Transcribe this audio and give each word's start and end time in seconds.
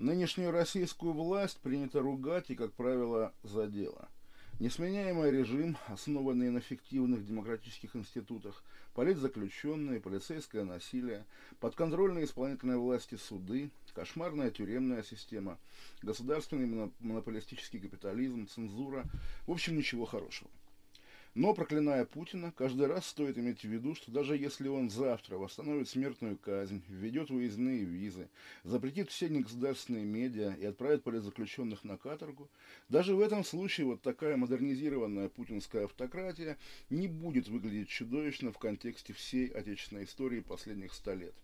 Нынешнюю 0.00 0.50
российскую 0.50 1.12
власть 1.12 1.58
принято 1.58 2.00
ругать 2.00 2.48
и, 2.48 2.54
как 2.54 2.72
правило, 2.72 3.34
за 3.42 3.66
дело. 3.66 4.08
Несменяемый 4.58 5.30
режим, 5.30 5.76
основанный 5.88 6.48
на 6.48 6.62
фиктивных 6.62 7.26
демократических 7.26 7.94
институтах, 7.94 8.64
политзаключенные, 8.94 10.00
полицейское 10.00 10.64
насилие, 10.64 11.26
подконтрольные 11.58 12.24
исполнительной 12.24 12.78
власти 12.78 13.16
суды, 13.16 13.70
кошмарная 13.92 14.50
тюремная 14.50 15.02
система, 15.02 15.58
государственный 16.00 16.90
монополистический 17.00 17.78
капитализм, 17.78 18.48
цензура, 18.48 19.04
в 19.46 19.50
общем, 19.50 19.76
ничего 19.76 20.06
хорошего. 20.06 20.50
Но, 21.34 21.54
проклиная 21.54 22.04
Путина, 22.04 22.50
каждый 22.50 22.88
раз 22.88 23.06
стоит 23.06 23.38
иметь 23.38 23.60
в 23.60 23.68
виду, 23.68 23.94
что 23.94 24.10
даже 24.10 24.36
если 24.36 24.66
он 24.66 24.90
завтра 24.90 25.36
восстановит 25.36 25.88
смертную 25.88 26.36
казнь, 26.36 26.82
введет 26.88 27.30
выездные 27.30 27.84
визы, 27.84 28.28
запретит 28.64 29.10
все 29.10 29.28
негосударственные 29.28 30.04
медиа 30.04 30.54
и 30.54 30.64
отправит 30.64 31.04
политзаключенных 31.04 31.84
на 31.84 31.96
каторгу, 31.96 32.50
даже 32.88 33.14
в 33.14 33.20
этом 33.20 33.44
случае 33.44 33.86
вот 33.86 34.02
такая 34.02 34.36
модернизированная 34.36 35.28
путинская 35.28 35.84
автократия 35.84 36.58
не 36.90 37.06
будет 37.06 37.46
выглядеть 37.46 37.88
чудовищно 37.88 38.50
в 38.50 38.58
контексте 38.58 39.12
всей 39.12 39.46
отечественной 39.46 40.04
истории 40.04 40.40
последних 40.40 40.92
ста 40.92 41.14
лет. 41.14 41.34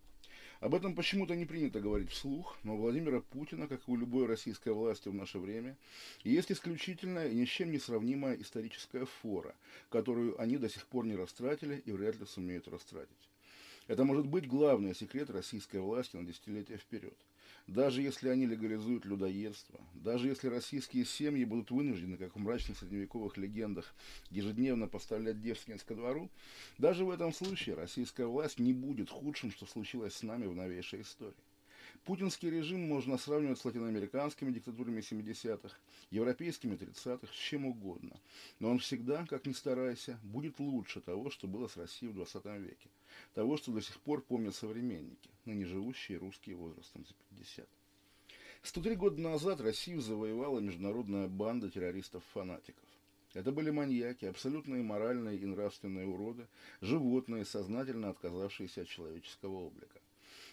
Об 0.61 0.75
этом 0.75 0.95
почему-то 0.95 1.37
не 1.37 1.45
принято 1.45 1.81
говорить 1.81 2.11
вслух, 2.11 2.57
но 2.63 2.75
у 2.75 2.79
Владимира 2.79 3.21
Путина, 3.21 3.69
как 3.69 3.81
и 3.81 3.91
у 3.91 3.97
любой 3.97 4.27
российской 4.27 4.73
власти 4.73 5.09
в 5.09 5.15
наше 5.15 5.39
время, 5.39 5.77
есть 6.25 6.51
исключительная 6.51 7.29
и 7.29 7.35
ни 7.35 7.45
с 7.45 7.49
чем 7.49 7.71
не 7.71 7.79
сравнимая 7.79 8.37
историческая 8.37 9.05
фора, 9.05 9.55
которую 9.91 10.41
они 10.41 10.57
до 10.57 10.71
сих 10.71 10.87
пор 10.87 11.05
не 11.05 11.15
растратили 11.15 11.83
и 11.85 11.93
вряд 11.93 12.19
ли 12.19 12.27
сумеют 12.27 12.69
растратить. 12.69 13.29
Это 13.87 14.05
может 14.05 14.27
быть 14.27 14.49
главный 14.49 14.95
секрет 14.95 15.29
российской 15.29 15.81
власти 15.81 16.17
на 16.17 16.25
десятилетия 16.25 16.79
вперед. 16.79 17.17
Даже 17.67 18.01
если 18.01 18.29
они 18.29 18.47
легализуют 18.47 19.05
людоедство, 19.07 19.81
даже 19.95 20.29
если 20.29 20.47
российские 20.47 21.05
семьи 21.05 21.45
будут 21.45 21.73
вынуждены, 21.73 22.17
как 22.17 22.37
в 22.37 22.39
мрачных 22.39 22.79
средневековых 22.79 23.37
легендах, 23.37 23.93
ежедневно 24.31 24.87
поставлять 24.87 25.43
девственниц 25.43 25.83
ко 25.83 25.97
двору, 25.97 26.31
даже 26.79 27.05
в 27.05 27.11
этом 27.11 27.33
случае 27.33 27.75
российская 27.75 28.27
власть 28.27 28.61
не 28.61 28.73
будет 28.73 29.11
худшим, 29.11 29.51
что 29.51 29.67
случилось 29.67 30.15
с 30.15 30.23
нами 30.23 30.47
в 30.47 30.55
новейшей 30.55 31.01
истории. 31.01 31.35
Путинский 32.07 32.51
режим 32.51 32.87
можно 32.87 33.19
сравнивать 33.19 33.59
с 33.59 33.65
латиноамериканскими 33.65 34.53
диктатурами 34.53 35.01
70-х, 35.01 35.77
европейскими 36.11 36.77
30-х, 36.77 37.27
с 37.27 37.37
чем 37.37 37.67
угодно. 37.67 38.21
Но 38.61 38.71
он 38.71 38.79
всегда, 38.79 39.27
как 39.27 39.45
ни 39.45 39.53
старайся, 39.53 40.17
будет 40.23 40.61
лучше 40.61 41.01
того, 41.01 41.31
что 41.31 41.49
было 41.49 41.67
с 41.67 41.77
Россией 41.77 42.13
в 42.13 42.15
20 42.15 42.45
веке. 42.61 42.89
Того, 43.35 43.57
что 43.57 43.73
до 43.73 43.83
сих 43.83 43.99
пор 43.99 44.23
помнят 44.23 44.55
современники, 44.55 45.31
ныне 45.47 45.67
живущие 45.67 46.19
русские 46.19 46.55
возрастом 46.55 47.05
за 47.05 47.15
50. 47.37 47.69
103 48.63 48.95
года 48.95 49.21
назад 49.21 49.61
Россию 49.61 50.01
завоевала 50.01 50.61
международная 50.61 51.27
банда 51.27 51.69
террористов-фанатиков. 51.69 52.85
Это 53.35 53.51
были 53.51 53.71
маньяки, 53.71 54.27
абсолютные 54.27 54.85
моральные 54.85 55.39
и 55.39 55.45
нравственные 55.45 56.07
уроды, 56.07 56.47
животные, 56.81 57.45
сознательно 57.45 58.11
отказавшиеся 58.11 58.83
от 58.83 58.89
человеческого 58.89 59.57
облика. 59.57 60.01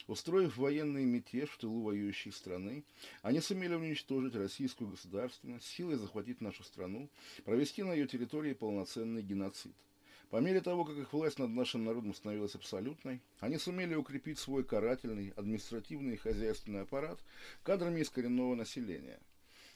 Устроив 0.07 0.57
военный 0.57 1.05
мятеж 1.05 1.49
в 1.49 1.57
тылу 1.57 1.83
воюющей 1.83 2.31
страны, 2.31 2.83
они 3.21 3.39
сумели 3.39 3.73
уничтожить 3.73 4.35
российскую 4.35 4.89
государственность, 4.89 5.65
силой 5.65 5.95
захватить 5.95 6.41
нашу 6.41 6.63
страну, 6.63 7.09
провести 7.45 7.83
на 7.83 7.93
ее 7.93 8.05
территории 8.05 8.53
полноценный 8.53 9.21
геноцид. 9.21 9.73
По 10.29 10.37
мере 10.37 10.61
того, 10.61 10.83
как 10.83 10.97
их 10.97 11.13
власть 11.13 11.39
над 11.39 11.51
нашим 11.51 11.85
народом 11.85 12.13
становилась 12.13 12.55
абсолютной, 12.55 13.21
они 13.39 13.57
сумели 13.57 13.95
укрепить 13.95 14.39
свой 14.39 14.63
карательный, 14.63 15.31
административный 15.37 16.15
и 16.15 16.17
хозяйственный 16.17 16.81
аппарат 16.81 17.19
кадрами 17.63 18.01
из 18.01 18.09
коренного 18.09 18.55
населения– 18.55 19.19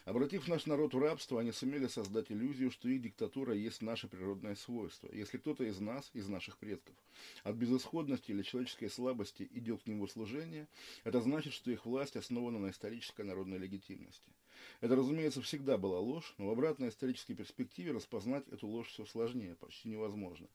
Обратив 0.08 0.48
наш 0.48 0.66
народ 0.66 0.94
в 0.94 1.00
рабство, 1.00 1.42
они 1.42 1.52
сумели 1.52 1.88
создать 1.88 2.32
иллюзию, 2.32 2.72
что 2.72 2.88
их 2.88 3.02
диктатура 3.02 3.54
есть 3.54 3.82
наше 3.82 4.08
природное 4.08 4.56
свойство. 4.56 5.10
Если 5.12 5.38
кто-то 5.38 5.66
из 5.66 5.82
нас, 5.82 6.10
из 6.14 6.30
наших 6.30 6.58
предков, 6.60 6.96
от 7.44 7.58
безысходности 7.58 8.32
или 8.32 8.42
человеческой 8.42 8.90
слабости 8.90 9.50
идет 9.52 9.84
к 9.84 9.88
нему 9.88 10.08
служение, 10.08 10.70
это 11.04 11.20
значит, 11.20 11.52
что 11.52 11.72
их 11.72 11.86
власть 11.86 12.16
основана 12.16 12.58
на 12.58 12.70
исторической 12.70 13.24
народной 13.24 13.58
легитимности. 13.58 14.32
Это, 14.80 14.96
разумеется, 14.96 15.42
всегда 15.42 15.78
была 15.78 16.00
ложь, 16.00 16.34
но 16.38 16.48
в 16.48 16.52
обратной 16.52 16.88
исторической 16.88 17.34
перспективе 17.34 17.92
распознать 17.92 18.48
эту 18.48 18.66
ложь 18.66 18.88
все 18.88 19.06
сложнее, 19.06 19.56
почти 19.56 19.90
невозможно. 19.90 20.48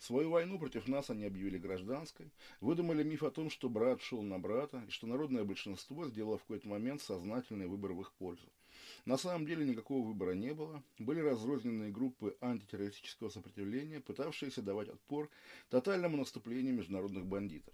Свою 0.00 0.30
войну 0.30 0.58
против 0.58 0.88
нас 0.88 1.08
они 1.08 1.24
объявили 1.24 1.58
гражданской, 1.58 2.32
выдумали 2.60 3.04
миф 3.04 3.22
о 3.22 3.30
том, 3.30 3.48
что 3.48 3.68
брат 3.68 4.02
шел 4.02 4.22
на 4.22 4.40
брата, 4.40 4.82
и 4.88 4.90
что 4.90 5.06
народное 5.06 5.44
большинство 5.44 6.04
сделало 6.08 6.38
в 6.38 6.42
какой-то 6.42 6.66
момент 6.66 7.00
сознательный 7.00 7.68
выбор 7.68 7.92
в 7.92 8.00
их 8.00 8.10
пользу. 8.14 8.48
На 9.08 9.16
самом 9.16 9.46
деле 9.46 9.64
никакого 9.64 10.06
выбора 10.06 10.32
не 10.32 10.52
было. 10.52 10.84
Были 10.98 11.20
разрозненные 11.20 11.90
группы 11.90 12.36
антитеррористического 12.42 13.30
сопротивления, 13.30 14.00
пытавшиеся 14.00 14.60
давать 14.60 14.90
отпор 14.90 15.30
тотальному 15.70 16.18
наступлению 16.18 16.74
международных 16.74 17.24
бандитов. 17.24 17.72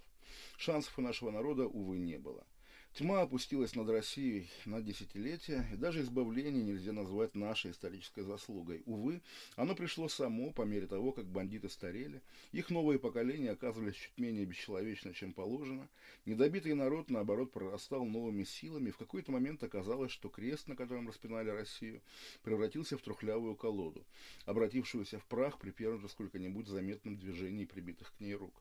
Шансов 0.57 0.97
у 0.97 1.03
нашего 1.03 1.33
народа, 1.33 1.67
увы, 1.67 1.99
не 1.99 2.19
было. 2.19 2.47
Тьма 2.95 3.23
опустилась 3.23 3.75
над 3.75 3.89
Россией 3.89 4.49
на 4.67 4.81
десятилетия, 4.81 5.67
и 5.73 5.77
даже 5.77 6.03
избавление 6.03 6.63
нельзя 6.63 6.93
назвать 6.93 7.35
нашей 7.35 7.73
исторической 7.73 8.23
заслугой. 8.23 8.85
Увы, 8.87 9.21
оно 9.57 9.75
пришло 9.75 10.09
само 10.09 10.53
по 10.53 10.63
мере 10.63 10.87
того, 10.87 11.11
как 11.11 11.27
бандиты 11.27 11.69
старели, 11.69 12.23
их 12.53 12.71
новые 12.71 13.01
поколения 13.01 13.51
оказывались 13.51 13.97
чуть 13.97 14.17
менее 14.17 14.45
бесчеловечны, 14.45 15.13
чем 15.13 15.33
положено, 15.33 15.89
недобитый 16.25 16.75
народ, 16.75 17.11
наоборот, 17.11 17.51
прорастал 17.51 18.05
новыми 18.05 18.45
силами, 18.45 18.91
и 18.91 18.93
в 18.93 18.97
какой-то 18.97 19.33
момент 19.33 19.65
оказалось, 19.65 20.13
что 20.13 20.29
крест, 20.29 20.69
на 20.69 20.77
котором 20.77 21.09
распинали 21.09 21.51
Россию, 21.51 22.01
превратился 22.45 22.97
в 22.97 23.03
трухлявую 23.03 23.57
колоду, 23.57 24.05
обратившуюся 24.45 25.19
в 25.19 25.25
прах 25.25 25.59
при 25.59 25.73
первом 25.73 26.01
же 26.01 26.09
сколько-нибудь 26.09 26.69
заметном 26.69 27.17
движении 27.19 27.65
прибитых 27.65 28.15
к 28.17 28.21
ней 28.21 28.35
рук. 28.35 28.55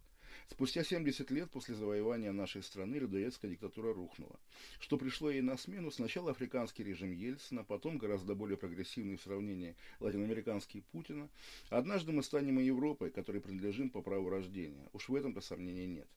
Спустя 0.50 0.84
70 0.84 1.32
лет 1.32 1.50
после 1.52 1.76
завоевания 1.76 2.32
нашей 2.32 2.64
страны 2.64 2.96
людоедская 2.96 3.52
диктатура 3.52 3.94
рухнула. 3.94 4.40
Что 4.80 4.98
пришло 4.98 5.30
ей 5.30 5.42
на 5.42 5.58
смену, 5.58 5.92
сначала 5.92 6.32
африканский 6.32 6.84
режим 6.84 7.12
Ельцина, 7.12 7.64
потом 7.64 7.98
гораздо 7.98 8.36
более 8.36 8.58
прогрессивный 8.58 9.18
в 9.18 9.22
сравнении 9.22 9.76
латиноамериканский 10.00 10.82
Путина. 10.92 11.30
Однажды 11.70 12.12
мы 12.12 12.24
станем 12.24 12.60
и 12.60 12.66
Европой, 12.66 13.10
которой 13.10 13.42
принадлежим 13.42 13.90
по 13.90 14.02
праву 14.02 14.30
рождения. 14.30 14.90
Уж 14.94 15.10
в 15.10 15.16
этом-то 15.16 15.42
сомнений 15.42 15.88
нет. 15.88 16.08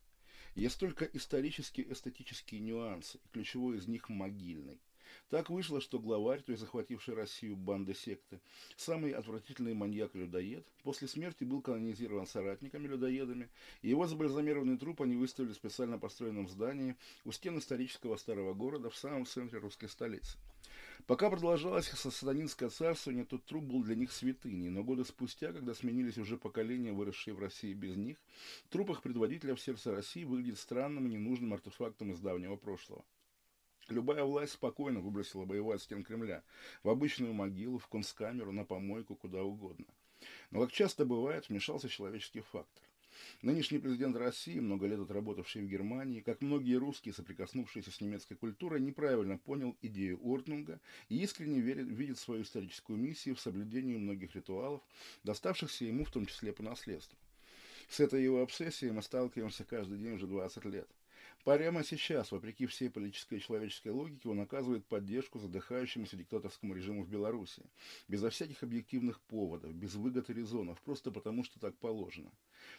Есть 0.55 0.81
только 0.81 1.05
исторические 1.05 1.93
эстетические 1.93 2.61
нюансы, 2.61 3.19
и 3.19 3.29
ключевой 3.33 3.77
из 3.77 3.87
них 3.89 4.09
могильный. 4.09 4.81
Так 5.29 5.51
вышло, 5.51 5.81
что 5.81 5.99
главарь, 5.99 6.41
то 6.41 6.53
есть 6.53 6.63
захвативший 6.63 7.15
Россию 7.15 7.57
банды 7.57 7.95
секты, 7.95 8.41
самый 8.77 9.11
отвратительный 9.11 9.75
маньяк-людоед, 9.75 10.65
после 10.85 11.09
смерти 11.09 11.43
был 11.43 11.61
канонизирован 11.63 12.29
соратниками-людоедами, 12.29 13.49
и 13.83 13.89
его 13.89 14.07
забальзамированный 14.07 14.79
труп 14.79 15.03
они 15.03 15.17
выставили 15.17 15.53
в 15.53 15.57
специально 15.57 15.99
построенном 15.99 16.49
здании 16.49 16.95
у 17.25 17.33
стен 17.33 17.59
исторического 17.59 18.17
старого 18.17 18.55
города 18.55 18.89
в 18.89 18.97
самом 18.97 19.27
центре 19.27 19.59
русской 19.59 19.89
столицы. 19.89 20.39
Пока 21.09 21.29
продолжалось 21.29 21.89
сатанинское 21.89 22.69
царствование, 22.69 23.25
тот 23.25 23.45
труп 23.45 23.65
был 23.65 23.83
для 23.83 23.97
них 23.97 24.13
святыней, 24.13 24.71
но 24.71 24.85
годы 24.85 25.05
спустя, 25.05 25.53
когда 25.53 25.75
сменились 25.75 26.19
уже 26.19 26.37
поколения, 26.37 26.93
выросшие 26.93 27.35
в 27.35 27.41
России 27.41 27.73
без 27.73 27.97
них, 27.97 28.17
труп 28.71 28.91
их 28.91 29.03
предводителя 29.03 29.57
в 29.57 29.61
сердце 29.61 29.91
России 29.91 30.23
выглядит 30.25 30.59
странным 30.59 31.07
и 31.07 31.11
ненужным 31.11 31.53
артефактом 31.53 32.13
из 32.13 32.21
давнего 32.21 32.55
прошлого. 32.55 33.05
Любая 33.89 34.25
власть 34.25 34.55
спокойно 34.55 35.01
выбросила 35.01 35.45
бы 35.45 35.57
его 35.57 35.71
от 35.71 35.81
стен 35.81 36.03
Кремля, 36.03 36.43
в 36.83 36.89
обычную 36.89 37.33
могилу, 37.33 37.79
в 37.79 37.87
концкамеру, 37.87 38.51
на 38.51 38.65
помойку, 38.65 39.15
куда 39.15 39.43
угодно. 39.45 39.87
Но, 40.51 40.61
как 40.61 40.73
часто 40.73 41.05
бывает, 41.05 41.49
вмешался 41.49 41.89
человеческий 41.89 42.41
фактор. 42.41 42.83
Нынешний 43.43 43.79
президент 43.79 44.17
России, 44.17 44.59
много 44.59 44.87
лет 44.87 45.01
отработавший 45.01 45.63
в 45.63 45.69
Германии, 45.69 46.21
как 46.21 46.43
многие 46.43 46.75
русские, 46.75 47.15
соприкоснувшиеся 47.15 47.91
с 47.91 48.01
немецкой 48.01 48.35
культурой, 48.35 48.81
неправильно 48.81 49.39
понял 49.39 49.77
идею 49.83 50.21
Ортнунга 50.23 50.81
и 51.09 51.23
искренне 51.23 51.61
верит, 51.61 51.87
видит 51.87 52.19
свою 52.19 52.43
историческую 52.43 52.99
миссию 52.99 53.37
в 53.37 53.41
соблюдении 53.41 53.97
многих 53.97 54.35
ритуалов, 54.35 54.83
доставшихся 55.23 55.85
ему 55.85 56.05
в 56.05 56.11
том 56.11 56.27
числе 56.27 56.53
по 56.53 56.63
наследству. 56.63 57.19
С 57.89 58.01
этой 58.01 58.23
его 58.23 58.43
обсессией 58.43 58.93
мы 58.93 59.03
сталкиваемся 59.03 59.65
каждый 59.65 59.99
день 59.99 60.15
уже 60.15 60.27
20 60.27 60.65
лет. 60.67 60.89
Прямо 61.47 61.85
сейчас, 61.85 62.33
вопреки 62.33 62.67
всей 62.67 62.91
политической 62.91 63.39
и 63.39 63.41
человеческой 63.41 63.93
логике, 63.93 64.29
он 64.29 64.41
оказывает 64.41 64.85
поддержку 64.85 65.39
задыхающемуся 65.39 66.17
диктаторскому 66.17 66.75
режиму 66.75 67.05
в 67.05 67.09
Беларуси, 67.09 67.63
безо 68.09 68.31
всяких 68.31 68.65
объективных 68.65 69.21
поводов, 69.21 69.73
без 69.73 69.95
выгод 69.95 70.29
и 70.29 70.33
резонов, 70.33 70.83
просто 70.83 71.13
потому, 71.13 71.45
что 71.45 71.61
так 71.61 71.79
положено. 71.79 72.33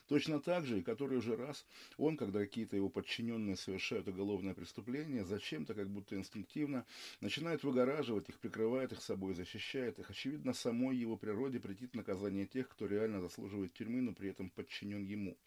Точно 0.07 0.39
так 0.39 0.65
же, 0.65 0.79
и 0.79 0.83
который 0.83 1.17
уже 1.17 1.35
раз, 1.35 1.65
он, 1.97 2.17
когда 2.17 2.39
какие-то 2.39 2.75
его 2.75 2.89
подчиненные 2.89 3.55
совершают 3.55 4.07
уголовное 4.07 4.53
преступление, 4.53 5.25
зачем-то, 5.25 5.73
как 5.73 5.89
будто 5.89 6.15
инстинктивно, 6.15 6.85
начинает 7.21 7.63
выгораживать 7.63 8.29
их, 8.29 8.39
прикрывает 8.39 8.91
их 8.91 9.01
собой, 9.01 9.33
защищает 9.33 9.99
их. 9.99 10.09
Очевидно, 10.09 10.53
самой 10.53 10.95
его 10.95 11.17
природе 11.17 11.59
претит 11.59 11.95
наказание 11.95 12.45
тех, 12.45 12.69
кто 12.69 12.85
реально 12.85 13.21
заслуживает 13.21 13.73
тюрьмы, 13.73 14.01
но 14.01 14.13
при 14.13 14.29
этом 14.29 14.49
подчинен 14.49 15.03
ему. 15.03 15.37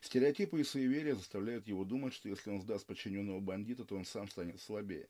Стереотипы 0.00 0.60
и 0.60 0.64
суеверия 0.64 1.14
заставляют 1.14 1.66
его 1.66 1.84
думать, 1.84 2.14
что 2.14 2.28
если 2.28 2.50
он 2.50 2.60
сдаст 2.60 2.86
подчиненного 2.86 3.40
бандита, 3.40 3.84
то 3.84 3.96
он 3.96 4.04
сам 4.04 4.28
станет 4.28 4.60
слабее. 4.60 5.08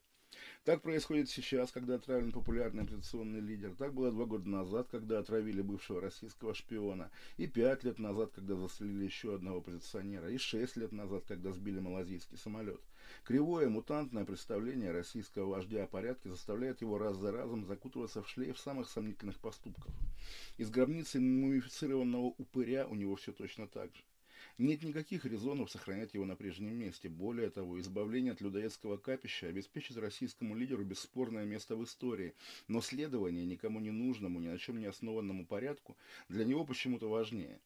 Так 0.63 0.81
происходит 0.81 1.29
сейчас, 1.29 1.71
когда 1.71 1.95
отравлен 1.95 2.31
популярный 2.31 2.83
оппозиционный 2.83 3.39
лидер. 3.39 3.75
Так 3.75 3.93
было 3.93 4.11
два 4.11 4.25
года 4.25 4.49
назад, 4.49 4.87
когда 4.89 5.19
отравили 5.19 5.61
бывшего 5.61 6.01
российского 6.01 6.53
шпиона. 6.53 7.11
И 7.37 7.47
пять 7.47 7.83
лет 7.83 7.99
назад, 7.99 8.31
когда 8.33 8.55
застрелили 8.55 9.05
еще 9.05 9.35
одного 9.35 9.59
оппозиционера. 9.59 10.29
И 10.29 10.37
шесть 10.37 10.75
лет 10.75 10.91
назад, 10.91 11.23
когда 11.27 11.51
сбили 11.51 11.79
малазийский 11.79 12.37
самолет. 12.37 12.81
Кривое 13.23 13.69
мутантное 13.69 14.25
представление 14.25 14.91
российского 14.91 15.49
вождя 15.49 15.83
о 15.83 15.87
порядке 15.87 16.29
заставляет 16.29 16.81
его 16.81 16.97
раз 16.97 17.15
за 17.17 17.31
разом 17.31 17.65
закутываться 17.65 18.21
в 18.21 18.29
шлейф 18.29 18.59
самых 18.59 18.89
сомнительных 18.89 19.39
поступков. 19.39 19.93
Из 20.57 20.69
гробницы 20.69 21.19
мумифицированного 21.19 22.33
упыря 22.37 22.87
у 22.87 22.95
него 22.95 23.15
все 23.15 23.31
точно 23.31 23.67
так 23.67 23.93
же. 23.95 24.03
Нет 24.57 24.83
никаких 24.83 25.25
резонов 25.25 25.69
сохранять 25.69 26.13
его 26.13 26.23
на 26.23 26.37
прежнем 26.37 26.73
месте. 26.77 27.09
Более 27.09 27.49
того, 27.49 27.77
избавление 27.77 28.31
от 28.31 28.39
людоедского 28.39 28.95
капища 28.95 29.47
обеспечит 29.47 29.97
российскому 29.97 30.55
лидеру 30.55 30.85
бесспорное 30.85 31.43
место 31.43 31.75
в 31.75 31.83
истории. 31.83 32.33
Но 32.69 32.79
следование 32.79 33.45
никому 33.45 33.81
не 33.81 33.91
нужному, 33.91 34.39
ни 34.39 34.47
на 34.47 34.57
чем 34.57 34.79
не 34.79 34.85
основанному 34.85 35.45
порядку 35.45 35.97
для 36.29 36.45
него 36.45 36.63
почему-то 36.63 37.09
важнее. 37.09 37.59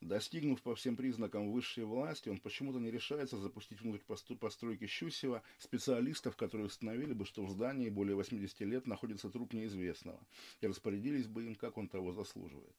Достигнув 0.00 0.62
по 0.62 0.76
всем 0.76 0.94
признакам 0.94 1.50
высшей 1.50 1.82
власти, 1.82 2.28
он 2.28 2.38
почему-то 2.38 2.78
не 2.78 2.92
решается 2.92 3.36
запустить 3.36 3.80
внутрь 3.80 4.04
постройки 4.38 4.86
Щусева 4.86 5.42
специалистов, 5.58 6.36
которые 6.36 6.68
установили 6.68 7.14
бы, 7.14 7.26
что 7.26 7.44
в 7.44 7.50
здании 7.50 7.90
более 7.90 8.14
80 8.14 8.60
лет 8.60 8.86
находится 8.86 9.28
труп 9.28 9.54
неизвестного, 9.54 10.20
и 10.60 10.68
распорядились 10.68 11.26
бы 11.26 11.46
им, 11.46 11.56
как 11.56 11.76
он 11.78 11.88
того 11.88 12.12
заслуживает. 12.12 12.76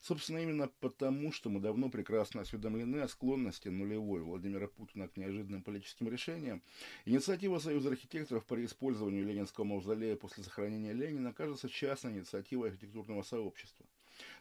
Собственно, 0.00 0.38
именно 0.38 0.68
потому, 0.80 1.32
что 1.32 1.50
мы 1.50 1.60
давно 1.60 1.88
прекрасно 1.88 2.42
осведомлены 2.42 2.98
о 3.00 3.08
склонности 3.08 3.68
нулевой 3.68 4.22
Владимира 4.22 4.68
Путина 4.68 5.08
к 5.08 5.16
неожиданным 5.16 5.62
политическим 5.62 6.08
решениям, 6.08 6.62
инициатива 7.04 7.58
Союза 7.58 7.90
архитекторов 7.90 8.44
по 8.46 8.54
реиспользованию 8.54 9.24
Ленинского 9.24 9.64
мавзолея 9.64 10.16
после 10.16 10.44
захоронения 10.44 10.92
Ленина 10.92 11.32
кажется 11.32 11.68
частной 11.68 12.12
инициативой 12.12 12.70
архитектурного 12.70 13.22
сообщества. 13.22 13.86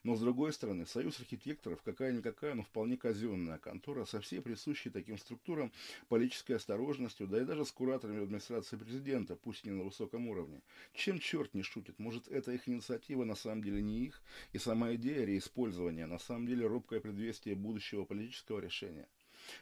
Но, 0.03 0.15
с 0.15 0.19
другой 0.19 0.53
стороны, 0.53 0.85
Союз 0.85 1.19
архитекторов, 1.19 1.81
какая-никакая, 1.81 2.53
но 2.53 2.63
вполне 2.63 2.97
казенная 2.97 3.57
контора, 3.57 4.05
со 4.05 4.21
всей 4.21 4.41
присущей 4.41 4.89
таким 4.89 5.17
структурам 5.17 5.71
политической 6.09 6.53
осторожностью, 6.53 7.27
да 7.27 7.41
и 7.41 7.45
даже 7.45 7.65
с 7.65 7.71
кураторами 7.71 8.23
администрации 8.23 8.77
президента, 8.77 9.35
пусть 9.35 9.65
не 9.65 9.71
на 9.71 9.83
высоком 9.83 10.27
уровне. 10.27 10.61
Чем 10.93 11.19
черт 11.19 11.53
не 11.53 11.63
шутит? 11.63 11.99
Может, 11.99 12.27
эта 12.27 12.51
их 12.51 12.67
инициатива 12.67 13.23
на 13.23 13.35
самом 13.35 13.63
деле 13.63 13.81
не 13.81 14.05
их, 14.05 14.21
и 14.53 14.57
сама 14.57 14.95
идея 14.95 15.25
реиспользования 15.25 16.07
на 16.07 16.19
самом 16.19 16.47
деле 16.47 16.67
робкое 16.67 16.99
предвестие 16.99 17.55
будущего 17.55 18.05
политического 18.05 18.59
решения? 18.59 19.07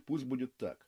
Пусть 0.05 0.25
будет 0.25 0.55
так. 0.57 0.87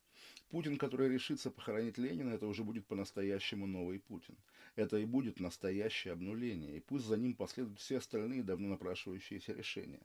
Путин, 0.50 0.78
который 0.78 1.10
решится 1.10 1.52
похоронить 1.52 1.98
Ленина, 1.98 2.32
это 2.32 2.48
уже 2.48 2.64
будет 2.64 2.86
по-настоящему 2.86 3.68
новый 3.68 4.00
Путин. 4.00 4.36
Это 4.78 4.98
и 4.98 5.06
будет 5.06 5.40
настоящее 5.40 6.14
обнуление, 6.14 6.78
и 6.78 6.80
пусть 6.80 7.08
за 7.08 7.18
ним 7.18 7.34
последуют 7.34 7.80
все 7.80 7.98
остальные 7.98 8.44
давно 8.44 8.68
напрашивающиеся 8.68 9.54
решения. 9.54 10.00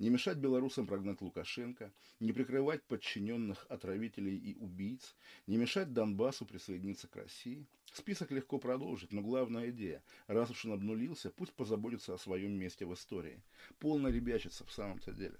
Не 0.00 0.10
мешать 0.10 0.38
белорусам 0.38 0.88
прогнать 0.88 1.20
Лукашенко, 1.20 1.92
не 2.18 2.32
прикрывать 2.32 2.82
подчиненных 2.82 3.66
отравителей 3.68 4.36
и 4.36 4.56
убийц, 4.56 5.14
не 5.46 5.56
мешать 5.56 5.92
Донбассу 5.92 6.44
присоединиться 6.44 7.06
к 7.06 7.14
России. 7.14 7.68
Список 7.92 8.32
легко 8.32 8.58
продолжить, 8.58 9.12
но 9.12 9.22
главная 9.22 9.70
идея, 9.70 10.02
раз 10.26 10.50
уж 10.50 10.64
он 10.64 10.72
обнулился, 10.72 11.30
пусть 11.30 11.52
позаботится 11.52 12.12
о 12.12 12.18
своем 12.18 12.50
месте 12.50 12.84
в 12.84 12.92
истории. 12.94 13.40
Полно 13.78 14.08
ребячится 14.08 14.64
в 14.64 14.72
самом-то 14.72 15.12
деле. 15.12 15.38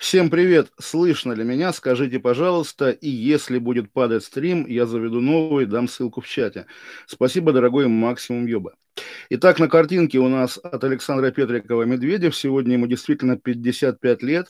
Всем 0.00 0.30
привет! 0.30 0.72
Слышно 0.80 1.34
ли 1.34 1.44
меня? 1.44 1.74
Скажите, 1.74 2.18
пожалуйста. 2.20 2.88
И 2.88 3.10
если 3.10 3.58
будет 3.58 3.92
падать 3.92 4.24
стрим, 4.24 4.66
я 4.66 4.86
заведу 4.86 5.20
новый, 5.20 5.66
дам 5.66 5.88
ссылку 5.88 6.22
в 6.22 6.26
чате. 6.26 6.64
Спасибо, 7.06 7.52
дорогой 7.52 7.86
Максимум 7.86 8.46
Йоба. 8.46 8.72
Итак, 9.28 9.58
на 9.58 9.68
картинке 9.68 10.18
у 10.18 10.28
нас 10.28 10.56
от 10.56 10.82
Александра 10.84 11.30
Петрикова 11.30 11.82
Медведев. 11.82 12.34
Сегодня 12.34 12.72
ему 12.72 12.86
действительно 12.86 13.36
55 13.36 14.22
лет. 14.22 14.48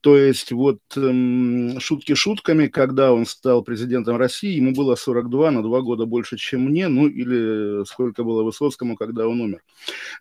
То 0.00 0.16
есть 0.16 0.52
вот 0.52 0.78
эм, 0.96 1.80
шутки 1.80 2.14
шутками, 2.14 2.68
когда 2.68 3.12
он 3.12 3.26
стал 3.26 3.62
президентом 3.62 4.16
России, 4.16 4.56
ему 4.56 4.72
было 4.72 4.94
42, 4.94 5.50
на 5.50 5.62
два 5.62 5.80
года 5.80 6.06
больше, 6.06 6.36
чем 6.36 6.62
мне, 6.62 6.88
ну 6.88 7.08
или 7.08 7.84
сколько 7.86 8.22
было 8.22 8.42
Высоцкому, 8.42 8.96
когда 8.96 9.26
он 9.26 9.40
умер. 9.40 9.62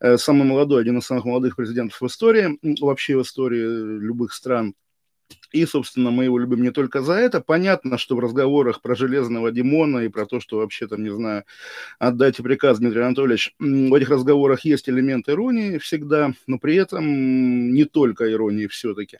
Э, 0.01 0.17
самый 0.17 0.47
молодой, 0.47 0.81
один 0.81 0.97
из 0.97 1.05
самых 1.05 1.25
молодых 1.25 1.55
президентов 1.55 2.01
в 2.01 2.05
истории, 2.07 2.57
вообще 2.81 3.17
в 3.17 3.21
истории 3.21 3.99
любых 3.99 4.33
стран. 4.33 4.73
И, 5.55 5.65
собственно, 5.65 6.11
мы 6.11 6.25
его 6.25 6.37
любим 6.37 6.61
не 6.63 6.71
только 6.71 7.01
за 7.01 7.13
это. 7.13 7.39
Понятно, 7.39 7.97
что 7.97 8.17
в 8.17 8.19
разговорах 8.19 8.81
про 8.81 8.93
Железного 8.93 9.51
Димона 9.51 9.99
и 9.99 10.09
про 10.09 10.25
то, 10.25 10.41
что 10.41 10.57
вообще 10.57 10.85
там, 10.85 11.01
не 11.01 11.09
знаю, 11.09 11.45
отдайте 11.97 12.43
приказ, 12.43 12.79
Дмитрий 12.79 13.01
Анатольевич, 13.01 13.55
в 13.59 13.93
этих 13.93 14.09
разговорах 14.09 14.65
есть 14.65 14.89
элемент 14.89 15.29
иронии 15.29 15.77
всегда, 15.77 16.33
но 16.45 16.59
при 16.59 16.75
этом 16.75 17.71
не 17.71 17.85
только 17.85 18.29
иронии 18.29 18.67
все-таки. 18.67 19.19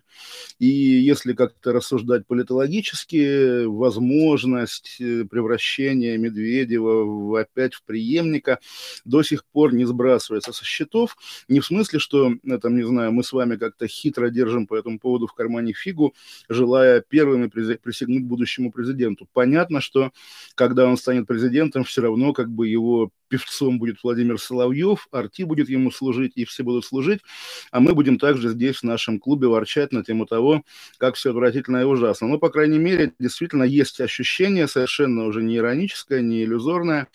И 0.59 0.67
если 0.67 1.31
как-то 1.31 1.71
рассуждать 1.71 2.27
политологически, 2.27 3.63
возможность 3.63 4.97
э, 4.99 5.23
превращения 5.23 6.17
Медведева 6.17 7.05
в, 7.05 7.35
опять 7.35 7.75
в 7.75 7.83
преемника 7.83 8.59
до 9.05 9.23
сих 9.23 9.45
пор 9.45 9.73
не 9.73 9.85
сбрасывается 9.85 10.51
со 10.51 10.65
счетов. 10.65 11.15
Не 11.47 11.61
в 11.61 11.65
смысле, 11.65 11.99
что, 11.99 12.31
э, 12.31 12.57
там, 12.57 12.75
не 12.75 12.83
знаю, 12.83 13.13
мы 13.13 13.23
с 13.23 13.31
вами 13.31 13.55
как-то 13.55 13.87
хитро 13.87 14.29
держим 14.29 14.67
по 14.67 14.75
этому 14.75 14.99
поводу 14.99 15.27
в 15.27 15.33
кармане 15.33 15.71
фигу, 15.95 16.13
желая 16.49 17.01
первыми 17.01 17.47
присягнуть 17.47 18.23
будущему 18.23 18.71
президенту. 18.71 19.27
Понятно, 19.33 19.81
что 19.81 20.11
когда 20.55 20.85
он 20.85 20.97
станет 20.97 21.27
президентом, 21.27 21.83
все 21.83 22.01
равно 22.01 22.33
как 22.33 22.49
бы 22.49 22.67
его 22.67 23.11
певцом 23.27 23.79
будет 23.79 23.97
Владимир 24.03 24.39
Соловьев, 24.39 25.07
Арти 25.11 25.43
будет 25.43 25.69
ему 25.69 25.91
служить, 25.91 26.33
и 26.35 26.45
все 26.45 26.63
будут 26.63 26.85
служить, 26.85 27.21
а 27.71 27.79
мы 27.79 27.93
будем 27.93 28.17
также 28.17 28.49
здесь 28.49 28.77
в 28.77 28.83
нашем 28.83 29.19
клубе 29.19 29.47
ворчать 29.47 29.91
на 29.91 30.03
тему 30.03 30.25
того, 30.25 30.63
как 30.97 31.15
все 31.15 31.31
отвратительно 31.31 31.81
и 31.81 31.83
ужасно. 31.83 32.27
Но, 32.27 32.37
по 32.37 32.49
крайней 32.49 32.79
мере, 32.79 33.13
действительно 33.19 33.63
есть 33.63 33.99
ощущение, 34.01 34.67
совершенно 34.67 35.25
уже 35.25 35.43
не 35.43 35.57
ироническое, 35.57 36.21
не 36.21 36.43
иллюзорное, 36.43 37.07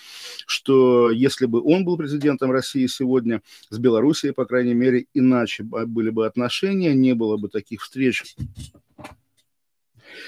что 0.46 1.10
если 1.10 1.46
бы 1.46 1.62
он 1.62 1.84
был 1.84 1.96
президентом 1.96 2.50
России 2.50 2.86
сегодня, 2.86 3.42
с 3.68 3.78
Белоруссией, 3.78 4.32
по 4.32 4.44
крайней 4.44 4.74
мере, 4.74 5.06
иначе 5.14 5.62
были 5.62 6.10
бы 6.10 6.26
отношения, 6.26 6.94
не 6.94 7.14
было 7.14 7.36
бы 7.36 7.48
таких 7.48 7.82
встреч 7.82 8.24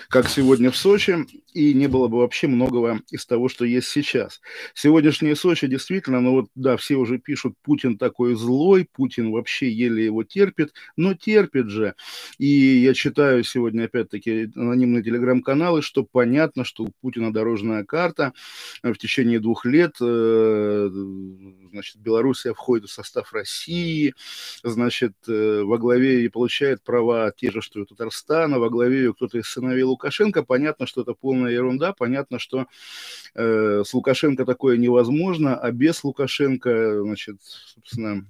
как 0.09 0.29
сегодня 0.29 0.71
в 0.71 0.77
Сочи, 0.77 1.27
и 1.53 1.75
не 1.75 1.87
было 1.87 2.09
бы 2.09 2.19
вообще 2.19 2.47
многого 2.47 3.01
из 3.11 3.27
того, 3.27 3.49
что 3.49 3.65
есть 3.65 3.89
сейчас. 3.89 4.41
Сегодняшние 4.75 5.37
Сочи 5.37 5.67
действительно, 5.67 6.21
ну 6.21 6.33
вот, 6.33 6.47
да, 6.55 6.77
все 6.77 6.97
уже 6.97 7.19
пишут, 7.19 7.55
Путин 7.63 7.99
такой 7.99 8.35
злой, 8.35 8.89
Путин 8.93 9.31
вообще 9.31 9.71
еле 9.71 10.05
его 10.05 10.25
терпит, 10.25 10.73
но 10.97 11.15
терпит 11.15 11.69
же. 11.69 11.95
И 12.39 12.47
я 12.47 12.95
читаю 12.95 13.45
сегодня, 13.45 13.85
опять-таки, 13.85 14.51
анонимные 14.55 15.03
телеграм-каналы, 15.03 15.83
что 15.83 16.05
понятно, 16.05 16.65
что 16.65 16.85
у 16.85 16.93
Путина 17.01 17.33
дорожная 17.33 17.85
карта 17.85 18.33
в 18.83 18.95
течение 18.95 19.41
двух 19.41 19.65
лет, 19.65 19.97
э, 20.01 20.91
значит, 21.71 21.97
Белоруссия 21.97 22.55
входит 22.55 22.89
в 22.89 22.93
состав 22.93 23.33
России, 23.33 24.15
значит, 24.63 25.13
э, 25.29 25.63
во 25.63 25.79
главе 25.79 26.25
и 26.25 26.29
получает 26.29 26.83
права 26.83 27.33
те 27.33 27.51
же, 27.51 27.61
что 27.61 27.81
и 27.81 27.85
Татарстана, 27.85 28.59
во 28.59 28.71
главе 28.71 28.99
ее 28.99 29.15
кто-то 29.15 29.39
из 29.39 29.49
сыновей 29.49 29.83
Лукашенко. 29.83 30.43
Понятно, 30.43 30.87
что 30.87 31.03
это 31.03 31.15
полная 31.43 31.53
ерунда, 31.53 31.93
понятно, 31.93 32.39
что 32.39 32.67
э, 33.35 33.83
с 33.85 33.93
Лукашенко 33.95 34.45
такое 34.45 34.77
невозможно, 34.77 35.57
а 35.57 35.71
без 35.73 36.05
Лукашенко, 36.05 37.03
значит, 37.03 37.37
собственно, 37.43 38.27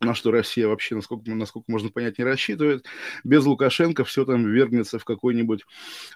на 0.00 0.14
что 0.14 0.30
Россия 0.30 0.68
вообще, 0.68 0.94
насколько, 0.94 1.30
насколько 1.30 1.70
можно 1.70 1.90
понять, 1.90 2.18
не 2.18 2.24
рассчитывает. 2.24 2.84
Без 3.24 3.44
Лукашенко 3.44 4.04
все 4.04 4.24
там 4.24 4.44
вергнется 4.46 4.98
в 4.98 5.04
какой-нибудь, 5.04 5.64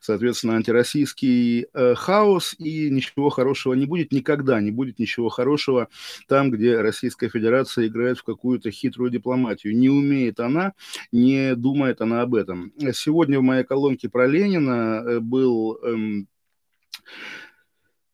соответственно, 0.01 0.57
антироссийский 0.57 1.67
э, 1.73 1.95
хаос, 1.95 2.55
и 2.59 2.91
ничего 2.91 3.31
хорошего 3.31 3.75
не 3.75 3.87
будет, 3.87 4.13
никогда 4.13 4.61
не 4.61 4.71
будет 4.71 4.99
ничего 4.99 5.29
хорошего 5.29 5.89
там, 6.29 6.51
где 6.51 6.81
Российская 6.81 7.29
Федерация 7.29 7.87
играет 7.87 8.19
в 8.19 8.25
какую-то 8.25 8.71
хитрую 8.71 9.11
дипломатию. 9.11 9.77
Не 9.77 9.89
умеет 9.89 10.41
она, 10.41 10.75
не 11.11 11.55
думает 11.55 12.01
она 12.01 12.23
об 12.23 12.35
этом. 12.35 12.73
Сегодня 12.93 13.39
в 13.39 13.43
моей 13.43 13.65
колонке 13.65 14.09
про 14.09 14.27
Ленина 14.27 15.03
э, 15.07 15.21
был... 15.21 15.79
Эм, 15.83 16.29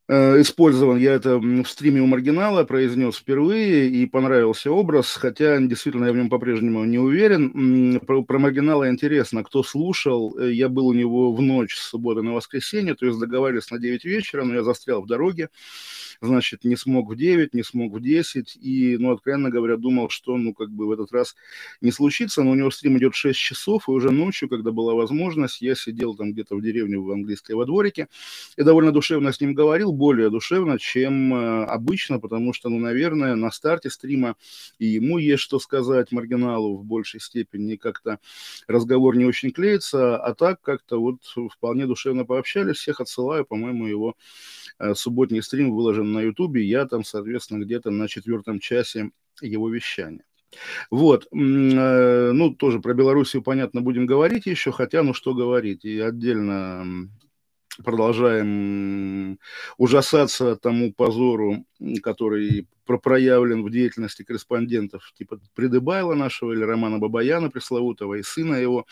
использован. 0.08 0.98
Я 0.98 1.14
это 1.14 1.38
в 1.38 1.64
стриме 1.64 2.00
у 2.00 2.06
Маргинала 2.06 2.64
произнес 2.64 3.16
впервые 3.16 3.88
и 3.88 4.06
понравился 4.06 4.70
образ, 4.70 5.12
хотя 5.14 5.58
действительно 5.58 6.06
я 6.06 6.12
в 6.12 6.16
нем 6.16 6.28
по-прежнему 6.28 6.84
не 6.84 6.98
уверен. 6.98 8.00
Про, 8.00 8.22
про 8.22 8.38
Маргинала 8.38 8.88
интересно, 8.88 9.42
кто 9.42 9.62
слушал. 9.62 10.38
Э, 10.38 10.52
я 10.52 10.68
был 10.68 10.86
у 10.86 10.92
него 10.92 11.32
в 11.32 11.42
ночь 11.42 11.74
с 11.74 11.88
субботы 11.90 12.22
на 12.22 12.34
воскресенье, 12.34 12.94
то 12.94 13.06
есть 13.06 13.18
договаривались 13.18 13.70
на 13.70 13.78
9 13.78 14.04
вечера, 14.04 14.44
но 14.44 14.54
я 14.54 14.62
застрял 14.62 15.02
в 15.02 15.06
дороге 15.06 15.48
значит, 16.20 16.64
не 16.64 16.76
смог 16.76 17.10
в 17.10 17.16
9, 17.16 17.54
не 17.54 17.62
смог 17.62 17.92
в 17.92 18.00
10, 18.00 18.56
и, 18.60 18.96
ну, 18.98 19.12
откровенно 19.12 19.50
говоря, 19.50 19.76
думал, 19.76 20.08
что, 20.08 20.36
ну, 20.36 20.54
как 20.54 20.70
бы 20.70 20.86
в 20.86 20.90
этот 20.92 21.12
раз 21.12 21.34
не 21.80 21.92
случится, 21.92 22.42
но 22.42 22.50
у 22.50 22.54
него 22.54 22.70
стрим 22.70 22.98
идет 22.98 23.14
6 23.14 23.38
часов, 23.38 23.88
и 23.88 23.90
уже 23.90 24.10
ночью, 24.10 24.48
когда 24.48 24.72
была 24.72 24.94
возможность, 24.94 25.60
я 25.60 25.74
сидел 25.74 26.14
там 26.14 26.32
где-то 26.32 26.56
в 26.56 26.62
деревне 26.62 26.98
в 26.98 27.10
английской 27.10 27.52
во 27.52 27.64
дворике, 27.64 28.08
и 28.56 28.62
довольно 28.62 28.92
душевно 28.92 29.32
с 29.32 29.40
ним 29.40 29.54
говорил, 29.54 29.92
более 29.96 30.30
душевно, 30.30 30.78
чем 30.78 31.34
э, 31.34 31.64
обычно, 31.64 32.20
потому 32.20 32.52
что, 32.52 32.68
ну, 32.68 32.78
наверное, 32.78 33.34
на 33.34 33.50
старте 33.50 33.90
стрима 33.90 34.36
и 34.78 34.86
ему 34.86 35.18
есть 35.18 35.42
что 35.42 35.58
сказать, 35.58 36.12
маргиналу 36.12 36.76
в 36.76 36.84
большей 36.84 37.20
степени, 37.20 37.76
как-то 37.76 38.18
разговор 38.68 39.16
не 39.16 39.24
очень 39.24 39.50
клеится, 39.50 40.16
а 40.16 40.34
так 40.34 40.60
как-то 40.60 41.00
вот 41.00 41.22
вполне 41.52 41.86
душевно 41.86 42.24
пообщались, 42.24 42.76
всех 42.76 43.00
отсылаю, 43.00 43.44
по-моему, 43.44 43.86
его 43.86 44.14
э, 44.78 44.94
субботний 44.94 45.42
стрим 45.42 45.74
выложен 45.74 46.12
на 46.12 46.20
Ютубе, 46.20 46.64
я 46.64 46.86
там, 46.86 47.04
соответственно, 47.04 47.64
где-то 47.64 47.90
на 47.90 48.08
четвертом 48.08 48.60
часе 48.60 49.10
его 49.40 49.68
вещания. 49.68 50.24
Вот, 50.90 51.26
э, 51.26 52.30
ну, 52.32 52.54
тоже 52.54 52.80
про 52.80 52.94
Белоруссию, 52.94 53.42
понятно, 53.42 53.80
будем 53.80 54.06
говорить 54.06 54.46
еще, 54.46 54.72
хотя, 54.72 55.02
ну, 55.02 55.12
что 55.12 55.34
говорить, 55.34 55.84
и 55.84 55.98
отдельно 56.00 57.08
продолжаем 57.84 59.38
ужасаться 59.76 60.56
тому 60.56 60.92
позору, 60.92 61.64
который 62.02 62.68
проявлен 62.86 63.62
в 63.62 63.70
деятельности 63.70 64.22
корреспондентов 64.22 65.12
типа 65.18 65.40
Придыбайла 65.54 66.14
нашего 66.14 66.52
или 66.52 66.62
Романа 66.62 66.98
Бабаяна 66.98 67.50
пресловутого 67.50 68.14
и 68.14 68.22
сына 68.22 68.54
его 68.54 68.86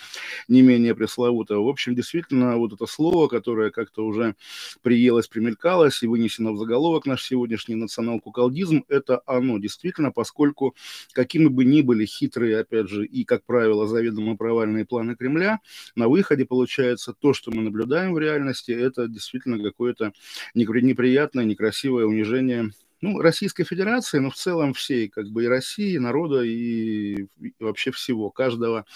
не 0.49 0.63
менее 0.63 0.95
пресловутого. 0.95 1.65
В 1.65 1.69
общем, 1.69 1.95
действительно, 1.95 2.57
вот 2.57 2.73
это 2.73 2.87
слово, 2.87 3.29
которое 3.29 3.71
как-то 3.71 4.05
уже 4.05 4.35
приелось, 4.83 5.29
примелькалось 5.29 6.03
и 6.03 6.07
вынесено 6.07 6.53
в 6.53 6.59
заголовок 6.59 7.07
наш 7.07 7.25
сегодняшний 7.25 7.75
национал-куколдизм, 7.77 8.85
это 8.89 9.23
оно 9.27 9.59
действительно, 9.59 10.11
поскольку 10.11 10.75
какими 11.13 11.47
бы 11.47 11.65
ни 11.65 11.83
были 11.83 12.05
хитрые, 12.07 12.59
опять 12.59 12.89
же, 12.89 13.07
и, 13.07 13.25
как 13.25 13.45
правило, 13.45 13.87
заведомо 13.87 14.37
провальные 14.37 14.85
планы 14.85 15.15
Кремля, 15.15 15.61
на 15.95 16.09
выходе 16.09 16.45
получается 16.45 17.13
то, 17.13 17.33
что 17.33 17.51
мы 17.51 17.63
наблюдаем 17.63 18.15
в 18.15 18.19
реальности, 18.19 18.73
это 18.73 19.09
действительно 19.09 19.63
какое-то 19.63 20.13
неприятное, 20.55 21.45
некрасивое 21.45 22.05
унижение 22.05 22.71
ну, 23.05 23.21
Российской 23.21 23.65
Федерации, 23.65 24.19
но 24.19 24.31
в 24.31 24.35
целом 24.35 24.73
всей, 24.73 25.09
как 25.09 25.29
бы 25.29 25.45
и 25.45 25.47
России, 25.47 25.99
народа, 25.99 26.41
и, 26.41 27.27
и 27.39 27.55
вообще 27.61 27.91
всего, 27.91 28.31
каждого 28.31 28.87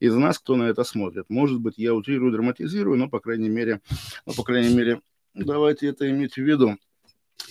из 0.00 0.14
нас, 0.14 0.38
кто 0.38 0.56
на 0.56 0.64
это 0.70 0.84
смотрит. 0.84 1.26
Может 1.28 1.60
быть, 1.60 1.74
я 1.76 1.92
утрирую, 1.92 2.32
драматизирую, 2.32 2.96
но, 2.96 3.10
по 3.10 3.20
крайней 3.20 3.50
мере, 3.50 3.82
ну, 4.24 4.32
по 4.32 4.42
крайней 4.42 4.74
мере, 4.74 5.02
давайте 5.34 5.88
это 5.88 6.08
иметь 6.08 6.36
в 6.36 6.38
виду. 6.38 6.78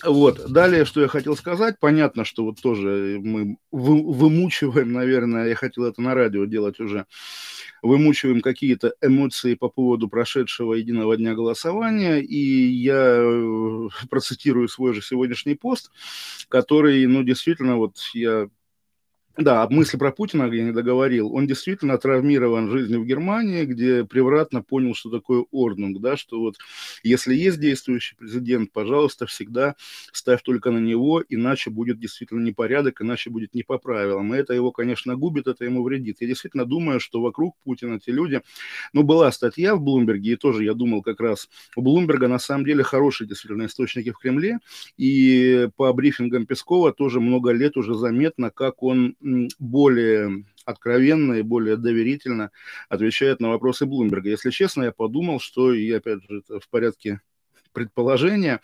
Вот. 0.03 0.51
Далее, 0.51 0.85
что 0.85 1.01
я 1.01 1.07
хотел 1.07 1.37
сказать, 1.37 1.77
понятно, 1.79 2.25
что 2.25 2.45
вот 2.45 2.59
тоже 2.61 3.19
мы 3.21 3.57
вы, 3.71 4.11
вымучиваем, 4.11 4.91
наверное, 4.91 5.47
я 5.47 5.55
хотел 5.55 5.85
это 5.85 6.01
на 6.01 6.15
радио 6.15 6.45
делать 6.45 6.79
уже, 6.79 7.05
вымучиваем 7.81 8.41
какие-то 8.41 8.93
эмоции 9.01 9.55
по 9.55 9.69
поводу 9.69 10.07
прошедшего 10.07 10.73
единого 10.73 11.17
дня 11.17 11.33
голосования, 11.33 12.19
и 12.19 12.37
я 12.37 13.19
э, 13.19 13.87
процитирую 14.09 14.67
свой 14.67 14.93
же 14.93 15.01
сегодняшний 15.01 15.55
пост, 15.55 15.91
который, 16.49 17.05
ну, 17.07 17.23
действительно, 17.23 17.77
вот 17.77 17.97
я 18.13 18.49
да, 19.37 19.67
мысли 19.69 19.97
про 19.97 20.11
Путина 20.11 20.51
я 20.51 20.63
не 20.63 20.71
договорил. 20.71 21.33
Он 21.33 21.47
действительно 21.47 21.97
травмирован 21.97 22.69
жизнью 22.71 23.01
в 23.01 23.05
Германии, 23.05 23.65
где 23.65 24.03
превратно 24.03 24.63
понял, 24.63 24.95
что 24.95 25.09
такое 25.09 25.45
орднунг, 25.51 25.99
да, 26.01 26.17
что 26.17 26.39
вот 26.39 26.55
если 27.03 27.35
есть 27.35 27.59
действующий 27.59 28.15
президент, 28.15 28.71
пожалуйста, 28.71 29.25
всегда 29.27 29.75
ставь 30.11 30.41
только 30.41 30.71
на 30.71 30.79
него, 30.79 31.23
иначе 31.27 31.69
будет 31.69 31.99
действительно 31.99 32.43
непорядок, 32.43 33.01
иначе 33.01 33.29
будет 33.29 33.53
не 33.53 33.63
по 33.63 33.77
правилам. 33.77 34.33
И 34.33 34.37
это 34.37 34.53
его, 34.53 34.71
конечно, 34.71 35.15
губит, 35.15 35.47
это 35.47 35.65
ему 35.65 35.83
вредит. 35.83 36.17
Я 36.19 36.27
действительно 36.27 36.65
думаю, 36.65 36.99
что 36.99 37.21
вокруг 37.21 37.55
Путина 37.63 37.99
те 37.99 38.11
люди... 38.11 38.41
Ну, 38.93 39.03
была 39.03 39.31
статья 39.31 39.75
в 39.75 39.81
Блумберге, 39.81 40.33
и 40.33 40.35
тоже 40.35 40.63
я 40.63 40.73
думал 40.73 41.01
как 41.01 41.19
раз, 41.19 41.49
у 41.75 41.81
Блумберга 41.81 42.27
на 42.27 42.39
самом 42.39 42.65
деле 42.65 42.83
хорошие 42.83 43.27
действительно 43.27 43.65
источники 43.65 44.11
в 44.11 44.17
Кремле, 44.17 44.59
и 44.97 45.69
по 45.75 45.91
брифингам 45.93 46.45
Пескова 46.45 46.91
тоже 46.93 47.19
много 47.19 47.51
лет 47.51 47.77
уже 47.77 47.93
заметно, 47.95 48.49
как 48.49 48.83
он 48.83 49.15
более 49.59 50.45
откровенно 50.65 51.33
и 51.33 51.41
более 51.41 51.77
доверительно 51.77 52.51
отвечает 52.89 53.39
на 53.39 53.49
вопросы 53.49 53.85
Блумберга. 53.85 54.29
Если 54.29 54.49
честно, 54.49 54.83
я 54.83 54.91
подумал, 54.91 55.39
что, 55.39 55.73
и 55.73 55.89
опять 55.91 56.23
же, 56.23 56.39
это 56.39 56.59
в 56.59 56.67
порядке 56.69 57.21
предположения, 57.77 58.59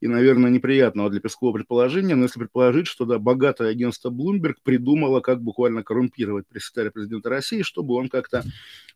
и, 0.00 0.06
наверное, 0.06 0.48
неприятного 0.48 1.10
для 1.10 1.18
Пескова 1.18 1.52
предположения, 1.52 2.14
но 2.14 2.22
если 2.22 2.38
предположить, 2.38 2.86
что 2.86 3.04
да, 3.04 3.18
богатое 3.18 3.68
агентство 3.70 4.10
Bloomberg 4.10 4.54
придумало, 4.62 5.20
как 5.20 5.42
буквально 5.42 5.82
коррумпировать 5.82 6.46
пресс-секретаря 6.46 6.92
президента 6.92 7.30
России, 7.30 7.62
чтобы 7.62 7.94
он 7.94 8.08
как-то 8.08 8.44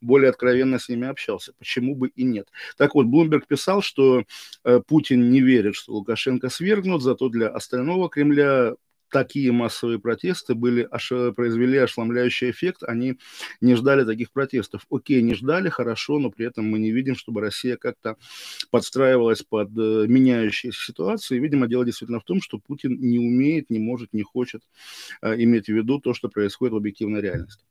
более 0.01 0.31
откровенно 0.31 0.79
с 0.79 0.89
ними 0.89 1.09
общался. 1.09 1.55
Почему 1.59 1.97
бы 1.97 2.09
и 2.09 2.23
нет? 2.23 2.47
Так 2.77 2.95
вот, 2.95 3.07
Bloomberg 3.07 3.47
писал, 3.49 3.83
что 3.83 4.23
э, 4.63 4.81
Путин 4.87 5.29
не 5.29 5.41
верит, 5.41 5.75
что 5.75 5.93
Лукашенко 5.93 6.51
свергнут, 6.51 7.03
зато 7.03 7.29
для 7.29 7.49
остального 7.49 8.09
Кремля 8.09 8.75
такие 9.11 9.53
массовые 9.53 9.99
протесты 9.99 10.55
были, 10.55 10.87
аш, 10.91 11.13
произвели 11.35 11.79
ошеломляющий 11.79 12.51
эффект, 12.51 12.83
они 12.83 13.19
не 13.61 13.75
ждали 13.75 14.05
таких 14.05 14.33
протестов. 14.33 14.87
Окей, 14.91 15.23
не 15.23 15.35
ждали, 15.35 15.69
хорошо, 15.69 16.19
но 16.19 16.31
при 16.31 16.47
этом 16.47 16.67
мы 16.67 16.79
не 16.79 16.91
видим, 16.91 17.17
чтобы 17.17 17.41
Россия 17.41 17.77
как-то 17.77 18.17
подстраивалась 18.71 19.43
под 19.43 19.71
э, 19.77 20.07
меняющиеся 20.07 20.81
ситуации. 20.81 21.39
видимо, 21.39 21.67
дело 21.67 21.85
действительно 21.85 22.21
в 22.21 22.25
том, 22.25 22.43
что 22.43 22.59
Путин 22.59 23.01
не 23.01 23.19
умеет, 23.19 23.71
не 23.71 23.79
может, 23.79 24.13
не 24.13 24.23
хочет 24.23 24.63
э, 25.23 25.35
иметь 25.43 25.67
в 25.67 25.73
виду 25.73 26.01
то, 26.01 26.15
что 26.15 26.29
происходит 26.29 26.75
в 26.75 26.77
объективной 26.77 27.21
реальности. 27.21 27.65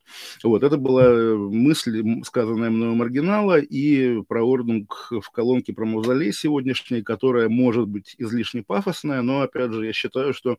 Вот, 0.44 0.64
это 0.64 0.78
была 0.78 1.06
э, 1.06 1.36
мысль, 1.36 2.04
сказанная 2.24 2.70
мною 2.70 2.96
маргинала, 2.96 3.60
и 3.60 4.22
про 4.24 4.44
ордунг 4.44 5.10
в 5.12 5.30
колонке 5.32 5.74
про 5.74 5.86
мавзолей 5.86 6.32
сегодняшней, 6.34 7.02
которая 7.02 7.50
может 7.50 7.88
быть 7.88 8.16
излишне 8.18 8.64
пафосная, 8.64 9.22
но, 9.22 9.42
опять 9.42 9.72
же, 9.72 9.86
я 9.86 9.94
считаю, 9.94 10.34
что 10.34 10.58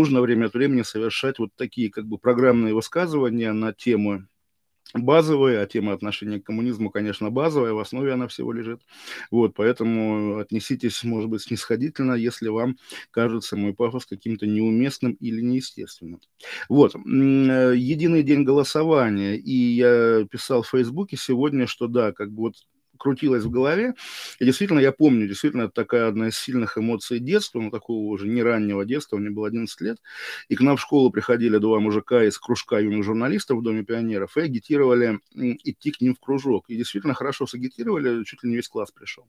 нужно 0.00 0.22
время 0.22 0.46
от 0.46 0.54
времени 0.54 0.80
совершать 0.80 1.38
вот 1.38 1.50
такие 1.56 1.90
как 1.90 2.06
бы 2.06 2.16
программные 2.16 2.74
высказывания 2.74 3.52
на 3.52 3.74
тему 3.74 4.26
базовые, 4.94 5.60
а 5.60 5.66
тема 5.66 5.92
отношения 5.92 6.40
к 6.40 6.44
коммунизму, 6.46 6.88
конечно, 6.88 7.30
базовая, 7.30 7.74
в 7.74 7.78
основе 7.78 8.14
она 8.14 8.26
всего 8.28 8.50
лежит. 8.52 8.80
Вот, 9.30 9.54
поэтому 9.54 10.38
отнеситесь, 10.38 11.04
может 11.04 11.28
быть, 11.28 11.42
снисходительно, 11.42 12.14
если 12.14 12.48
вам 12.48 12.76
кажется 13.10 13.56
мой 13.56 13.74
пафос 13.74 14.06
каким-то 14.06 14.46
неуместным 14.46 15.12
или 15.12 15.42
неестественным. 15.42 16.20
Вот, 16.70 16.94
э, 16.94 16.98
единый 17.76 18.22
день 18.22 18.42
голосования, 18.42 19.36
и 19.36 19.52
я 19.52 20.26
писал 20.30 20.62
в 20.62 20.68
Фейсбуке 20.70 21.18
сегодня, 21.18 21.66
что 21.66 21.86
да, 21.86 22.12
как 22.12 22.32
бы 22.32 22.44
вот 22.44 22.54
крутилось 23.00 23.44
в 23.44 23.50
голове. 23.50 23.94
И 24.38 24.44
действительно, 24.44 24.78
я 24.78 24.92
помню, 24.92 25.26
действительно, 25.26 25.62
это 25.62 25.72
такая 25.72 26.08
одна 26.08 26.28
из 26.28 26.38
сильных 26.38 26.78
эмоций 26.78 27.18
детства, 27.18 27.60
ну, 27.60 27.70
такого 27.70 28.06
уже 28.06 28.28
не 28.28 28.42
раннего 28.42 28.84
детства, 28.84 29.16
мне 29.16 29.30
было 29.30 29.48
11 29.48 29.80
лет. 29.80 29.98
И 30.48 30.54
к 30.54 30.60
нам 30.60 30.76
в 30.76 30.80
школу 30.80 31.10
приходили 31.10 31.58
два 31.58 31.80
мужика 31.80 32.22
из 32.22 32.38
кружка 32.38 32.78
юных 32.78 33.04
журналистов 33.04 33.58
в 33.58 33.62
Доме 33.62 33.82
пионеров 33.82 34.36
и 34.36 34.42
агитировали 34.42 35.18
идти 35.34 35.90
к 35.90 36.00
ним 36.00 36.14
в 36.14 36.20
кружок. 36.20 36.66
И 36.68 36.76
действительно 36.76 37.14
хорошо 37.14 37.46
сагитировали, 37.46 38.22
чуть 38.24 38.42
ли 38.44 38.50
не 38.50 38.56
весь 38.56 38.68
класс 38.68 38.90
пришел. 38.92 39.26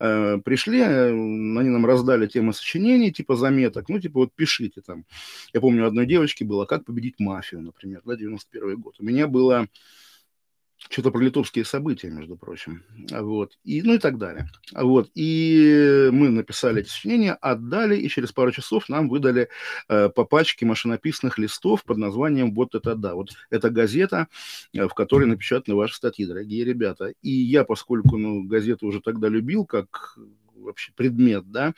Э, 0.00 0.38
пришли, 0.38 0.80
э, 0.80 1.10
они 1.10 1.68
нам 1.68 1.86
раздали 1.86 2.26
темы 2.26 2.52
сочинений, 2.52 3.12
типа 3.12 3.36
заметок, 3.36 3.88
ну, 3.88 4.00
типа 4.00 4.20
вот 4.20 4.32
пишите 4.34 4.80
там. 4.80 5.04
Я 5.52 5.60
помню, 5.60 5.86
одной 5.86 6.06
девочке 6.06 6.44
было 6.44 6.64
«Как 6.64 6.84
победить 6.84 7.20
мафию», 7.20 7.60
например, 7.60 8.00
да, 8.04 8.16
91 8.16 8.80
год. 8.80 8.96
У 8.98 9.04
меня 9.04 9.26
было 9.26 9.68
что-то 10.90 11.10
про 11.10 11.20
литовские 11.20 11.64
события, 11.64 12.10
между 12.10 12.36
прочим, 12.36 12.82
вот, 13.10 13.58
и, 13.64 13.82
ну 13.82 13.94
и 13.94 13.98
так 13.98 14.18
далее. 14.18 14.48
Вот, 14.72 15.10
и 15.14 16.08
мы 16.12 16.28
написали 16.28 16.80
эти 16.80 16.88
сочинения, 16.88 17.34
отдали, 17.34 17.96
и 17.96 18.08
через 18.08 18.32
пару 18.32 18.52
часов 18.52 18.88
нам 18.88 19.08
выдали 19.08 19.48
э, 19.88 20.08
по 20.08 20.24
пачке 20.24 20.66
машинописных 20.66 21.38
листов 21.38 21.84
под 21.84 21.98
названием 21.98 22.52
«Вот 22.54 22.74
это 22.74 22.94
да». 22.94 23.14
Вот 23.14 23.30
это 23.50 23.70
газета, 23.70 24.28
э, 24.72 24.86
в 24.86 24.94
которой 24.94 25.24
напечатаны 25.24 25.76
ваши 25.76 25.94
статьи, 25.94 26.26
дорогие 26.26 26.64
ребята. 26.64 27.14
И 27.22 27.30
я, 27.30 27.64
поскольку, 27.64 28.16
ну, 28.18 28.44
газету 28.44 28.86
уже 28.86 29.00
тогда 29.00 29.28
любил, 29.28 29.64
как 29.64 30.18
вообще 30.62 30.92
предмет, 30.94 31.50
да, 31.50 31.74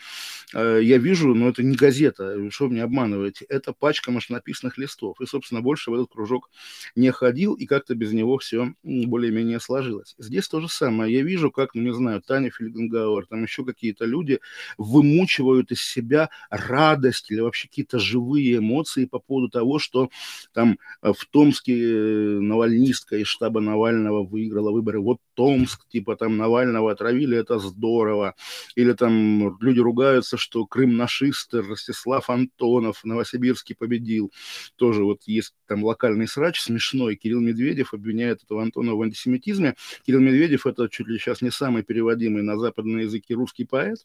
э, 0.53 0.81
я 0.83 0.99
вижу, 0.99 1.35
но 1.35 1.49
это 1.49 1.63
не 1.63 1.77
газета, 1.77 2.51
что 2.51 2.67
вы 2.67 2.75
меня 2.75 2.85
обманываете, 2.85 3.45
это 3.49 3.73
пачка 3.73 4.11
машинописных 4.11 4.79
листов. 4.79 5.21
И, 5.21 5.27
собственно, 5.27 5.61
больше 5.61 5.91
в 5.91 5.95
этот 5.95 6.11
кружок 6.11 6.51
не 6.95 7.11
ходил, 7.11 7.55
и 7.55 7.67
как-то 7.67 7.95
без 7.95 8.13
него 8.13 8.39
все 8.39 8.75
более-менее 8.83 9.61
сложилось. 9.61 10.15
Здесь 10.19 10.49
то 10.49 10.61
же 10.61 10.69
самое. 10.69 11.13
Я 11.13 11.23
вижу, 11.23 11.51
как, 11.51 11.75
ну, 11.75 11.83
не 11.83 11.95
знаю, 11.95 12.23
Таня 12.23 12.51
Фельденгауэр, 12.51 13.27
там 13.27 13.43
еще 13.43 13.65
какие-то 13.65 14.05
люди 14.05 14.41
вымучивают 14.79 15.73
из 15.73 15.83
себя 15.83 16.31
радость 16.51 17.31
или 17.31 17.41
вообще 17.41 17.69
какие-то 17.69 17.99
живые 17.99 18.59
эмоции 18.59 19.05
по 19.05 19.19
поводу 19.19 19.49
того, 19.49 19.79
что 19.79 20.11
там 20.53 20.79
э, 21.03 21.13
в 21.13 21.25
Томске 21.27 21.75
э, 21.75 22.39
навальнистка 22.41 23.17
из 23.17 23.27
штаба 23.27 23.61
Навального 23.61 24.25
выиграла 24.25 24.71
выборы. 24.71 25.01
Вот 25.01 25.19
Томск, 25.35 25.89
типа 25.89 26.17
там 26.17 26.37
Навального 26.37 26.93
отравили, 26.93 27.37
это 27.37 27.59
здорово. 27.59 28.35
Или 28.77 28.93
там 28.93 29.59
люди 29.61 29.81
ругаются, 29.81 30.37
что 30.37 30.67
Крым 30.67 30.97
нашисты, 30.97 31.63
Ростислав 31.63 32.31
Антонов 32.31 32.99
в 32.99 33.05
Новосибирске 33.05 33.75
победил. 33.75 34.33
Тоже 34.77 35.05
вот 35.05 35.23
есть 35.27 35.55
там 35.67 35.85
локальный 35.85 36.29
срач 36.29 36.61
смешной. 36.61 37.17
Кирилл 37.17 37.41
Медведев 37.41 37.95
обвиняет 37.95 38.43
этого 38.43 38.63
Антонова 38.63 38.97
в 38.97 39.03
антисемитизме. 39.03 39.75
Кирилл 40.07 40.21
Медведев 40.21 40.67
это 40.67 40.89
чуть 40.89 41.09
ли 41.09 41.19
сейчас 41.19 41.43
не 41.43 41.51
самый 41.51 41.83
переводимый 41.83 42.43
на 42.43 42.59
западные 42.59 43.05
языки 43.05 43.35
русский 43.35 43.65
поэт. 43.65 43.99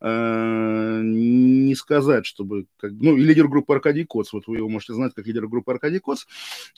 А, 0.00 1.00
не 1.02 1.74
сказать, 1.74 2.26
чтобы... 2.26 2.66
Как, 2.76 2.92
ну, 2.92 3.16
и 3.16 3.22
лидер 3.22 3.48
группы 3.48 3.74
Аркадий 3.74 4.04
Коц, 4.04 4.32
вот 4.32 4.46
вы 4.46 4.58
его 4.58 4.68
можете 4.68 4.94
знать 4.94 5.14
как 5.14 5.26
лидер 5.26 5.46
группы 5.46 5.72
Аркадий 5.72 5.98
Коц, 5.98 6.26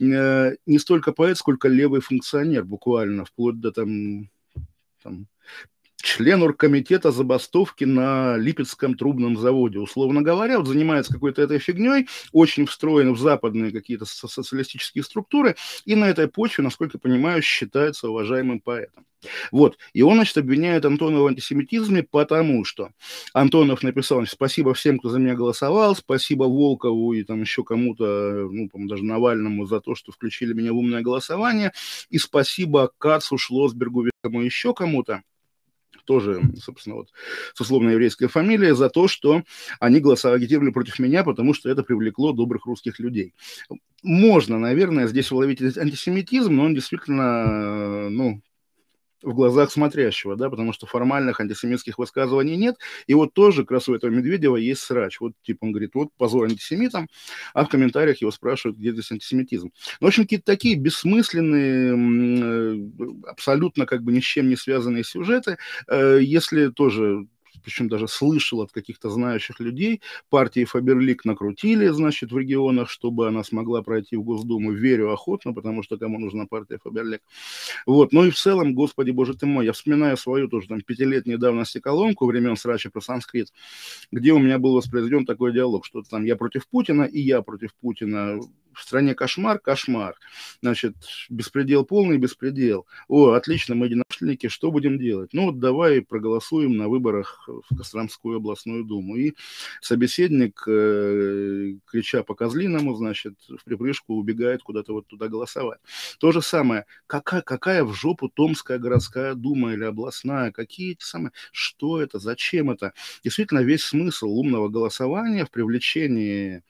э, 0.00 0.54
не 0.66 0.78
столько 0.78 1.12
поэт, 1.12 1.38
сколько 1.38 1.68
левый 1.68 2.00
функционер 2.00 2.64
буквально, 2.64 3.24
вплоть 3.24 3.60
до 3.60 3.71
там, 3.72 4.28
там 5.02 5.26
член 6.02 6.42
оргкомитета 6.42 7.10
забастовки 7.12 7.84
на 7.84 8.36
Липецком 8.36 8.96
трубном 8.96 9.36
заводе. 9.36 9.78
Условно 9.78 10.22
говоря, 10.22 10.58
вот 10.58 10.68
занимается 10.68 11.12
какой-то 11.12 11.42
этой 11.42 11.58
фигней, 11.58 12.08
очень 12.32 12.66
встроен 12.66 13.12
в 13.14 13.18
западные 13.18 13.70
какие-то 13.70 14.04
социалистические 14.04 15.04
структуры, 15.04 15.56
и 15.84 15.94
на 15.94 16.10
этой 16.10 16.28
почве, 16.28 16.64
насколько 16.64 16.98
понимаю, 16.98 17.42
считается 17.42 18.08
уважаемым 18.08 18.60
поэтом. 18.60 19.06
Вот. 19.52 19.78
И 19.92 20.02
он, 20.02 20.14
значит, 20.14 20.36
обвиняет 20.36 20.84
Антонова 20.84 21.22
в 21.22 21.26
антисемитизме, 21.28 22.02
потому 22.02 22.64
что 22.64 22.90
Антонов 23.32 23.84
написал, 23.84 24.18
значит, 24.18 24.34
спасибо 24.34 24.74
всем, 24.74 24.98
кто 24.98 25.08
за 25.10 25.20
меня 25.20 25.34
голосовал, 25.34 25.94
спасибо 25.94 26.44
Волкову 26.44 27.12
и 27.12 27.22
там 27.22 27.40
еще 27.40 27.62
кому-то, 27.62 28.48
ну, 28.50 28.68
по 28.68 28.78
даже 28.88 29.04
Навальному 29.04 29.66
за 29.66 29.80
то, 29.80 29.94
что 29.94 30.10
включили 30.10 30.52
меня 30.52 30.72
в 30.72 30.76
умное 30.76 31.02
голосование, 31.02 31.72
и 32.10 32.18
спасибо 32.18 32.90
Кацу, 32.98 33.38
Шлосбергу, 33.38 34.08
еще 34.24 34.74
кому-то 34.74 35.22
тоже, 36.04 36.42
собственно, 36.60 36.96
вот 36.96 37.08
с 37.54 37.60
условно 37.60 37.90
еврейской 37.90 38.26
фамилией, 38.26 38.74
за 38.74 38.88
то, 38.88 39.08
что 39.08 39.42
они 39.80 40.00
голосовали, 40.00 40.38
агитировали 40.38 40.70
против 40.70 40.98
меня, 40.98 41.24
потому 41.24 41.54
что 41.54 41.70
это 41.70 41.82
привлекло 41.82 42.32
добрых 42.32 42.66
русских 42.66 42.98
людей. 42.98 43.34
Можно, 44.02 44.58
наверное, 44.58 45.06
здесь 45.06 45.30
уловить 45.30 45.62
антисемитизм, 45.62 46.54
но 46.54 46.64
он 46.64 46.74
действительно, 46.74 48.10
ну, 48.10 48.42
в 49.22 49.34
глазах 49.34 49.70
смотрящего, 49.70 50.36
да, 50.36 50.50
потому 50.50 50.72
что 50.72 50.86
формальных 50.86 51.40
антисемитских 51.40 51.98
высказываний 51.98 52.56
нет. 52.56 52.76
И 53.06 53.14
вот 53.14 53.32
тоже 53.34 53.62
как 53.62 53.72
раз 53.72 53.88
у 53.88 53.94
этого 53.94 54.10
Медведева 54.10 54.56
есть 54.56 54.82
срач. 54.82 55.20
Вот, 55.20 55.32
типа, 55.42 55.64
он 55.64 55.72
говорит, 55.72 55.90
вот 55.94 56.08
позор 56.16 56.44
антисемитам, 56.44 57.08
а 57.54 57.64
в 57.64 57.68
комментариях 57.68 58.20
его 58.20 58.30
спрашивают, 58.30 58.78
где 58.78 58.92
здесь 58.92 59.10
антисемитизм. 59.12 59.70
Ну, 60.00 60.06
в 60.06 60.08
общем, 60.08 60.24
какие-то 60.24 60.46
такие 60.46 60.76
бессмысленные, 60.76 61.94
э, 61.94 63.28
абсолютно 63.28 63.86
как 63.86 64.02
бы 64.02 64.12
ни 64.12 64.20
с 64.20 64.24
чем 64.24 64.48
не 64.48 64.56
связанные 64.56 65.04
сюжеты. 65.04 65.58
Э, 65.88 66.18
если 66.20 66.68
тоже 66.68 67.26
причем 67.62 67.88
даже 67.88 68.08
слышал 68.08 68.62
от 68.62 68.72
каких-то 68.72 69.10
знающих 69.10 69.60
людей, 69.60 70.00
партии 70.30 70.64
Фаберлик 70.64 71.24
накрутили, 71.24 71.88
значит, 71.88 72.32
в 72.32 72.38
регионах, 72.38 72.90
чтобы 72.90 73.28
она 73.28 73.44
смогла 73.44 73.82
пройти 73.82 74.16
в 74.16 74.22
Госдуму. 74.22 74.72
Верю 74.72 75.12
охотно, 75.12 75.52
потому 75.52 75.82
что 75.82 75.96
кому 75.96 76.18
нужна 76.18 76.46
партия 76.46 76.78
Фаберлик. 76.82 77.20
Вот. 77.86 78.12
Ну 78.12 78.24
и 78.24 78.30
в 78.30 78.36
целом, 78.36 78.74
господи 78.74 79.10
боже 79.10 79.34
ты 79.34 79.46
мой, 79.46 79.66
я 79.66 79.72
вспоминаю 79.72 80.16
свою 80.16 80.48
тоже 80.48 80.68
там 80.68 80.80
пятилетней 80.80 81.36
давности 81.36 81.78
колонку 81.78 82.26
времен 82.26 82.56
срача 82.56 82.90
про 82.90 83.00
санскрит, 83.00 83.48
где 84.10 84.32
у 84.32 84.38
меня 84.38 84.58
был 84.58 84.74
воспроизведен 84.74 85.26
такой 85.26 85.52
диалог, 85.52 85.84
что 85.84 86.02
там 86.02 86.24
я 86.24 86.36
против 86.36 86.66
Путина 86.68 87.02
и 87.02 87.20
я 87.20 87.42
против 87.42 87.74
Путина 87.74 88.38
в 88.74 88.82
стране 88.82 89.14
кошмар, 89.14 89.58
кошмар. 89.58 90.14
Значит, 90.60 90.94
беспредел 91.28 91.84
полный, 91.84 92.18
беспредел. 92.18 92.86
О, 93.08 93.32
отлично, 93.32 93.74
мы 93.74 93.88
единомышленники, 94.22 94.48
что 94.48 94.70
будем 94.70 94.98
делать? 94.98 95.30
Ну, 95.32 95.46
вот 95.46 95.58
давай 95.58 96.00
проголосуем 96.02 96.76
на 96.76 96.88
выборах 96.88 97.48
в 97.48 97.76
Костромскую 97.76 98.36
областную 98.38 98.84
думу. 98.84 99.16
И 99.16 99.34
собеседник, 99.80 100.62
э, 100.66 101.74
крича 101.86 102.22
по 102.22 102.34
козлиному, 102.34 102.94
значит, 102.94 103.34
в 103.48 103.64
припрыжку 103.64 104.14
убегает 104.14 104.62
куда-то 104.62 104.92
вот 104.92 105.06
туда 105.06 105.28
голосовать. 105.28 105.80
То 106.18 106.32
же 106.32 106.42
самое, 106.42 106.86
какая, 107.06 107.42
какая 107.42 107.84
в 107.84 107.92
жопу 107.94 108.28
Томская 108.28 108.78
городская 108.78 109.34
дума 109.34 109.72
или 109.74 109.84
областная, 109.84 110.52
какие 110.52 110.92
эти 110.92 111.04
самые, 111.04 111.32
что 111.52 112.00
это, 112.00 112.18
зачем 112.18 112.70
это? 112.70 112.92
Действительно, 113.24 113.60
весь 113.60 113.82
смысл 113.82 114.28
умного 114.28 114.68
голосования 114.68 115.44
в 115.44 115.50
привлечении 115.50 116.62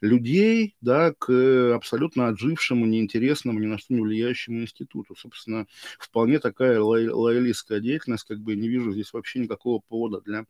людей 0.00 0.76
да, 0.80 1.12
к 1.18 1.74
абсолютно 1.74 2.28
отжившему, 2.28 2.86
неинтересному, 2.86 3.58
ни 3.58 3.66
на 3.66 3.78
что 3.78 3.94
не 3.94 4.00
влияющему 4.00 4.62
институту. 4.62 5.14
Собственно, 5.16 5.66
вполне 5.98 6.38
такая 6.38 6.80
лоялистская 6.80 7.80
деятельность, 7.80 8.24
как 8.24 8.40
бы 8.40 8.56
не 8.56 8.68
вижу 8.68 8.92
здесь 8.92 9.12
вообще 9.12 9.40
никакого 9.40 9.80
повода 9.88 10.20
для 10.20 10.44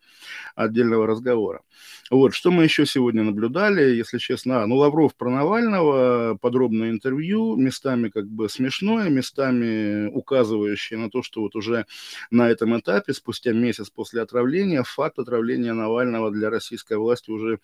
отдельного 0.55 1.07
разговора. 1.07 1.63
Вот, 2.11 2.35
что 2.35 2.51
мы 2.51 2.65
еще 2.65 2.87
сегодня 2.87 3.23
наблюдали, 3.23 3.95
если 3.97 4.19
честно, 4.19 4.63
а, 4.63 4.67
ну, 4.67 4.77
Лавров 4.77 5.15
про 5.17 5.31
Навального, 5.31 6.37
подробное 6.41 6.91
интервью, 6.91 7.57
местами 7.57 8.09
как 8.09 8.27
бы 8.29 8.49
смешное, 8.49 9.09
местами 9.09 10.07
указывающее 10.09 10.99
на 10.99 11.11
то, 11.11 11.23
что 11.23 11.43
вот 11.43 11.55
уже 11.57 11.87
на 12.31 12.49
этом 12.49 12.79
этапе, 12.79 13.13
спустя 13.13 13.53
месяц 13.53 13.91
после 13.91 14.23
отравления, 14.23 14.83
факт 14.83 15.19
отравления 15.19 15.73
Навального 15.73 16.31
для 16.31 16.51
российской 16.51 16.97
власти 16.97 17.31
уже 17.31 17.61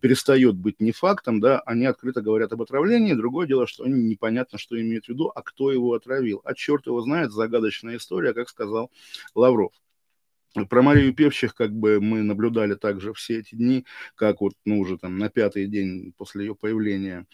перестает 0.00 0.56
быть 0.56 0.80
не 0.80 0.92
факт, 0.92 1.15
фактам, 1.16 1.40
да, 1.40 1.60
они 1.60 1.86
открыто 1.86 2.20
говорят 2.20 2.52
об 2.52 2.62
отравлении. 2.62 3.14
Другое 3.14 3.46
дело, 3.46 3.66
что 3.66 3.84
они 3.84 4.02
непонятно, 4.02 4.58
что 4.58 4.80
имеют 4.80 5.06
в 5.06 5.08
виду, 5.08 5.32
а 5.34 5.42
кто 5.42 5.72
его 5.72 5.94
отравил. 5.94 6.40
А 6.44 6.54
черт 6.54 6.86
его 6.86 7.00
знает, 7.00 7.32
загадочная 7.32 7.96
история, 7.96 8.34
как 8.34 8.48
сказал 8.48 8.90
Лавров. 9.34 9.72
Про 10.70 10.82
Марию 10.82 11.12
Певчих 11.12 11.54
как 11.54 11.72
бы 11.72 12.00
мы 12.00 12.22
наблюдали 12.22 12.74
также 12.74 13.12
все 13.12 13.40
эти 13.40 13.54
дни, 13.54 13.84
как 14.14 14.40
вот, 14.40 14.54
ну, 14.64 14.80
уже 14.80 14.96
там 14.96 15.18
на 15.18 15.28
пятый 15.28 15.66
день 15.66 16.14
после 16.16 16.46
ее 16.46 16.54
появления, 16.54 17.26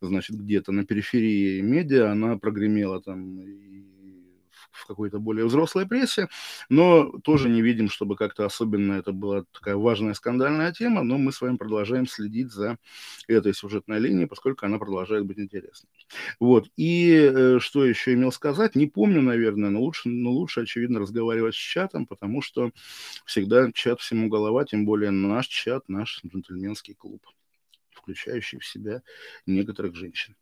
значит, 0.00 0.36
где-то 0.36 0.70
на 0.70 0.84
периферии 0.84 1.60
медиа 1.60 2.12
она 2.12 2.38
прогремела 2.38 3.02
там 3.02 3.40
и 3.40 4.17
в 4.78 4.86
какой-то 4.86 5.18
более 5.18 5.46
взрослой 5.46 5.86
прессе, 5.86 6.28
но 6.68 7.10
тоже 7.22 7.48
не 7.48 7.62
видим, 7.62 7.88
чтобы 7.88 8.16
как-то 8.16 8.46
особенно 8.46 8.94
это 8.94 9.12
была 9.12 9.44
такая 9.52 9.76
важная 9.76 10.14
скандальная 10.14 10.72
тема, 10.72 11.02
но 11.02 11.18
мы 11.18 11.32
с 11.32 11.40
вами 11.40 11.56
продолжаем 11.56 12.06
следить 12.06 12.50
за 12.52 12.78
этой 13.26 13.54
сюжетной 13.54 13.98
линией, 13.98 14.26
поскольку 14.26 14.66
она 14.66 14.78
продолжает 14.78 15.26
быть 15.26 15.38
интересной. 15.38 15.90
Вот, 16.40 16.68
и 16.76 17.12
э, 17.12 17.58
что 17.60 17.84
еще 17.84 18.14
имел 18.14 18.32
сказать, 18.32 18.74
не 18.74 18.86
помню, 18.86 19.20
наверное, 19.20 19.70
но 19.70 19.80
лучше, 19.80 20.08
но 20.08 20.30
лучше, 20.30 20.62
очевидно, 20.62 21.00
разговаривать 21.00 21.54
с 21.54 21.58
чатом, 21.58 22.06
потому 22.06 22.42
что 22.42 22.70
всегда 23.24 23.70
чат 23.72 24.00
всему 24.00 24.28
голова, 24.28 24.64
тем 24.64 24.84
более 24.84 25.10
наш 25.10 25.46
чат, 25.46 25.88
наш 25.88 26.20
джентльменский 26.24 26.94
клуб, 26.94 27.26
включающий 27.90 28.58
в 28.58 28.66
себя 28.66 29.02
некоторых 29.46 29.94
женщин. 29.96 30.36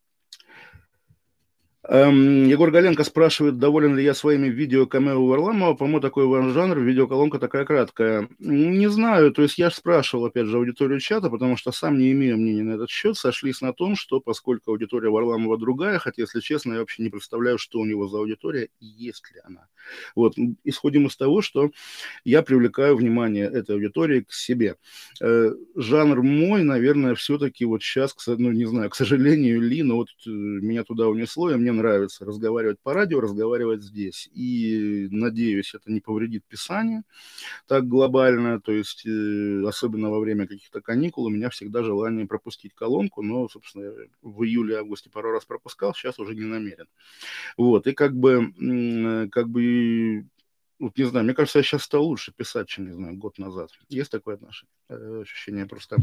Эм, 1.88 2.49
Егор 2.49 2.70
Галенко 2.72 3.05
спрашивает, 3.05 3.59
доволен 3.59 3.96
ли 3.96 4.03
я 4.03 4.12
своими 4.14 4.49
видео 4.49 4.87
камео 4.87 5.25
Варламова. 5.25 5.75
По-моему, 5.75 6.01
такой 6.01 6.27
ваш 6.27 6.53
жанр, 6.53 6.81
видеоколонка 6.81 7.38
такая 7.38 7.64
краткая. 7.64 8.29
Не 8.40 8.88
знаю, 8.88 9.31
то 9.31 9.42
есть 9.42 9.57
я 9.57 9.70
же 9.70 9.77
спрашивал, 9.77 10.27
опять 10.27 10.46
же, 10.46 10.57
аудиторию 10.57 10.99
чата, 10.99 11.31
потому 11.31 11.57
что 11.57 11.70
сам 11.70 11.99
не 11.99 12.11
имею 12.11 12.38
мнения 12.38 12.64
на 12.64 12.72
этот 12.72 12.90
счет. 12.90 13.16
Сошлись 13.16 13.61
на 13.61 13.72
том, 13.72 13.94
что 13.94 14.20
поскольку 14.20 14.72
аудитория 14.72 15.11
Варламова 15.11 15.59
другая, 15.59 15.99
хотя, 16.01 16.22
если 16.22 16.40
честно, 16.40 16.72
я 16.72 16.81
вообще 16.81 17.05
не 17.05 17.09
представляю, 17.09 17.57
что 17.59 17.79
у 17.79 17.85
него 17.85 18.09
за 18.09 18.18
аудитория 18.18 18.68
и 18.81 18.87
есть 18.87 19.31
ли 19.33 19.40
она. 19.44 19.68
Вот, 20.16 20.35
исходим 20.64 21.07
из 21.07 21.16
того, 21.16 21.40
что 21.40 21.70
я 22.25 22.42
привлекаю 22.42 22.96
внимание 22.96 23.44
этой 23.46 23.77
аудитории 23.77 24.22
к 24.22 24.33
себе. 24.33 24.75
Э, 25.22 25.53
жанр 25.77 26.22
мой, 26.22 26.64
наверное, 26.64 27.14
все-таки 27.14 27.64
вот 27.64 27.83
сейчас, 27.83 28.16
ну, 28.27 28.51
не 28.51 28.64
знаю, 28.64 28.90
к 28.90 28.96
сожалению 28.96 29.61
ли, 29.61 29.85
но 29.85 29.96
вот 29.96 30.09
э, 30.27 30.31
меня 30.31 30.83
туда 30.83 31.07
унесло, 31.07 31.53
и 31.53 31.55
мне 31.55 31.76
нравится 31.77 32.25
разговаривать 32.25 32.79
по 32.81 32.95
радио, 32.95 33.21
разговаривать 33.21 33.83
здесь. 33.83 34.29
И, 34.35 35.09
надеюсь, 35.11 35.75
это 35.75 35.91
не 35.91 36.01
повредит 36.01 36.45
писание 36.45 37.03
так 37.67 37.89
глобально, 37.89 38.61
то 38.61 38.73
есть, 38.73 39.07
э, 39.07 39.62
особенно 39.67 40.11
во 40.11 40.21
время 40.21 40.47
каких-то 40.47 40.81
каникул, 40.81 41.25
у 41.25 41.31
меня 41.31 41.51
всегда 41.51 41.83
желание 41.83 42.27
пропустить 42.27 42.75
колонку, 42.75 43.23
но, 43.23 43.49
собственно, 43.49 43.93
в 44.23 44.43
июле-августе 44.45 45.11
пару 45.11 45.33
раз 45.33 45.45
пропускал, 45.45 45.95
сейчас 45.95 46.19
уже 46.19 46.35
не 46.35 46.45
намерен. 46.45 46.87
Вот, 47.57 47.87
и 47.87 47.93
как 47.93 48.17
бы, 48.17 48.53
как 49.31 49.49
бы 49.49 50.27
вот 50.79 50.97
не 50.99 51.05
знаю, 51.05 51.25
мне 51.25 51.35
кажется, 51.35 51.59
я 51.59 51.62
сейчас 51.62 51.85
стал 51.85 52.05
лучше 52.05 52.33
писать, 52.37 52.69
чем, 52.69 52.87
не 52.87 52.93
знаю, 52.93 53.17
год 53.17 53.39
назад. 53.39 53.71
Есть 53.89 54.11
такое 54.11 54.35
отношение? 54.35 54.71
Э, 54.89 55.23
ощущение 55.23 55.67
просто. 55.67 55.97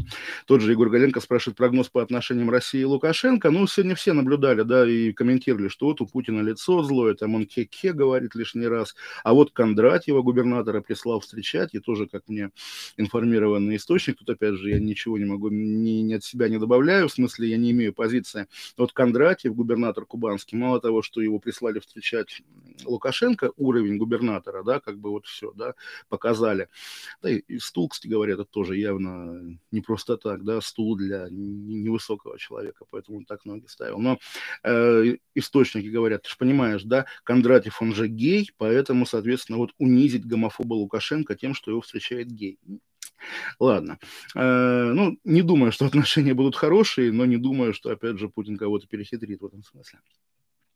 Тот 0.46 0.60
же 0.60 0.72
Егор 0.72 0.90
Галенко 0.90 1.20
спрашивает 1.20 1.56
прогноз 1.56 1.88
по 1.88 2.02
отношениям 2.02 2.50
России 2.50 2.80
и 2.80 2.84
Лукашенко. 2.84 3.50
Ну, 3.50 3.66
сегодня 3.66 3.94
все 3.94 4.12
наблюдали, 4.12 4.62
да, 4.62 4.88
и 4.88 5.12
комментировали, 5.12 5.68
что 5.68 5.86
вот 5.86 6.00
у 6.00 6.06
Путина 6.06 6.40
лицо 6.40 6.82
злое, 6.82 7.14
там 7.14 7.34
он 7.36 7.46
ке-ке 7.46 7.92
говорит 7.92 8.34
лишний 8.34 8.66
раз. 8.66 8.94
А 9.22 9.32
вот 9.32 9.52
Кондратьева, 9.52 10.22
губернатора, 10.22 10.80
прислал 10.80 11.20
встречать, 11.20 11.74
и 11.74 11.78
тоже, 11.78 12.06
как 12.06 12.28
мне 12.28 12.50
информированный 12.96 13.76
источник, 13.76 14.18
тут, 14.18 14.30
опять 14.30 14.54
же, 14.54 14.70
я 14.70 14.80
ничего 14.80 15.18
не 15.18 15.24
могу, 15.24 15.50
ни, 15.50 16.02
ни 16.02 16.14
от 16.14 16.24
себя 16.24 16.48
не 16.48 16.58
добавляю, 16.58 17.08
в 17.08 17.12
смысле, 17.12 17.48
я 17.48 17.56
не 17.56 17.70
имею 17.70 17.94
позиции. 17.94 18.48
Вот 18.76 18.92
Кондратьев, 18.92 19.54
губернатор 19.54 20.04
кубанский, 20.04 20.58
мало 20.58 20.80
того, 20.80 21.02
что 21.02 21.20
его 21.20 21.38
прислали 21.38 21.78
встречать 21.78 22.42
Лукашенко, 22.84 23.52
уровень 23.56 23.98
губернатора, 23.98 24.62
да, 24.62 24.80
как 24.80 24.98
бы 24.98 25.10
вот 25.10 25.26
все, 25.26 25.52
да, 25.52 25.74
показали. 26.08 26.68
Да, 27.22 27.30
и, 27.30 27.38
и 27.38 27.58
стул, 27.58 27.88
кстати 27.88 28.10
говоря, 28.10 28.34
это 28.34 28.44
тоже 28.44 28.76
явно 28.76 29.58
не 29.70 29.80
просто 29.80 30.16
так, 30.16 30.44
да, 30.44 30.60
стул 30.60 30.96
для 30.96 31.28
невысокого 31.30 32.38
человека, 32.38 32.84
поэтому 32.90 33.18
он 33.18 33.24
так 33.24 33.44
ноги 33.44 33.66
ставил. 33.66 33.98
Но 33.98 34.18
э, 34.62 35.16
источники 35.34 35.86
говорят, 35.86 36.22
ты 36.22 36.30
же 36.30 36.36
понимаешь, 36.36 36.82
да, 36.82 37.06
Кондратьев, 37.22 37.80
он 37.80 37.94
же 37.94 38.08
гей, 38.08 38.50
поэтому, 38.56 39.06
соответственно, 39.06 39.58
вот 39.58 39.72
унизить 39.78 40.26
гомофоба 40.26 40.74
Лукашенко 40.74 41.34
тем, 41.34 41.54
что 41.54 41.70
его 41.70 41.80
встречает 41.80 42.28
гей. 42.28 42.58
Ладно. 43.58 43.98
Э, 44.34 44.92
ну, 44.94 45.18
не 45.24 45.42
думаю, 45.42 45.72
что 45.72 45.86
отношения 45.86 46.34
будут 46.34 46.56
хорошие, 46.56 47.12
но 47.12 47.24
не 47.24 47.36
думаю, 47.36 47.72
что, 47.72 47.90
опять 47.90 48.18
же, 48.18 48.28
Путин 48.28 48.56
кого-то 48.56 48.86
перехитрит 48.86 49.40
в 49.40 49.46
этом 49.46 49.62
смысле. 49.62 50.00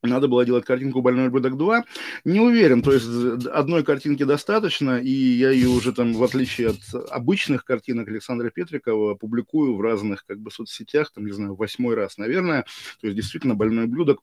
Надо 0.03 0.29
было 0.29 0.45
делать 0.45 0.65
картинку 0.65 1.03
«Больной 1.03 1.27
ублюдок 1.29 1.55
2». 1.55 1.83
Не 2.25 2.41
уверен, 2.41 2.83
то 2.83 2.93
есть 2.93 3.07
одной 3.47 3.83
картинки 3.83 4.23
достаточно, 4.23 5.01
и 5.01 5.11
я 5.11 5.51
ее 5.51 5.69
уже 5.69 5.93
там, 5.93 6.15
в 6.15 6.23
отличие 6.23 6.71
от 6.71 7.11
обычных 7.11 7.65
картинок 7.65 8.09
Александра 8.09 8.51
Петрикова, 8.51 9.17
публикую 9.17 9.75
в 9.75 9.81
разных 9.81 10.25
как 10.25 10.39
бы 10.39 10.51
соцсетях, 10.51 11.11
там, 11.13 11.27
не 11.27 11.33
знаю, 11.33 11.57
восьмой 11.57 11.97
раз, 11.97 12.17
наверное. 12.17 12.65
То 13.01 13.09
есть 13.09 13.17
действительно 13.17 13.55
«Больной 13.55 13.87
ублюдок» 13.87 14.23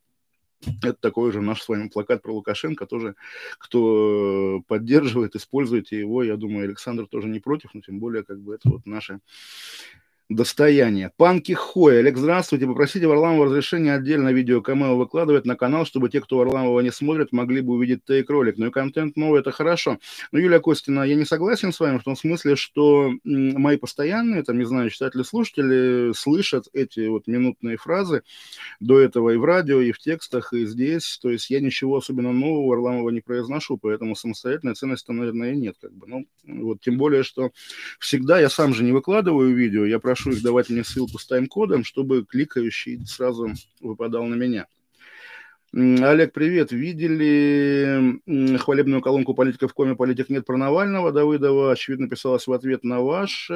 это 0.81 0.93
такой 0.93 1.31
же 1.31 1.41
наш 1.41 1.61
с 1.61 1.67
вами 1.67 1.89
плакат 1.89 2.21
про 2.21 2.33
Лукашенко, 2.33 2.85
тоже 2.85 3.15
кто 3.59 4.61
поддерживает, 4.67 5.35
используйте 5.35 5.99
его, 5.99 6.23
я 6.23 6.37
думаю, 6.37 6.65
Александр 6.65 7.05
тоже 7.05 7.27
не 7.27 7.39
против, 7.39 7.71
но 7.73 7.81
тем 7.81 7.99
более 7.99 8.23
как 8.23 8.39
бы 8.39 8.55
это 8.55 8.69
вот 8.69 8.85
наши 8.85 9.19
достояние. 10.29 11.11
Панки 11.17 11.51
Хой. 11.51 11.99
Олег, 11.99 12.17
здравствуйте. 12.17 12.65
Попросите 12.65 13.07
Варламова 13.07 13.45
разрешения 13.45 13.93
отдельно 13.93 14.29
видео 14.29 14.61
камео 14.61 14.97
выкладывать 14.97 15.45
на 15.45 15.55
канал, 15.55 15.85
чтобы 15.85 16.09
те, 16.09 16.19
кто 16.19 16.37
Варламова 16.37 16.79
не 16.79 16.91
смотрит, 16.91 17.31
могли 17.31 17.61
бы 17.61 17.73
увидеть 17.73 18.05
тейк-ролик. 18.05 18.57
Ну 18.57 18.67
и 18.67 18.71
контент 18.71 19.17
новый, 19.17 19.41
это 19.41 19.51
хорошо. 19.51 19.99
Но, 20.31 20.39
Юлия 20.39 20.59
Костина, 20.59 21.03
я 21.03 21.15
не 21.15 21.25
согласен 21.25 21.71
с 21.71 21.79
вами 21.79 21.99
в 21.99 22.03
том 22.03 22.15
смысле, 22.15 22.55
что 22.55 23.11
мои 23.23 23.77
постоянные, 23.77 24.43
там, 24.43 24.57
не 24.57 24.65
знаю, 24.65 24.89
читатели-слушатели 24.89 26.11
слышат 26.13 26.65
эти 26.73 27.07
вот 27.07 27.27
минутные 27.27 27.77
фразы 27.77 28.23
до 28.79 28.99
этого 28.99 29.29
и 29.29 29.37
в 29.37 29.45
радио, 29.45 29.79
и 29.79 29.91
в 29.91 29.99
текстах, 29.99 30.53
и 30.53 30.65
здесь. 30.65 31.19
То 31.21 31.29
есть 31.29 31.51
я 31.51 31.59
ничего 31.59 31.97
особенно 31.97 32.31
нового 32.31 32.69
Варламова 32.69 33.11
не 33.11 33.21
произношу, 33.21 33.77
поэтому 33.77 34.15
самостоятельной 34.15 34.73
ценности, 34.73 35.11
наверное, 35.11 35.53
нет. 35.53 35.75
Как 35.79 35.93
бы. 35.93 36.07
Ну, 36.07 36.25
вот, 36.47 36.81
тем 36.81 36.97
более, 36.97 37.21
что 37.23 37.51
всегда 37.99 38.39
я 38.39 38.49
сам 38.49 38.73
же 38.73 38.83
не 38.83 38.91
выкладываю 38.91 39.55
видео, 39.55 39.85
я 39.85 39.99
прошу 39.99 40.14
их 40.25 40.41
давать 40.41 40.69
мне 40.69 40.83
ссылку 40.83 41.19
с 41.19 41.27
тайм-кодом, 41.27 41.83
чтобы 41.83 42.25
кликающий 42.25 43.05
сразу 43.05 43.49
выпадал 43.81 44.25
на 44.25 44.35
меня. 44.35 44.67
Олег, 45.73 46.31
привет. 46.31 46.71
Видели 46.71 48.21
хвалебную 48.57 49.01
колонку 49.01 49.33
политиков 49.33 49.71
в 49.71 49.73
коме 49.73 49.93
«Политик 49.93 50.29
нет» 50.29 50.45
про 50.45 50.55
Навального 50.55 51.11
Давыдова? 51.11 51.73
Очевидно, 51.73 52.07
писалась 52.07 52.47
в 52.47 52.53
ответ 52.53 52.85
на 52.85 53.01
ваш 53.01 53.51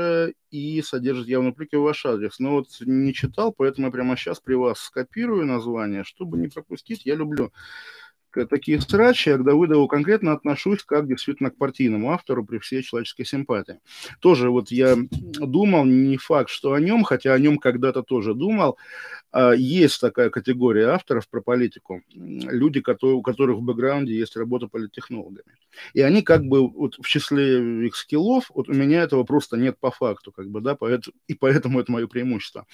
и 0.51 0.81
содержит 0.81 1.27
явно 1.27 1.51
упреки 1.51 1.77
в 1.77 1.81
ваш 1.81 2.05
адрес. 2.05 2.39
Но 2.39 2.51
вот 2.51 2.67
не 2.81 3.13
читал, 3.13 3.53
поэтому 3.53 3.87
я 3.87 3.91
прямо 3.91 4.17
сейчас 4.17 4.41
при 4.41 4.55
вас 4.55 4.79
скопирую 4.79 5.45
название, 5.45 6.03
чтобы 6.03 6.37
не 6.37 6.49
пропустить. 6.49 7.05
Я 7.05 7.15
люблю 7.15 7.53
такие 8.49 8.79
срачи, 8.81 9.29
я 9.29 9.37
к 9.37 9.43
Давыдову 9.43 9.87
конкретно 9.87 10.33
отношусь 10.33 10.83
как 10.83 11.07
действительно 11.07 11.51
к 11.51 11.57
партийному 11.57 12.11
автору 12.11 12.45
при 12.45 12.59
всей 12.59 12.83
человеческой 12.83 13.25
симпатии. 13.25 13.79
Тоже 14.19 14.49
вот 14.49 14.71
я 14.71 14.95
думал, 15.39 15.85
не 15.85 16.17
факт, 16.17 16.49
что 16.49 16.73
о 16.73 16.79
нем, 16.79 17.03
хотя 17.03 17.33
о 17.33 17.39
нем 17.39 17.57
когда-то 17.57 18.03
тоже 18.03 18.33
думал, 18.33 18.77
есть 19.57 20.01
такая 20.01 20.29
категория 20.29 20.87
авторов 20.87 21.29
про 21.29 21.41
политику, 21.41 22.01
люди, 22.13 22.81
которые, 22.81 23.17
у 23.17 23.21
которых 23.21 23.57
в 23.57 23.61
бэкграунде 23.61 24.17
есть 24.17 24.35
работа 24.35 24.67
политтехнологами. 24.67 25.55
И 25.93 26.01
они 26.01 26.21
как 26.21 26.43
бы 26.45 26.67
вот 26.67 26.95
в 26.95 27.07
числе 27.07 27.85
их 27.85 27.95
скиллов, 27.95 28.49
вот 28.53 28.69
у 28.69 28.73
меня 28.73 29.03
этого 29.03 29.23
просто 29.23 29.57
нет 29.57 29.77
по 29.79 29.91
факту, 29.91 30.31
как 30.31 30.49
бы, 30.49 30.61
да, 30.61 30.75
поэтому, 30.75 31.15
и 31.27 31.33
поэтому 31.33 31.79
это 31.79 31.91
мое 31.91 32.07
преимущество. 32.07 32.65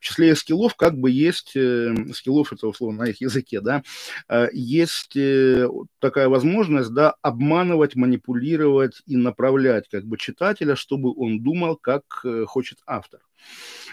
числе 0.00 0.30
их 0.30 0.38
скиллов 0.38 0.74
как 0.74 0.96
бы 0.96 1.10
есть, 1.10 1.56
э, 1.56 1.94
скиллов 2.12 2.52
это 2.52 2.68
условно 2.68 3.04
на 3.04 3.10
их 3.10 3.20
языке, 3.20 3.60
да, 3.60 3.82
э, 4.28 4.48
есть 4.52 5.16
э, 5.16 5.68
такая 5.98 6.28
возможность, 6.28 6.92
да, 6.92 7.14
обманывать, 7.22 7.96
манипулировать 7.96 9.02
и 9.06 9.16
направлять 9.16 9.88
как 9.88 10.04
бы 10.04 10.16
читателя, 10.16 10.76
чтобы 10.76 11.12
он 11.16 11.42
думал, 11.42 11.76
как 11.76 12.04
хочет 12.46 12.78
автор. 12.86 13.20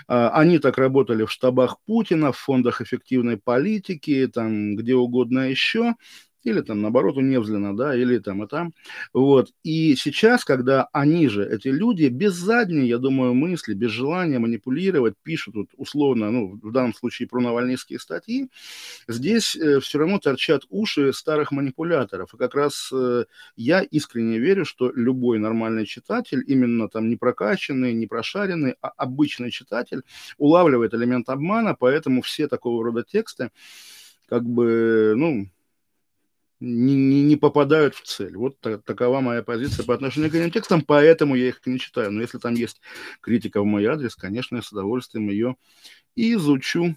А, 0.08 0.30
они 0.30 0.60
так 0.60 0.78
работали 0.78 1.26
в 1.26 1.32
штабах 1.32 1.78
Путина, 1.86 2.32
в 2.32 2.38
фондах 2.38 2.82
эффективной 2.82 3.38
политики, 3.38 4.30
там 4.34 4.76
где 4.76 4.96
угодно 4.96 5.50
еще 5.50 5.96
или 6.44 6.62
там 6.62 6.82
наоборот 6.82 7.18
у 7.18 7.22
Невзлина, 7.22 7.76
да, 7.76 7.96
или 7.96 8.18
там 8.18 8.44
и 8.44 8.48
там. 8.48 8.74
Вот. 9.14 9.52
И 9.64 9.96
сейчас, 9.96 10.44
когда 10.44 10.88
они 10.94 11.28
же, 11.28 11.46
эти 11.46 11.68
люди, 11.68 12.06
без 12.08 12.34
задней, 12.34 12.88
я 12.88 12.98
думаю, 12.98 13.34
мысли, 13.34 13.74
без 13.74 13.92
желания 13.92 14.40
манипулировать, 14.40 15.16
пишут 15.24 15.56
вот, 15.56 15.68
условно, 15.78 16.32
ну, 16.32 16.60
в 16.62 16.72
данном 16.72 16.94
случае 16.94 17.28
про 17.28 17.42
навальнистские 17.42 18.00
статьи, 18.00 18.50
здесь 19.08 19.56
э, 19.56 19.80
все 19.80 20.00
равно 20.00 20.20
торчат 20.20 20.64
уши 20.70 21.14
старых 21.14 21.52
манипуляторов. 21.52 22.34
И 22.34 22.38
как 22.38 22.56
раз 22.56 22.90
э, 22.94 23.26
я 23.56 23.82
искренне 23.82 24.40
верю, 24.40 24.66
что 24.66 24.92
любой 24.92 25.40
нормальный 25.40 25.86
читатель, 25.86 26.44
именно 26.48 26.90
там 26.90 27.10
не 27.10 27.16
прокачанный, 27.16 27.94
не 27.94 28.08
прошаренный, 28.08 28.76
а 28.82 28.90
обычный 28.98 29.52
читатель, 29.52 30.02
улавливает 30.38 30.94
элемент 30.94 31.30
обмана, 31.30 31.76
поэтому 31.76 32.22
все 32.22 32.48
такого 32.48 32.84
рода 32.84 33.04
тексты, 33.04 33.52
как 34.28 34.44
бы, 34.44 35.14
ну, 35.16 35.50
не, 36.62 37.24
не, 37.24 37.36
попадают 37.36 37.96
в 37.96 38.04
цель. 38.04 38.38
Вот 38.38 38.60
так, 38.60 38.84
такова 38.84 39.20
моя 39.20 39.42
позиция 39.42 39.84
по 39.84 39.96
отношению 39.96 40.32
к 40.32 40.36
этим 40.36 40.52
текстам, 40.52 40.84
поэтому 40.84 41.36
я 41.36 41.50
их 41.50 41.60
не 41.66 41.80
читаю. 41.80 42.12
Но 42.12 42.22
если 42.22 42.38
там 42.38 42.54
есть 42.54 42.82
критика 43.20 43.62
в 43.62 43.66
мой 43.66 43.86
адрес, 43.86 44.16
конечно, 44.16 44.58
я 44.58 44.62
с 44.62 44.72
удовольствием 44.72 45.30
ее 45.30 45.56
изучу. 46.16 46.96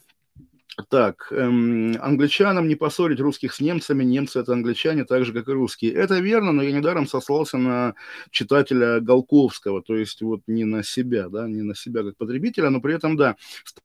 Так, 0.90 1.29
эм, 1.31 1.96
англичанам 2.03 2.66
не 2.66 2.74
поссорить 2.74 3.20
русских 3.20 3.55
с 3.55 3.61
немцами, 3.61 4.03
немцы 4.03 4.40
это 4.40 4.55
англичане, 4.55 5.05
так 5.05 5.24
же, 5.24 5.33
как 5.33 5.46
и 5.46 5.53
русские. 5.53 5.92
Это 5.92 6.18
верно, 6.18 6.50
но 6.50 6.64
я 6.64 6.72
недаром 6.72 7.07
сослался 7.07 7.59
на 7.59 7.94
читателя 8.33 8.98
Голковского, 8.98 9.83
то 9.83 9.94
есть 9.94 10.20
вот 10.20 10.40
не 10.48 10.64
на 10.64 10.83
себя, 10.83 11.29
да, 11.29 11.46
не 11.46 11.62
на 11.62 11.77
себя 11.77 12.03
как 12.03 12.16
потребителя, 12.16 12.70
но 12.70 12.81
при 12.81 12.92
этом, 12.96 13.16
да, 13.16 13.37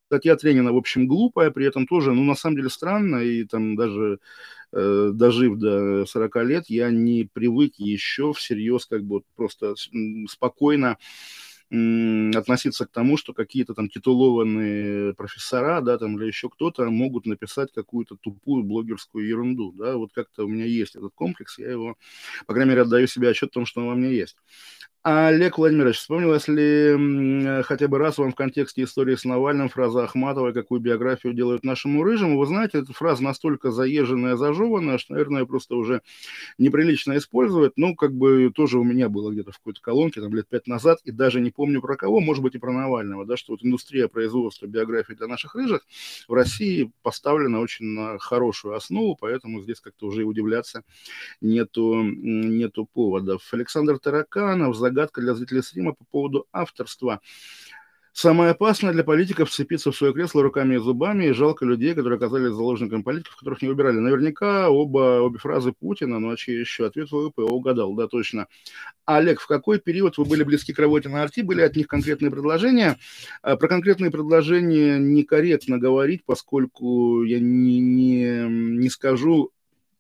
статья 0.08 0.36
Тренина, 0.36 0.74
в 0.74 0.78
общем, 0.78 1.06
глупая, 1.08 1.52
при 1.52 1.68
этом 1.68 1.86
тоже, 1.86 2.12
ну, 2.12 2.24
на 2.24 2.34
самом 2.34 2.56
деле 2.56 2.70
странно, 2.72 3.18
и 3.18 3.44
там 3.44 3.76
даже 3.76 4.18
дожив 4.72 5.58
до 5.58 6.06
40 6.06 6.36
лет, 6.44 6.66
я 6.70 6.90
не 6.92 7.30
привык 7.32 7.76
еще 7.78 8.34
всерьез 8.34 8.86
как 8.86 9.04
бы 9.04 9.22
просто 9.36 9.76
спокойно 10.30 10.98
относиться 11.72 12.88
к 12.88 12.92
тому, 12.92 13.16
что 13.16 13.34
какие-то 13.34 13.76
там 13.76 13.90
титулованные 13.90 15.14
профессора, 15.14 15.82
да, 15.82 16.00
там, 16.00 16.18
или 16.18 16.26
еще 16.26 16.50
кто-то 16.50 16.90
могут 16.90 17.28
написать 17.28 17.72
какую-то 17.72 18.18
тупую 18.20 18.64
блогерскую 18.64 19.28
ерунду, 19.28 19.72
да, 19.74 19.96
вот 19.96 20.12
как-то 20.12 20.46
у 20.46 20.48
меня 20.48 20.66
есть 20.66 20.96
этот 20.96 21.14
комплекс, 21.14 21.60
я 21.60 21.70
его, 21.70 21.96
по 22.48 22.54
крайней 22.54 22.72
мере, 22.72 22.82
отдаю 22.82 23.06
себе 23.06 23.30
отчет 23.30 23.50
о 23.52 23.54
том, 23.54 23.66
что 23.68 23.82
он 23.82 23.88
во 23.88 23.96
мне 23.96 24.12
есть. 24.16 24.38
Олег 25.02 25.58
Владимирович, 25.58 25.98
вспомнилось 26.00 26.50
ли 26.50 27.64
хотя 27.64 27.88
бы 27.88 27.98
раз 28.00 28.18
вам 28.18 28.34
в 28.34 28.36
контексте 28.36 28.84
истории 28.84 29.16
с 29.16 29.24
Навальным 29.24 29.70
фраза 29.70 30.04
Ахматовой, 30.04 30.54
какую 30.54 30.82
биографию 30.82 31.32
делают 31.32 31.64
нашему 31.64 32.04
рыжему? 32.04 32.38
Вы 32.38 32.46
знаете, 32.46 32.80
эта 32.80 32.92
фраза 32.92 33.24
настолько 33.24 33.72
заезженная, 33.72 34.36
зажеванная, 34.36 34.98
что, 34.98 35.14
наверное, 35.14 35.46
просто 35.46 35.76
уже 35.76 36.02
неприлично 36.58 37.16
использовать. 37.16 37.74
Ну, 37.78 37.96
как 37.96 38.14
бы 38.14 38.52
тоже 38.54 38.78
у 38.78 38.84
меня 38.84 39.08
было 39.08 39.32
где-то 39.32 39.54
в 39.54 39.60
какой-то 39.60 39.80
колонке, 39.82 40.20
там, 40.20 40.36
лет 40.36 40.50
пять 40.50 40.68
назад, 40.68 41.00
и 41.06 41.12
даже 41.12 41.40
не 41.40 41.52
помню 41.52 41.80
про 41.80 41.96
кого, 41.96 42.20
может 42.20 42.44
быть, 42.44 42.56
и 42.56 42.60
про 42.60 42.74
Навального, 42.74 43.26
да, 43.26 43.38
что 43.38 43.54
вот 43.54 43.64
индустрия 43.64 44.10
производства 44.10 44.66
биографий 44.66 45.16
для 45.16 45.28
наших 45.28 45.56
рыжих 45.56 45.88
в 46.28 46.34
России 46.34 46.92
поставлена 47.04 47.62
очень 47.62 47.86
на 47.86 48.20
хорошую 48.20 48.76
основу, 48.76 49.16
поэтому 49.18 49.62
здесь 49.62 49.80
как-то 49.80 50.08
уже 50.08 50.24
и 50.24 50.26
удивляться 50.26 50.84
нету, 51.40 52.04
нету 52.04 52.86
поводов. 52.94 53.48
Александр 53.54 53.98
Тараканов, 53.98 54.76
загадка 54.90 55.22
для 55.22 55.34
зрителей 55.34 55.64
стрима 55.64 55.94
по 55.94 56.06
поводу 56.06 56.48
авторства. 56.52 57.22
Самое 58.12 58.52
опасное 58.52 58.92
для 58.92 59.04
политиков 59.04 59.52
сцепиться 59.52 59.92
в 59.92 59.96
свое 59.96 60.14
кресло 60.14 60.42
руками 60.44 60.76
и 60.76 60.80
зубами, 60.80 61.26
и 61.26 61.32
жалко 61.32 61.64
людей, 61.64 61.94
которые 61.94 62.18
оказались 62.18 62.52
заложниками 62.52 63.02
политиков, 63.02 63.38
которых 63.38 63.62
не 63.62 63.70
выбирали. 63.70 64.00
Наверняка 64.00 64.70
оба, 64.70 65.22
обе 65.22 65.38
фразы 65.38 65.72
Путина, 65.72 66.20
ну 66.20 66.32
а 66.32 66.34
еще 66.34 66.88
ответ 66.88 67.12
ВВП 67.12 67.44
угадал, 67.44 67.94
да, 67.94 68.08
точно. 68.08 68.48
Олег, 69.06 69.40
в 69.40 69.48
какой 69.48 69.80
период 69.80 70.18
вы 70.18 70.26
были 70.26 70.44
близки 70.44 70.74
к 70.74 70.80
работе 70.80 71.08
на 71.08 71.22
Арти? 71.22 71.42
Были 71.42 71.62
от 71.62 71.76
них 71.76 71.88
конкретные 71.88 72.32
предложения? 72.32 72.98
А, 73.42 73.56
про 73.56 73.68
конкретные 73.68 74.12
предложения 74.12 74.98
некорректно 74.98 75.78
говорить, 75.78 76.24
поскольку 76.26 77.24
я 77.24 77.40
не, 77.40 77.80
не, 77.80 78.50
не 78.50 78.90
скажу, 78.90 79.52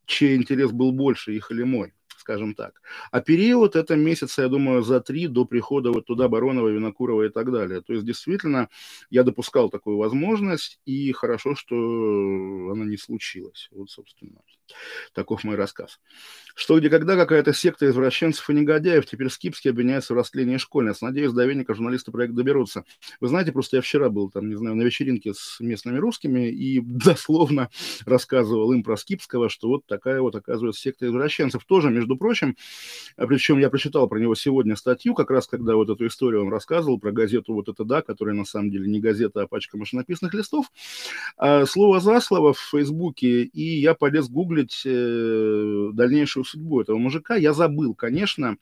чей 0.06 0.36
интерес 0.36 0.72
был 0.72 0.92
больше, 0.92 1.36
их 1.36 1.52
или 1.52 1.64
мой 1.64 1.94
скажем 2.20 2.54
так. 2.54 2.82
А 3.12 3.22
период 3.22 3.76
это 3.76 3.96
месяца, 3.96 4.44
я 4.44 4.48
думаю, 4.48 4.82
за 4.84 5.00
три 5.00 5.28
до 5.28 5.46
прихода 5.46 5.92
вот 5.92 6.06
туда 6.06 6.28
Баронова, 6.28 6.70
Винокурова 6.70 7.24
и 7.24 7.30
так 7.30 7.52
далее. 7.52 7.82
То 7.82 7.94
есть 7.94 8.06
действительно 8.06 8.70
я 9.10 9.24
допускал 9.24 9.70
такую 9.70 9.98
возможность, 9.98 10.80
и 10.86 11.12
хорошо, 11.12 11.56
что 11.56 11.76
она 11.76 12.86
не 12.86 12.98
случилась. 12.98 13.70
Вот, 13.72 13.90
собственно. 13.90 14.40
Таков 15.14 15.44
мой 15.44 15.56
рассказ. 15.56 16.00
Что, 16.56 16.80
где, 16.80 16.90
когда 16.90 17.16
какая-то 17.16 17.54
секта 17.54 17.88
извращенцев 17.88 18.50
и 18.50 18.54
негодяев 18.54 19.06
теперь 19.06 19.30
скипски 19.30 19.70
обвиняется 19.70 20.14
в 20.14 20.18
растлении 20.18 20.58
школьниц. 20.58 21.02
Надеюсь, 21.02 21.32
до 21.32 21.46
веника 21.46 21.74
журналисты 21.74 22.12
проект 22.12 22.34
доберутся. 22.34 22.84
Вы 23.20 23.28
знаете, 23.30 23.52
просто 23.52 23.78
я 23.78 23.82
вчера 23.82 24.10
был 24.10 24.30
там, 24.30 24.50
не 24.50 24.56
знаю, 24.56 24.76
на 24.76 24.84
вечеринке 24.84 25.34
с 25.34 25.60
местными 25.60 25.98
русскими 25.98 26.50
и 26.50 26.82
дословно 26.84 27.70
рассказывал 28.06 28.72
им 28.74 28.84
про 28.84 28.98
Скипского, 28.98 29.50
что 29.50 29.70
вот 29.70 29.86
такая 29.86 30.22
вот, 30.22 30.36
оказывается, 30.36 30.82
секта 30.82 31.08
извращенцев. 31.08 31.66
Тоже, 31.66 31.90
между 31.90 32.16
прочим, 32.20 32.56
а 33.18 33.26
причем 33.26 33.58
я 33.58 33.70
прочитал 33.70 34.08
про 34.08 34.20
него 34.20 34.36
сегодня 34.36 34.76
статью, 34.76 35.16
как 35.16 35.32
раз 35.32 35.48
когда 35.48 35.76
вот 35.76 35.90
эту 35.90 36.06
историю 36.06 36.44
он 36.44 36.50
рассказывал 36.50 37.00
про 37.00 37.12
газету 37.12 37.54
вот 37.54 37.70
это 37.70 37.84
да, 37.84 38.02
которая 38.04 38.36
на 38.36 38.46
самом 38.46 38.70
деле 38.70 38.88
не 38.88 39.00
газета, 39.00 39.42
а 39.42 39.48
пачка 39.48 39.78
машинописных 39.78 40.34
листов. 40.34 40.72
А, 41.38 41.66
слово 41.66 42.00
за 42.00 42.20
слово 42.22 42.54
в 42.54 42.60
Фейсбуке, 42.60 43.44
и 43.44 43.80
я 43.80 43.96
полез 43.96 44.30
гуглить 44.30 44.84
э, 44.86 45.90
дальнейшую 45.94 46.44
судьбу 46.44 46.82
этого 46.82 46.98
мужика. 46.98 47.36
Я 47.36 47.54
забыл, 47.54 47.96
конечно, 47.96 48.58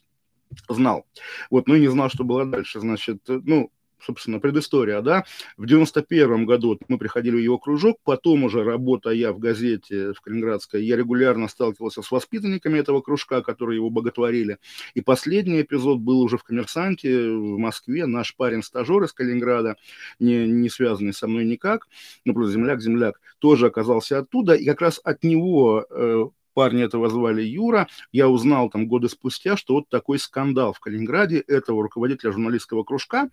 знал. 0.69 1.05
Вот, 1.49 1.67
но 1.67 1.75
и 1.75 1.81
не 1.81 1.87
знал, 1.87 2.09
что 2.09 2.23
было 2.23 2.45
дальше. 2.45 2.79
Значит, 2.79 3.29
э, 3.29 3.39
ну, 3.43 3.71
собственно, 4.01 4.39
предыстория, 4.39 5.01
да, 5.01 5.25
в 5.57 5.65
91 5.65 6.45
году 6.45 6.79
мы 6.87 6.97
приходили 6.97 7.35
в 7.35 7.39
его 7.39 7.57
кружок, 7.57 7.97
потом 8.03 8.43
уже 8.43 8.63
работая 8.63 9.31
в 9.31 9.39
газете 9.39 10.13
в 10.13 10.21
Калининградской, 10.21 10.83
я 10.83 10.95
регулярно 10.95 11.47
сталкивался 11.47 12.01
с 12.01 12.11
воспитанниками 12.11 12.79
этого 12.79 13.01
кружка, 13.01 13.41
которые 13.41 13.77
его 13.77 13.89
боготворили, 13.89 14.57
и 14.93 15.01
последний 15.01 15.61
эпизод 15.61 15.99
был 15.99 16.21
уже 16.21 16.37
в 16.37 16.43
«Коммерсанте» 16.43 17.29
в 17.29 17.57
Москве, 17.57 18.05
наш 18.05 18.35
парень-стажер 18.35 19.03
из 19.03 19.13
Калининграда, 19.13 19.75
не, 20.19 20.47
не 20.47 20.69
связанный 20.69 21.13
со 21.13 21.27
мной 21.27 21.45
никак, 21.45 21.87
ну, 22.25 22.33
просто 22.33 22.53
земляк-земляк, 22.53 23.19
тоже 23.39 23.67
оказался 23.67 24.19
оттуда, 24.19 24.53
и 24.53 24.65
как 24.65 24.81
раз 24.81 24.99
от 25.03 25.23
него 25.23 25.85
э, 25.89 26.25
парня 26.57 26.85
этого 26.85 27.07
звали 27.07 27.43
Юра. 27.43 27.87
Я 28.11 28.29
узнал 28.29 28.71
там 28.71 28.87
годы 28.87 29.09
спустя, 29.09 29.57
что 29.57 29.75
вот 29.75 29.89
такой 29.89 30.17
скандал 30.17 30.73
в 30.73 30.79
Калининграде 30.79 31.37
этого 31.37 31.83
руководителя 31.83 32.31
журналистского 32.31 32.83
кружка, 32.83 33.29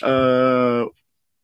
э, 0.00 0.84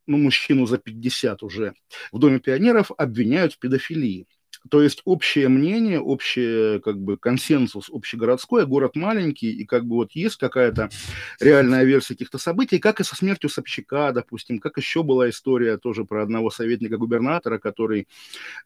ну, 0.07 0.17
мужчину 0.17 0.67
за 0.67 0.79
50 0.79 1.43
уже, 1.43 1.75
в 2.13 2.21
Доме 2.21 2.39
пионеров 2.39 2.93
обвиняют 2.97 3.55
в 3.55 3.59
педофилии. 3.59 4.29
То 4.71 4.83
есть 4.83 5.03
общее 5.05 5.49
мнение, 5.49 6.01
общий 6.01 6.81
как 6.81 6.99
бы 6.99 7.17
консенсус 7.17 7.89
общегородской, 7.91 8.63
а 8.63 8.67
город 8.67 8.97
маленький, 8.97 9.51
и 9.51 9.65
как 9.65 9.85
бы 9.85 9.97
вот 9.97 10.13
есть 10.13 10.37
какая-то 10.37 10.91
реальная 11.41 11.85
версия 11.85 12.15
каких-то 12.15 12.39
событий, 12.39 12.79
как 12.79 13.01
и 13.01 13.05
со 13.05 13.17
смертью 13.17 13.51
Собчака, 13.51 14.13
допустим, 14.13 14.59
как 14.59 14.77
еще 14.77 15.03
была 15.03 15.29
история 15.31 15.79
тоже 15.79 16.05
про 16.05 16.23
одного 16.23 16.51
советника 16.51 16.99
губернатора, 16.99 17.59
который 17.59 18.09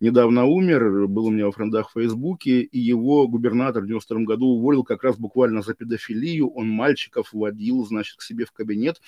недавно 0.00 0.44
умер, 0.44 1.06
был 1.08 1.26
у 1.26 1.30
меня 1.30 1.46
во 1.46 1.52
френдах 1.52 1.90
в 1.90 1.92
Фейсбуке, 1.94 2.62
и 2.62 2.78
его 2.78 3.28
губернатор 3.28 3.82
в 3.82 3.86
92 3.86 4.24
году 4.24 4.46
уволил 4.46 4.84
как 4.84 5.04
раз 5.04 5.16
буквально 5.16 5.62
за 5.62 5.74
педофилию, 5.74 6.48
он 6.48 6.68
мальчиков 6.68 7.32
водил, 7.32 7.84
значит, 7.84 8.16
к 8.16 8.22
себе 8.22 8.44
в 8.44 8.52
кабинет, 8.52 9.00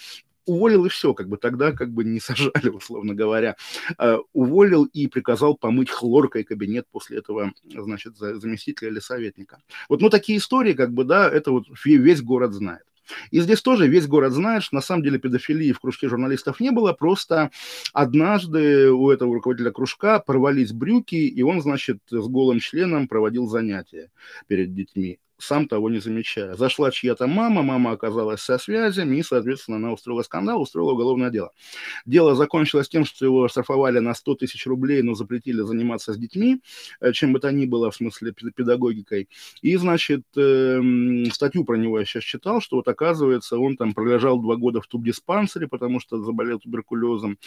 уволил 0.47 0.87
и 0.87 0.89
все, 0.89 1.15
как 1.15 1.29
бы 1.29 1.37
тогда 1.37 1.73
как 1.73 1.91
бы 1.91 2.05
не 2.05 2.21
сажали, 2.21 2.69
условно 2.69 3.15
говоря. 3.15 3.57
Uh, 3.99 4.23
уволил 4.33 4.85
и 4.85 5.07
приказал 5.07 5.57
помыть 5.57 5.91
хлоркой 5.91 6.45
кабинет 6.45 6.87
после 6.91 7.19
этого, 7.19 7.53
значит, 7.65 8.17
заместителя 8.17 8.89
или 8.89 9.01
советника. 9.01 9.59
Вот, 9.89 10.01
ну, 10.01 10.11
такие 10.11 10.39
истории, 10.39 10.73
как 10.73 10.93
бы, 10.93 11.05
да, 11.05 11.29
это 11.31 11.51
вот 11.51 11.67
весь 11.85 12.23
город 12.23 12.53
знает. 12.53 12.85
И 13.31 13.41
здесь 13.41 13.61
тоже 13.61 13.87
весь 13.87 14.07
город 14.07 14.33
знает, 14.33 14.63
что 14.63 14.77
на 14.77 14.81
самом 14.81 15.03
деле 15.03 15.19
педофилии 15.19 15.73
в 15.73 15.81
кружке 15.81 16.09
журналистов 16.09 16.61
не 16.61 16.71
было, 16.71 16.93
просто 16.93 17.51
однажды 17.93 18.91
у 18.91 19.11
этого 19.11 19.35
руководителя 19.35 19.73
кружка 19.73 20.21
порвались 20.21 20.73
брюки, 20.73 21.17
и 21.17 21.43
он, 21.43 21.61
значит, 21.61 21.99
с 22.09 22.27
голым 22.27 22.61
членом 22.61 23.09
проводил 23.09 23.47
занятия 23.47 24.11
перед 24.47 24.75
детьми 24.75 25.19
сам 25.39 25.69
того 25.69 25.91
не 25.91 25.99
замечая. 25.99 26.55
Зашла 26.55 26.91
чья-то 26.91 27.27
мама, 27.27 27.63
мама 27.63 27.93
оказалась 27.93 28.41
со 28.41 28.59
связями, 28.59 29.17
и, 29.17 29.23
соответственно, 29.23 29.79
она 29.79 29.93
устроила 29.93 30.23
скандал, 30.23 30.61
устроила 30.61 30.93
уголовное 30.93 31.31
дело. 31.31 31.51
Дело 32.07 32.35
закончилось 32.35 32.89
тем, 32.89 33.05
что 33.05 33.25
его 33.25 33.45
оштрафовали 33.45 33.99
на 33.99 34.15
100 34.15 34.35
тысяч 34.37 34.67
рублей, 34.67 35.03
но 35.03 35.15
запретили 35.15 35.63
заниматься 35.63 36.13
с 36.13 36.17
детьми, 36.17 36.61
э, 37.01 37.13
чем 37.13 37.33
бы 37.33 37.41
то 37.41 37.51
ни 37.51 37.67
было, 37.67 37.91
в 37.91 37.97
смысле 37.97 38.33
педагогикой. 38.33 39.29
И, 39.63 39.77
значит, 39.77 40.23
эм, 40.37 41.27
статью 41.33 41.65
про 41.65 41.77
него 41.77 41.99
я 41.99 42.05
сейчас 42.05 42.25
читал, 42.25 42.61
что 42.61 42.77
вот 42.77 42.89
оказывается, 42.89 43.59
он 43.59 43.77
там 43.77 43.95
пролежал 43.95 44.41
два 44.41 44.57
года 44.57 44.81
в 44.81 44.87
тубдиспансере, 44.87 45.69
потому 45.69 46.01
что 46.01 46.23
заболел 46.23 46.59
туберкулезом, 46.61 47.39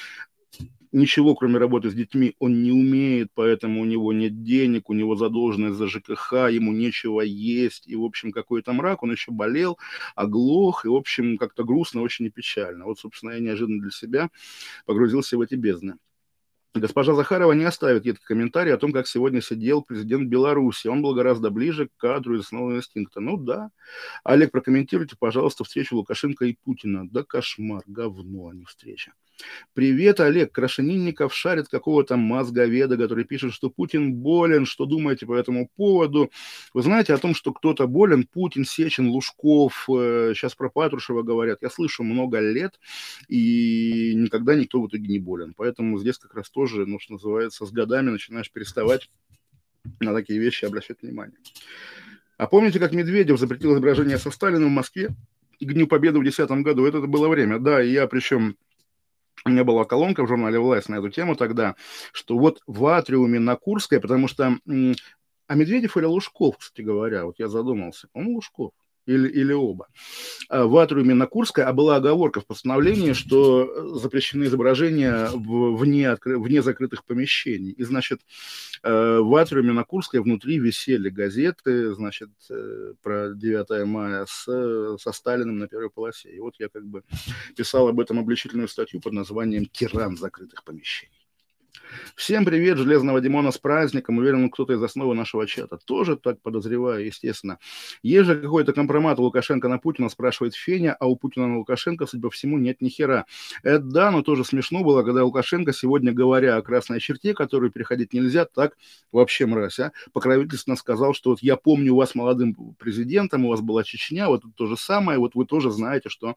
ничего, 0.91 1.35
кроме 1.35 1.57
работы 1.57 1.89
с 1.89 1.93
детьми, 1.93 2.35
он 2.39 2.63
не 2.63 2.71
умеет, 2.71 3.29
поэтому 3.33 3.81
у 3.81 3.85
него 3.85 4.13
нет 4.13 4.43
денег, 4.43 4.89
у 4.89 4.93
него 4.93 5.15
задолженность 5.15 5.77
за 5.77 5.87
ЖКХ, 5.87 6.49
ему 6.49 6.71
нечего 6.73 7.21
есть, 7.21 7.87
и, 7.87 7.95
в 7.95 8.03
общем, 8.03 8.31
какой-то 8.31 8.73
мрак, 8.73 9.03
он 9.03 9.11
еще 9.11 9.31
болел, 9.31 9.77
оглох, 10.15 10.85
и, 10.85 10.87
в 10.87 10.95
общем, 10.95 11.37
как-то 11.37 11.63
грустно, 11.63 12.01
очень 12.01 12.25
и 12.25 12.29
печально. 12.29 12.85
Вот, 12.85 12.99
собственно, 12.99 13.31
я 13.31 13.39
неожиданно 13.39 13.81
для 13.81 13.91
себя 13.91 14.29
погрузился 14.85 15.37
в 15.37 15.41
эти 15.41 15.55
бездны. 15.55 15.95
Госпожа 16.73 17.15
Захарова 17.15 17.53
не 17.53 17.63
оставит 17.63 18.05
едкий 18.05 18.23
комментарий 18.23 18.73
о 18.73 18.77
том, 18.77 18.91
как 18.91 19.07
сегодня 19.07 19.41
сидел 19.41 19.81
президент 19.81 20.29
Беларуси. 20.29 20.87
Он 20.87 21.01
был 21.01 21.15
гораздо 21.15 21.49
ближе 21.49 21.87
к 21.87 21.97
кадру 21.97 22.35
из 22.35 22.41
основного 22.41 22.77
инстинкта. 22.77 23.19
Ну 23.19 23.37
да. 23.37 23.71
Олег, 24.23 24.51
прокомментируйте, 24.51 25.15
пожалуйста, 25.17 25.63
встречу 25.63 25.95
Лукашенко 25.95 26.45
и 26.45 26.53
Путина. 26.53 27.09
Да 27.09 27.23
кошмар, 27.23 27.81
говно, 27.87 28.49
а 28.49 28.53
не 28.53 28.65
встреча. 28.65 29.13
Привет, 29.73 30.19
Олег. 30.19 30.51
Крашенинников 30.51 31.33
шарит 31.33 31.67
какого-то 31.67 32.17
мозговеда, 32.17 32.97
который 32.97 33.25
пишет, 33.25 33.53
что 33.53 33.69
Путин 33.69 34.13
болен. 34.13 34.65
Что 34.65 34.85
думаете 34.85 35.25
по 35.25 35.35
этому 35.35 35.69
поводу? 35.75 36.31
Вы 36.73 36.81
знаете 36.81 37.13
о 37.13 37.17
том, 37.17 37.35
что 37.35 37.53
кто-то 37.53 37.87
болен? 37.87 38.25
Путин, 38.25 38.65
Сечин, 38.65 39.09
Лужков. 39.09 39.83
Сейчас 39.87 40.53
э, 40.53 40.55
про 40.57 40.69
Патрушева 40.69 41.21
говорят. 41.21 41.59
Я 41.61 41.69
слышу 41.69 42.03
много 42.03 42.39
лет, 42.39 42.79
и 43.27 44.13
никогда 44.15 44.55
никто 44.55 44.81
в 44.81 44.87
итоге 44.87 45.07
не 45.07 45.19
болен. 45.19 45.53
Поэтому 45.55 45.99
здесь 45.99 46.17
как 46.17 46.33
раз 46.33 46.49
тоже, 46.49 46.85
ну, 46.85 46.99
что 46.99 47.13
называется, 47.13 47.65
с 47.65 47.71
годами 47.71 48.09
начинаешь 48.09 48.51
переставать 48.51 49.09
на 49.99 50.13
такие 50.13 50.39
вещи 50.39 50.65
обращать 50.65 51.01
внимание. 51.01 51.37
А 52.37 52.47
помните, 52.47 52.79
как 52.79 52.93
Медведев 52.93 53.39
запретил 53.39 53.73
изображение 53.73 54.17
со 54.17 54.31
Сталиным 54.31 54.69
в 54.69 54.73
Москве 54.73 55.09
к 55.59 55.63
Дню 55.65 55.87
Победы 55.87 56.19
в 56.19 56.23
2010 56.23 56.63
году? 56.63 56.85
Это 56.85 57.01
было 57.01 57.27
время. 57.27 57.59
Да, 57.59 57.81
и 57.81 57.91
я 57.91 58.07
причем 58.07 58.57
у 59.47 59.49
меня 59.49 59.63
была 59.63 59.85
колонка 59.85 60.23
в 60.23 60.27
журнале 60.27 60.59
«Власть» 60.59 60.89
на 60.89 60.95
эту 60.95 61.09
тему 61.09 61.35
тогда, 61.35 61.75
что 62.11 62.37
вот 62.37 62.61
в 62.67 62.85
атриуме 62.85 63.39
на 63.39 63.55
Курской, 63.55 63.99
потому 63.99 64.27
что... 64.27 64.57
А 65.49 65.55
Медведев 65.55 65.95
или 65.95 66.03
Лужков, 66.03 66.57
кстати 66.57 66.81
говоря, 66.81 67.25
вот 67.25 67.39
я 67.39 67.47
задумался. 67.47 68.09
Он 68.13 68.27
Лужков 68.27 68.71
или, 69.07 69.27
или 69.29 69.53
оба. 69.53 69.87
А, 70.49 70.65
в 70.65 70.77
атриуме 70.77 71.13
на 71.13 71.25
Курской, 71.25 71.63
а 71.63 71.73
была 71.73 71.95
оговорка 71.95 72.41
в 72.41 72.45
постановлении, 72.45 73.13
что 73.13 73.95
запрещены 73.97 74.43
изображения 74.43 75.29
вне, 75.33 76.17
вне 76.23 76.61
закрытых 76.61 77.05
помещений. 77.05 77.71
И, 77.71 77.83
значит, 77.83 78.21
э, 78.83 79.19
в 79.19 79.35
атриуме 79.35 79.71
на 79.71 79.83
Курской 79.83 80.19
внутри 80.19 80.59
висели 80.59 81.09
газеты, 81.09 81.93
значит, 81.93 82.29
э, 82.49 82.93
про 83.01 83.33
9 83.33 83.85
мая 83.85 84.25
с, 84.27 84.97
со 85.01 85.11
Сталиным 85.11 85.57
на 85.57 85.67
первой 85.67 85.89
полосе. 85.89 86.29
И 86.29 86.39
вот 86.39 86.55
я 86.59 86.69
как 86.69 86.85
бы 86.85 87.03
писал 87.55 87.87
об 87.87 87.99
этом 87.99 88.19
обличительную 88.19 88.67
статью 88.67 88.99
под 89.01 89.13
названием 89.13 89.65
«Тиран 89.65 90.17
закрытых 90.17 90.63
помещений». 90.63 91.26
Всем 92.15 92.45
привет, 92.45 92.77
Железного 92.77 93.21
Димона, 93.21 93.51
с 93.51 93.57
праздником. 93.57 94.17
Уверен, 94.17 94.49
кто-то 94.49 94.73
из 94.73 94.83
основы 94.83 95.15
нашего 95.15 95.45
чата. 95.47 95.77
Тоже 95.77 96.15
так 96.15 96.41
подозреваю, 96.41 97.05
естественно. 97.05 97.59
Есть 98.03 98.27
же 98.27 98.39
какой-то 98.39 98.73
компромат 98.73 99.19
у 99.19 99.23
Лукашенко 99.23 99.67
на 99.67 99.77
Путина, 99.77 100.09
спрашивает 100.09 100.55
Феня, 100.55 100.95
а 100.99 101.07
у 101.07 101.15
Путина 101.15 101.47
на 101.47 101.57
Лукашенко, 101.59 102.05
судя 102.05 102.23
по 102.23 102.29
всему, 102.29 102.57
нет 102.57 102.81
ни 102.81 102.89
хера. 102.89 103.25
Это 103.63 103.79
да, 103.79 104.11
но 104.11 104.21
тоже 104.21 104.43
смешно 104.43 104.83
было, 104.83 105.03
когда 105.03 105.23
Лукашенко 105.23 105.73
сегодня, 105.73 106.11
говоря 106.11 106.57
о 106.57 106.61
красной 106.61 106.99
черте, 106.99 107.33
которую 107.33 107.71
переходить 107.71 108.13
нельзя, 108.13 108.45
так 108.45 108.77
вообще 109.11 109.45
мразь, 109.45 109.79
а, 109.79 109.91
покровительственно 110.13 110.75
сказал, 110.75 111.13
что 111.13 111.31
вот 111.31 111.39
я 111.41 111.55
помню 111.55 111.95
вас 111.95 112.15
молодым 112.15 112.55
президентом, 112.77 113.45
у 113.45 113.49
вас 113.49 113.61
была 113.61 113.83
Чечня, 113.83 114.27
вот 114.27 114.43
то 114.55 114.65
же 114.65 114.77
самое, 114.77 115.19
вот 115.19 115.35
вы 115.35 115.45
тоже 115.45 115.71
знаете, 115.71 116.09
что 116.09 116.35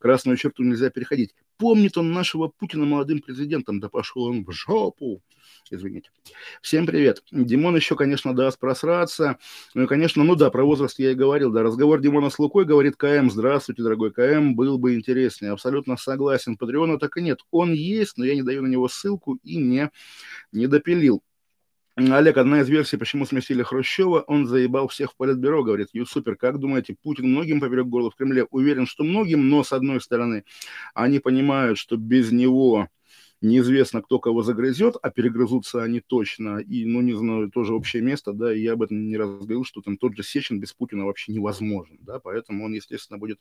красную 0.00 0.36
черту 0.36 0.62
нельзя 0.62 0.90
переходить 0.90 1.34
помнит 1.60 1.98
он 1.98 2.12
нашего 2.12 2.48
Путина 2.48 2.86
молодым 2.86 3.20
президентом. 3.20 3.78
Да 3.80 3.90
пошел 3.90 4.24
он 4.24 4.44
в 4.44 4.50
жопу. 4.50 5.22
Извините. 5.70 6.10
Всем 6.62 6.86
привет. 6.86 7.22
Димон 7.30 7.76
еще, 7.76 7.94
конечно, 7.96 8.34
даст 8.34 8.58
просраться. 8.58 9.38
Ну 9.74 9.82
и, 9.82 9.86
конечно, 9.86 10.24
ну 10.24 10.34
да, 10.34 10.50
про 10.50 10.64
возраст 10.64 10.98
я 10.98 11.12
и 11.12 11.14
говорил. 11.14 11.52
Да, 11.52 11.62
разговор 11.62 12.00
Димона 12.00 12.30
с 12.30 12.38
Лукой 12.38 12.64
говорит 12.64 12.96
КМ. 12.96 13.30
Здравствуйте, 13.30 13.82
дорогой 13.82 14.10
КМ. 14.10 14.54
Был 14.54 14.78
бы 14.78 14.94
интереснее. 14.94 15.52
Абсолютно 15.52 15.96
согласен. 15.98 16.56
Патреона 16.56 16.98
так 16.98 17.18
и 17.18 17.22
нет. 17.22 17.40
Он 17.50 17.74
есть, 17.74 18.16
но 18.16 18.24
я 18.24 18.34
не 18.34 18.42
даю 18.42 18.62
на 18.62 18.66
него 18.66 18.88
ссылку 18.88 19.38
и 19.42 19.56
не, 19.56 19.90
не 20.52 20.66
допилил. 20.66 21.22
Олег, 22.08 22.38
одна 22.38 22.60
из 22.60 22.68
версий, 22.68 22.96
почему 22.96 23.26
сместили 23.26 23.62
Хрущева, 23.62 24.24
он 24.26 24.46
заебал 24.46 24.88
всех 24.88 25.12
в 25.12 25.16
политбюро, 25.16 25.62
говорит, 25.62 25.88
ю 25.92 26.06
супер, 26.06 26.36
как 26.36 26.58
думаете, 26.58 26.96
Путин 27.02 27.26
многим 27.30 27.60
поперек 27.60 27.86
горла 27.86 28.10
в 28.10 28.14
Кремле? 28.14 28.46
Уверен, 28.50 28.86
что 28.86 29.04
многим, 29.04 29.48
но 29.50 29.62
с 29.62 29.72
одной 29.72 30.00
стороны, 30.00 30.44
они 30.94 31.18
понимают, 31.18 31.78
что 31.78 31.96
без 31.96 32.32
него 32.32 32.88
неизвестно, 33.40 34.02
кто 34.02 34.18
кого 34.18 34.42
загрызет, 34.42 34.96
а 35.00 35.10
перегрызутся 35.10 35.82
они 35.82 36.00
точно, 36.00 36.58
и, 36.58 36.84
ну, 36.84 37.00
не 37.00 37.12
знаю, 37.14 37.50
тоже 37.50 37.74
общее 37.74 38.02
место, 38.02 38.32
да, 38.32 38.54
и 38.54 38.60
я 38.60 38.72
об 38.72 38.82
этом 38.82 39.08
не 39.08 39.16
раз 39.16 39.30
говорил, 39.30 39.64
что 39.64 39.80
там 39.80 39.96
тот 39.96 40.16
же 40.16 40.22
Сечин 40.22 40.60
без 40.60 40.72
Путина 40.72 41.06
вообще 41.06 41.32
невозможен, 41.32 41.98
да, 42.00 42.18
поэтому 42.18 42.64
он, 42.64 42.74
естественно, 42.74 43.18
будет 43.18 43.38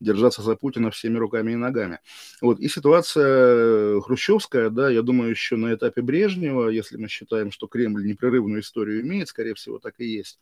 держаться 0.00 0.42
за 0.42 0.56
Путина 0.56 0.90
всеми 0.90 1.18
руками 1.18 1.52
и 1.52 1.56
ногами. 1.56 2.00
Вот, 2.40 2.60
и 2.60 2.68
ситуация 2.68 4.00
хрущевская, 4.00 4.70
да, 4.70 4.90
я 4.90 5.02
думаю, 5.02 5.30
еще 5.30 5.56
на 5.56 5.74
этапе 5.74 6.02
Брежнева, 6.02 6.68
если 6.68 6.96
мы 6.96 7.08
считаем, 7.08 7.50
что 7.50 7.66
Кремль 7.66 8.06
непрерывную 8.06 8.60
историю 8.60 9.00
имеет, 9.02 9.28
скорее 9.28 9.54
всего, 9.54 9.78
так 9.78 9.94
и 9.98 10.04
есть, 10.06 10.40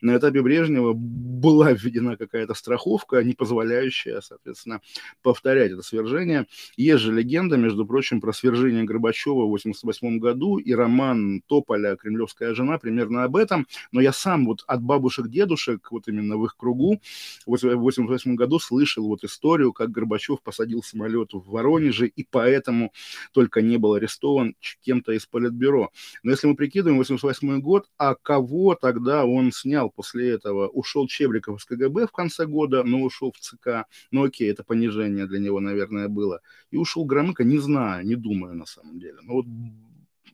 на 0.00 0.16
этапе 0.16 0.42
Брежнева 0.42 0.92
была 0.94 1.72
введена 1.72 2.16
какая-то 2.16 2.54
страховка, 2.54 3.22
не 3.22 3.34
позволяющая, 3.34 4.20
соответственно, 4.20 4.80
повторять 5.22 5.72
это 5.72 5.82
свержение. 5.82 6.46
Есть 6.76 7.02
же 7.02 7.12
легенда, 7.12 7.56
между 7.56 7.86
прочим, 7.86 8.20
про 8.20 8.31
про 8.32 8.38
свержение 8.38 8.84
Горбачева 8.84 9.44
в 9.44 9.54
1988 9.54 10.18
году, 10.18 10.56
и 10.56 10.72
роман 10.72 11.42
Тополя 11.46 11.96
«Кремлевская 11.96 12.54
жена» 12.54 12.78
примерно 12.78 13.24
об 13.24 13.36
этом. 13.36 13.66
Но 13.92 14.00
я 14.00 14.12
сам 14.12 14.46
вот 14.46 14.64
от 14.66 14.82
бабушек-дедушек, 14.82 15.88
вот 15.90 16.08
именно 16.08 16.38
в 16.38 16.46
их 16.46 16.56
кругу, 16.56 17.00
в 17.46 17.54
1988 17.54 18.34
году 18.34 18.58
слышал 18.58 19.06
вот 19.06 19.22
историю, 19.24 19.72
как 19.72 19.90
Горбачев 19.90 20.40
посадил 20.42 20.82
самолет 20.82 21.34
в 21.34 21.50
Воронеже, 21.50 22.06
и 22.06 22.26
поэтому 22.28 22.92
только 23.32 23.60
не 23.60 23.76
был 23.76 23.94
арестован 23.94 24.54
кем-то 24.80 25.12
из 25.12 25.26
Политбюро. 25.26 25.90
Но 26.22 26.30
если 26.30 26.46
мы 26.46 26.56
прикидываем 26.56 26.96
1988 26.96 27.60
год, 27.60 27.90
а 27.98 28.14
кого 28.14 28.74
тогда 28.74 29.26
он 29.26 29.52
снял 29.52 29.90
после 29.90 30.30
этого? 30.30 30.68
Ушел 30.68 31.06
Чебриков 31.06 31.60
из 31.60 31.66
КГБ 31.66 32.06
в 32.06 32.12
конце 32.12 32.46
года, 32.46 32.82
но 32.82 33.02
ушел 33.02 33.32
в 33.32 33.40
ЦК. 33.40 33.84
Ну 34.10 34.24
окей, 34.24 34.50
это 34.50 34.64
понижение 34.64 35.26
для 35.26 35.38
него, 35.38 35.60
наверное, 35.60 36.08
было. 36.08 36.40
И 36.70 36.78
ушел 36.78 37.04
Громыко, 37.04 37.44
не 37.44 37.58
знаю, 37.58 38.06
не 38.06 38.21
думаю 38.22 38.54
на 38.54 38.66
самом 38.66 38.98
деле. 38.98 39.18
Но 39.22 39.34
вот 39.34 39.46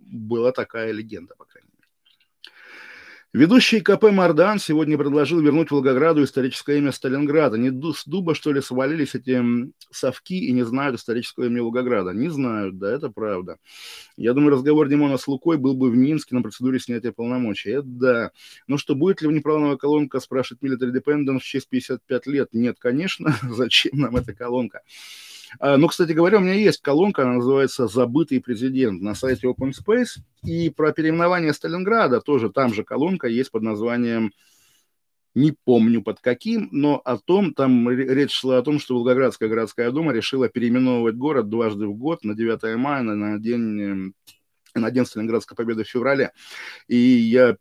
была 0.00 0.52
такая 0.52 0.92
легенда, 0.92 1.34
по 1.36 1.44
крайней 1.44 1.68
мере. 1.68 1.78
Ведущий 3.34 3.82
КП 3.82 4.04
Мардан 4.04 4.58
сегодня 4.58 4.96
предложил 4.96 5.40
вернуть 5.40 5.70
Волгограду 5.70 6.24
историческое 6.24 6.78
имя 6.78 6.92
Сталинграда. 6.92 7.58
Не 7.58 7.70
с 7.92 8.06
дуба, 8.06 8.34
что 8.34 8.52
ли, 8.52 8.62
свалились 8.62 9.14
эти 9.14 9.44
совки 9.90 10.46
и 10.46 10.52
не 10.52 10.62
знают 10.62 10.96
исторического 10.96 11.44
имени 11.44 11.60
Волгограда? 11.60 12.12
Не 12.12 12.30
знают, 12.30 12.78
да, 12.78 12.90
это 12.90 13.10
правда. 13.10 13.58
Я 14.16 14.32
думаю, 14.32 14.52
разговор 14.52 14.88
Димона 14.88 15.18
с 15.18 15.28
Лукой 15.28 15.58
был 15.58 15.74
бы 15.74 15.90
в 15.90 15.94
Минске 15.94 16.36
на 16.36 16.42
процедуре 16.42 16.80
снятия 16.80 17.12
полномочий. 17.12 17.70
Это 17.70 17.86
да. 17.86 18.30
Но 18.66 18.78
что, 18.78 18.94
будет 18.94 19.20
ли 19.20 19.28
внеправленная 19.28 19.76
колонка, 19.76 20.20
спрашивает 20.20 20.62
Military 20.62 20.94
Dependent 20.98 21.38
в 21.38 21.44
честь 21.44 21.68
55 21.68 22.26
лет? 22.28 22.48
Нет, 22.52 22.78
конечно. 22.78 23.36
Зачем 23.42 23.98
нам 23.98 24.16
эта 24.16 24.32
колонка? 24.32 24.80
А, 25.58 25.76
ну, 25.76 25.88
кстати 25.88 26.12
говоря, 26.12 26.38
у 26.38 26.40
меня 26.40 26.54
есть 26.54 26.80
колонка, 26.80 27.22
она 27.22 27.34
называется 27.34 27.86
«Забытый 27.86 28.40
президент» 28.40 29.00
на 29.02 29.14
сайте 29.14 29.46
Open 29.46 29.72
Space. 29.72 30.20
И 30.44 30.70
про 30.70 30.92
переименование 30.92 31.52
Сталинграда 31.52 32.20
тоже 32.20 32.50
там 32.50 32.74
же 32.74 32.84
колонка 32.84 33.28
есть 33.28 33.50
под 33.50 33.62
названием 33.62 34.32
не 35.34 35.52
помню 35.52 36.02
под 36.02 36.20
каким, 36.20 36.68
но 36.72 37.00
о 37.04 37.16
том, 37.16 37.54
там 37.54 37.88
речь 37.88 38.32
шла 38.32 38.58
о 38.58 38.62
том, 38.62 38.80
что 38.80 38.94
Волгоградская 38.94 39.48
городская 39.48 39.90
дума 39.90 40.12
решила 40.12 40.48
переименовывать 40.48 41.16
город 41.16 41.48
дважды 41.48 41.86
в 41.86 41.94
год 41.94 42.24
на 42.24 42.34
9 42.34 42.76
мая, 42.76 43.02
на 43.02 43.38
день 43.38 44.14
на 44.74 44.90
День 44.90 45.06
Сталинградской 45.06 45.56
победы 45.56 45.84
в 45.84 45.88
феврале. 45.88 46.32
И 46.86 46.96
я 46.96 47.56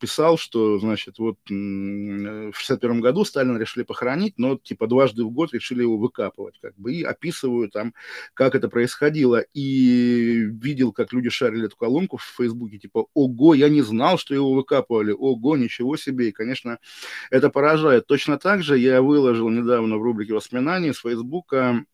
писал, 0.00 0.38
что, 0.38 0.78
значит, 0.78 1.18
вот 1.18 1.36
в 1.48 2.52
61 2.52 3.00
году 3.00 3.24
Сталина 3.24 3.56
решили 3.58 3.84
похоронить, 3.84 4.34
но 4.38 4.56
типа 4.56 4.86
дважды 4.86 5.24
в 5.24 5.30
год 5.30 5.52
решили 5.52 5.82
его 5.82 5.98
выкапывать, 5.98 6.58
как 6.60 6.76
бы, 6.76 6.92
и 6.92 7.02
описываю 7.02 7.70
там, 7.70 7.94
как 8.34 8.54
это 8.54 8.68
происходило. 8.68 9.44
И 9.54 10.46
видел, 10.50 10.92
как 10.92 11.12
люди 11.12 11.30
шарили 11.30 11.66
эту 11.66 11.76
колонку 11.76 12.16
в 12.16 12.24
Фейсбуке, 12.36 12.78
типа, 12.78 13.06
ого, 13.14 13.54
я 13.54 13.68
не 13.68 13.82
знал, 13.82 14.18
что 14.18 14.34
его 14.34 14.52
выкапывали, 14.52 15.12
ого, 15.12 15.56
ничего 15.56 15.96
себе. 15.96 16.28
И, 16.28 16.32
конечно, 16.32 16.78
это 17.30 17.50
поражает. 17.50 18.06
Точно 18.06 18.38
так 18.38 18.62
же 18.62 18.78
я 18.78 19.02
выложил 19.02 19.48
недавно 19.50 19.96
в 19.96 20.02
рубрике 20.02 20.34
воспоминаний 20.34 20.92
с 20.92 21.00
Фейсбука 21.00 21.84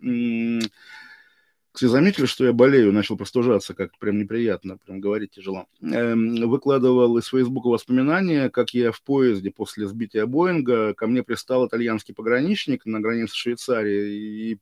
все 1.76 1.88
заметили, 1.88 2.24
что 2.24 2.46
я 2.46 2.54
болею, 2.54 2.92
начал 2.92 3.18
простужаться, 3.18 3.74
как 3.74 3.96
прям 3.98 4.18
неприятно, 4.18 4.78
прям 4.78 4.98
говорить 4.98 5.32
тяжело. 5.32 5.66
Эм, 5.82 6.48
выкладывал 6.48 7.18
из 7.18 7.26
Фейсбука 7.26 7.68
воспоминания, 7.68 8.48
как 8.48 8.70
я 8.70 8.92
в 8.92 9.02
поезде 9.02 9.50
после 9.50 9.86
сбития 9.86 10.24
Боинга, 10.24 10.94
ко 10.94 11.06
мне 11.06 11.22
пристал 11.22 11.66
итальянский 11.66 12.14
пограничник 12.14 12.86
на 12.86 13.00
границе 13.00 13.36
Швейцарии 13.36 14.52
и 14.52 14.58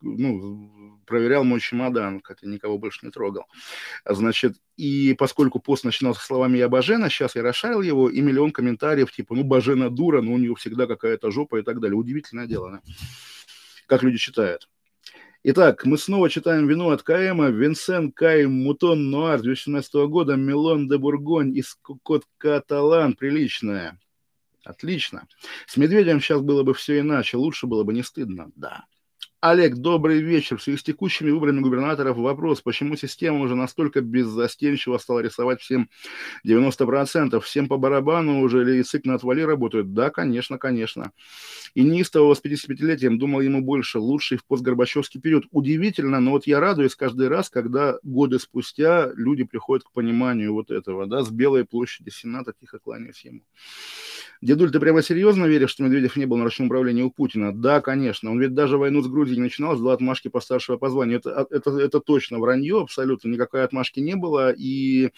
ну, 0.00 0.98
проверял 1.06 1.44
мой 1.44 1.60
чемодан, 1.60 2.22
хотя 2.24 2.46
никого 2.46 2.78
больше 2.78 3.04
не 3.04 3.12
трогал. 3.12 3.44
Значит, 4.06 4.56
и 4.78 5.14
поскольку 5.18 5.60
пост 5.60 5.84
начинался 5.84 6.22
словами 6.22 6.56
«я 6.56 6.70
Бажена», 6.70 7.10
сейчас 7.10 7.36
я 7.36 7.42
расшарил 7.42 7.82
его, 7.82 8.08
и 8.08 8.22
миллион 8.22 8.50
комментариев 8.50 9.12
типа 9.12 9.34
«ну, 9.34 9.44
Бажена 9.44 9.90
дура, 9.90 10.22
но 10.22 10.32
у 10.32 10.38
нее 10.38 10.54
всегда 10.54 10.86
какая-то 10.86 11.30
жопа» 11.30 11.56
и 11.58 11.62
так 11.62 11.80
далее. 11.80 11.96
Удивительное 11.96 12.46
дело, 12.46 12.70
да? 12.70 12.82
Как 13.86 14.02
люди 14.02 14.16
читают. 14.16 14.68
Итак, 15.46 15.84
мы 15.84 15.98
снова 15.98 16.30
читаем 16.30 16.66
вину 16.66 16.88
от 16.88 17.02
Каэма. 17.02 17.50
Винсен 17.50 18.12
Кай 18.12 18.46
Мутон 18.46 19.10
Нуар 19.10 19.42
2017 19.42 19.92
года. 20.08 20.36
Милон 20.36 20.88
де 20.88 20.96
Бургонь 20.96 21.54
из 21.54 21.76
Кот 22.02 22.24
Каталан. 22.38 23.12
Приличная. 23.12 24.00
Отлично. 24.64 25.28
С 25.66 25.76
Медведем 25.76 26.22
сейчас 26.22 26.40
было 26.40 26.62
бы 26.62 26.72
все 26.72 27.00
иначе. 27.00 27.36
Лучше 27.36 27.66
было 27.66 27.84
бы 27.84 27.92
не 27.92 28.02
стыдно. 28.02 28.52
Да. 28.56 28.86
Олег, 29.46 29.74
добрый 29.74 30.22
вечер. 30.22 30.56
В 30.56 30.62
связи 30.62 30.78
с 30.78 30.82
текущими 30.82 31.30
выборами 31.30 31.60
губернаторов 31.60 32.16
вопрос, 32.16 32.62
почему 32.62 32.96
система 32.96 33.40
уже 33.40 33.54
настолько 33.54 34.00
беззастенчиво 34.00 34.96
стала 34.96 35.20
рисовать 35.20 35.60
всем 35.60 35.90
90%? 36.46 37.38
Всем 37.40 37.68
по 37.68 37.76
барабану 37.76 38.40
уже 38.40 38.62
или 38.62 38.78
язык 38.78 39.04
на 39.04 39.16
отвали 39.16 39.42
работают? 39.42 39.92
Да, 39.92 40.08
конечно, 40.08 40.56
конечно. 40.56 41.12
И 41.74 41.82
неистового 41.82 42.32
с 42.32 42.42
55-летием 42.42 43.18
думал 43.18 43.42
ему 43.42 43.60
больше, 43.60 43.98
лучший 43.98 44.38
в 44.38 44.46
постгорбачевский 44.46 45.20
период. 45.20 45.44
Удивительно, 45.50 46.20
но 46.20 46.30
вот 46.30 46.46
я 46.46 46.58
радуюсь 46.58 46.96
каждый 46.96 47.28
раз, 47.28 47.50
когда 47.50 47.98
годы 48.02 48.38
спустя 48.38 49.12
люди 49.14 49.44
приходят 49.44 49.84
к 49.84 49.92
пониманию 49.92 50.54
вот 50.54 50.70
этого, 50.70 51.04
да, 51.06 51.22
с 51.22 51.28
Белой 51.28 51.66
площади 51.66 52.08
Сената, 52.08 52.54
тихо 52.58 52.78
кланяюсь 52.78 53.22
ему. 53.26 53.42
Дедуль, 54.44 54.70
ты 54.70 54.78
прямо 54.78 55.00
серьезно 55.00 55.46
веришь, 55.46 55.70
что 55.70 55.84
Медведев 55.84 56.16
не 56.16 56.26
был 56.26 56.36
на 56.36 56.44
ручном 56.44 56.66
управлении 56.66 57.02
у 57.02 57.10
Путина? 57.10 57.50
Да, 57.50 57.80
конечно. 57.80 58.30
Он 58.30 58.38
ведь 58.38 58.52
даже 58.52 58.76
войну 58.76 59.00
с 59.00 59.08
Грузией 59.08 59.40
начинал, 59.40 59.74
ждал 59.74 59.92
отмашки 59.92 60.28
по 60.28 60.38
старшего 60.40 60.76
по 60.76 60.90
званию. 60.90 61.16
Это, 61.20 61.30
а, 61.34 61.46
это, 61.48 61.70
это 61.78 61.98
точно 61.98 62.38
вранье, 62.38 62.82
абсолютно. 62.82 63.30
Никакой 63.30 63.64
отмашки 63.64 64.00
не 64.00 64.16
было. 64.16 64.52
И 64.52 65.12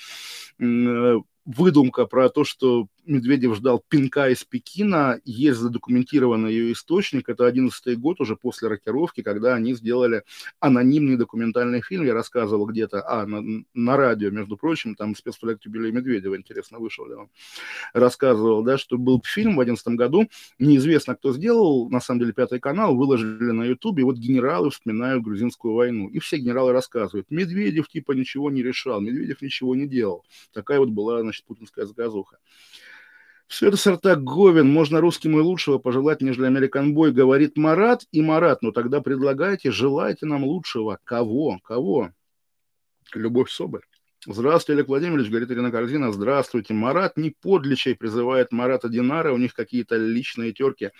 э, 0.61 1.15
выдумка 1.45 2.07
про 2.07 2.29
то, 2.29 2.45
что 2.45 2.87
Медведев 3.07 3.57
ждал 3.57 3.83
пинка 3.89 4.29
из 4.29 4.45
Пекина, 4.45 5.21
есть 5.25 5.59
задокументированный 5.59 6.53
ее 6.53 6.73
источник, 6.73 7.29
это 7.29 7.47
11 7.47 7.99
год 7.99 8.21
уже 8.21 8.37
после 8.37 8.69
рокировки, 8.69 9.23
когда 9.23 9.55
они 9.55 9.75
сделали 9.75 10.25
анонимный 10.61 11.17
документальный 11.17 11.81
фильм, 11.83 12.05
я 12.05 12.15
рассказывал 12.15 12.67
где-то, 12.67 13.03
а, 13.09 13.27
на, 13.27 13.65
на 13.75 13.97
радио, 13.97 14.31
между 14.31 14.57
прочим, 14.57 14.95
там 14.95 15.15
спецпроект 15.15 15.65
юбилей 15.65 15.93
Медведева, 15.93 16.37
интересно, 16.37 16.79
вышел 16.79 17.07
ли 17.07 17.15
он, 17.15 17.29
рассказывал, 17.93 18.63
да, 18.63 18.77
что 18.77 18.99
был 18.99 19.23
фильм 19.25 19.57
в 19.57 19.61
11 19.61 19.87
году, 19.89 20.29
неизвестно, 20.59 21.15
кто 21.15 21.33
сделал, 21.33 21.89
на 21.89 22.01
самом 22.01 22.21
деле, 22.21 22.33
Пятый 22.33 22.61
канал, 22.61 22.97
выложили 22.97 23.53
на 23.53 23.65
Ютубе, 23.65 24.05
вот 24.05 24.17
генералы 24.17 24.71
вспоминают 24.71 25.23
грузинскую 25.23 25.75
войну, 25.75 26.09
и 26.09 26.19
все 26.19 26.39
генералы 26.39 26.73
рассказывают, 26.73 27.31
Медведев 27.31 27.89
типа 27.89 28.13
ничего 28.13 28.51
не 28.51 28.63
решал, 28.63 29.01
Медведев 29.01 29.41
ничего 29.43 29.75
не 29.75 29.87
делал, 29.87 30.25
такая 30.53 30.81
вот 30.81 30.91
была, 30.91 31.21
значит, 31.21 31.45
путинская 31.45 31.87
заказуха. 31.87 32.39
Все 33.47 33.69
это 33.69 33.77
сорта 33.77 34.17
Говен, 34.17 34.69
можно 34.69 35.01
русским 35.01 35.39
и 35.39 35.41
лучшего 35.41 35.79
пожелать, 35.79 36.21
нежели 36.21 36.47
американбой, 36.47 37.13
говорит 37.13 37.57
Марат 37.57 38.05
и 38.11 38.21
Марат. 38.21 38.63
Ну 38.63 38.73
тогда 38.73 39.01
предлагайте, 39.01 39.71
желайте 39.71 40.27
нам 40.27 40.45
лучшего. 40.45 40.99
Кого? 41.05 41.61
Кого? 41.63 42.11
Любовь 43.15 43.51
Соболь. 43.51 43.83
Здравствуйте, 44.29 44.79
Олег 44.79 44.89
Владимирович, 44.89 45.29
говорит 45.29 45.53
Ирина 45.53 45.71
Корзина. 45.71 46.11
Здравствуйте. 46.11 46.75
Марат 46.75 47.17
не 47.17 47.31
подличай, 47.31 47.95
призывает 47.95 48.51
Марата 48.51 48.89
Динара. 48.89 49.33
У 49.33 49.37
них 49.37 49.55
какие-то 49.55 49.97
личные 49.97 50.53
терки. 50.53 50.91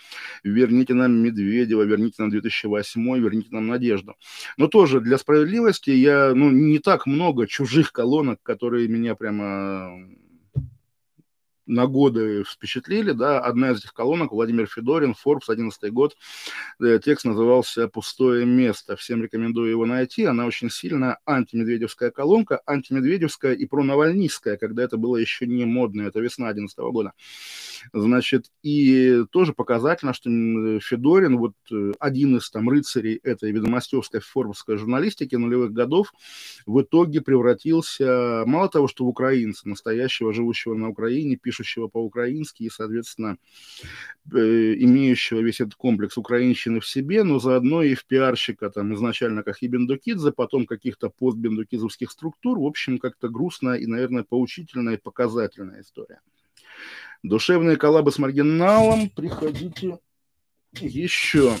Верните 0.45 0.93
нам 0.93 1.11
Медведева, 1.11 1.81
верните 1.81 2.21
нам 2.21 2.29
2008, 2.29 3.19
верните 3.19 3.49
нам 3.51 3.67
Надежду. 3.67 4.15
Но 4.55 4.67
тоже 4.67 5.01
для 5.01 5.17
справедливости 5.17 5.89
я, 5.89 6.33
ну, 6.33 6.49
не 6.51 6.79
так 6.79 7.05
много 7.05 7.47
чужих 7.47 7.91
колонок, 7.91 8.39
которые 8.43 8.87
меня 8.87 9.15
прямо 9.15 10.07
на 11.67 11.85
годы 11.85 12.43
впечатлили, 12.43 13.11
да, 13.11 13.39
одна 13.39 13.71
из 13.71 13.79
этих 13.79 13.93
колонок, 13.93 14.31
Владимир 14.31 14.67
Федорин, 14.67 15.13
Forbes, 15.13 15.49
11 15.49 15.91
год, 15.91 16.15
э, 16.81 16.99
текст 17.03 17.25
назывался 17.25 17.87
«Пустое 17.87 18.45
место», 18.45 18.95
всем 18.95 19.21
рекомендую 19.21 19.69
его 19.69 19.85
найти, 19.85 20.23
она 20.23 20.45
очень 20.45 20.69
сильная, 20.69 21.19
антимедведевская 21.25 22.09
колонка, 22.11 22.61
антимедведевская 22.65 23.53
и 23.53 23.65
пронавальнистская, 23.65 24.57
когда 24.57 24.83
это 24.83 24.97
было 24.97 25.17
еще 25.17 25.45
не 25.45 25.65
модно, 25.65 26.03
это 26.03 26.19
весна 26.19 26.47
11 26.47 26.77
года. 26.77 27.11
Значит, 27.93 28.45
и 28.63 29.23
тоже 29.31 29.53
показательно, 29.53 30.13
что 30.13 30.29
Федорин, 30.79 31.37
вот 31.37 31.53
э, 31.71 31.91
один 31.99 32.37
из 32.37 32.49
там 32.49 32.69
рыцарей 32.69 33.19
этой 33.23 33.51
ведомостевской 33.51 34.21
форбовской 34.21 34.77
журналистики 34.77 35.35
нулевых 35.35 35.73
годов, 35.73 36.13
в 36.65 36.81
итоге 36.81 37.21
превратился, 37.21 38.43
мало 38.45 38.69
того, 38.69 38.87
что 38.87 39.05
в 39.05 39.09
украинца, 39.09 39.67
настоящего, 39.67 40.33
живущего 40.33 40.73
на 40.75 40.89
Украине, 40.89 41.35
пишет 41.35 41.56
пишущего 41.57 41.87
по-украински 41.87 42.63
и, 42.63 42.69
соответственно, 42.69 43.37
э, 44.33 44.37
имеющего 44.37 45.39
весь 45.39 45.59
этот 45.61 45.75
комплекс 45.75 46.17
украинщины 46.17 46.79
в 46.79 46.87
себе, 46.87 47.23
но 47.23 47.39
заодно 47.39 47.81
и 47.81 47.95
в 47.95 48.05
пиарщика, 48.05 48.69
там, 48.69 48.93
изначально 48.93 49.43
как 49.43 49.61
и 49.61 49.67
Бендукидзе, 49.67 50.31
потом 50.31 50.65
каких-то 50.65 51.09
постбендукидзовских 51.09 52.11
структур. 52.11 52.59
В 52.59 52.65
общем, 52.65 52.99
как-то 52.99 53.29
грустная 53.29 53.77
и, 53.77 53.87
наверное, 53.87 54.23
поучительная 54.23 54.95
и 54.95 55.01
показательная 55.01 55.81
история. 55.81 56.21
Душевные 57.23 57.77
коллабы 57.77 58.11
с 58.11 58.19
маргиналом. 58.19 59.09
Приходите 59.09 59.97
еще. 60.73 61.55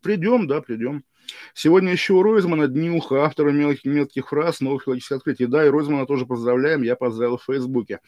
Придем, 0.00 0.46
да, 0.46 0.62
придем. 0.62 1.04
Сегодня 1.54 1.92
еще 1.92 2.14
у 2.14 2.22
Ройзмана 2.22 2.68
днюха, 2.68 3.24
автора 3.24 3.50
мелких, 3.50 3.84
мелких 3.84 4.28
фраз, 4.28 4.60
новых 4.60 4.84
филологических 4.84 5.16
открытий. 5.16 5.46
Да, 5.46 5.64
и 5.64 5.68
Ройзмана 5.68 6.06
тоже 6.06 6.26
поздравляем, 6.26 6.82
я 6.82 6.96
поздравил 6.96 7.38
в 7.38 7.44
Фейсбуке. 7.44 8.00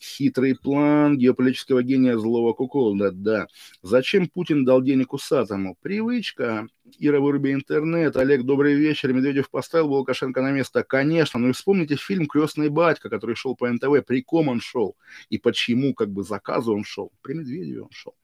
Хитрый 0.00 0.54
план 0.54 1.18
геополитического 1.18 1.82
гения 1.82 2.16
злого 2.16 2.52
куколда, 2.52 3.10
да. 3.12 3.46
Зачем 3.82 4.28
Путин 4.28 4.64
дал 4.64 4.82
денег 4.82 5.12
усатому? 5.12 5.76
Привычка. 5.82 6.68
Ира, 6.98 7.20
выруби 7.20 7.52
интернет. 7.52 8.16
Олег, 8.16 8.44
добрый 8.44 8.74
вечер. 8.74 9.12
Медведев 9.12 9.50
поставил 9.50 9.92
Лукашенко 9.92 10.40
на 10.40 10.52
место. 10.52 10.84
Конечно, 10.84 11.40
ну 11.40 11.48
и 11.48 11.52
вспомните 11.52 11.96
фильм 11.96 12.26
«Крестный 12.26 12.68
батька», 12.68 13.08
который 13.08 13.34
шел 13.34 13.56
по 13.56 13.68
НТВ. 13.68 14.04
При 14.06 14.22
ком 14.22 14.48
он 14.48 14.60
шел? 14.60 14.96
И 15.28 15.38
почему 15.38 15.94
как 15.94 16.10
бы 16.10 16.22
заказу 16.22 16.74
он 16.74 16.84
шел? 16.84 17.12
При 17.22 17.34
Медведеве 17.34 17.82
он 17.82 17.90
шел. 17.90 18.14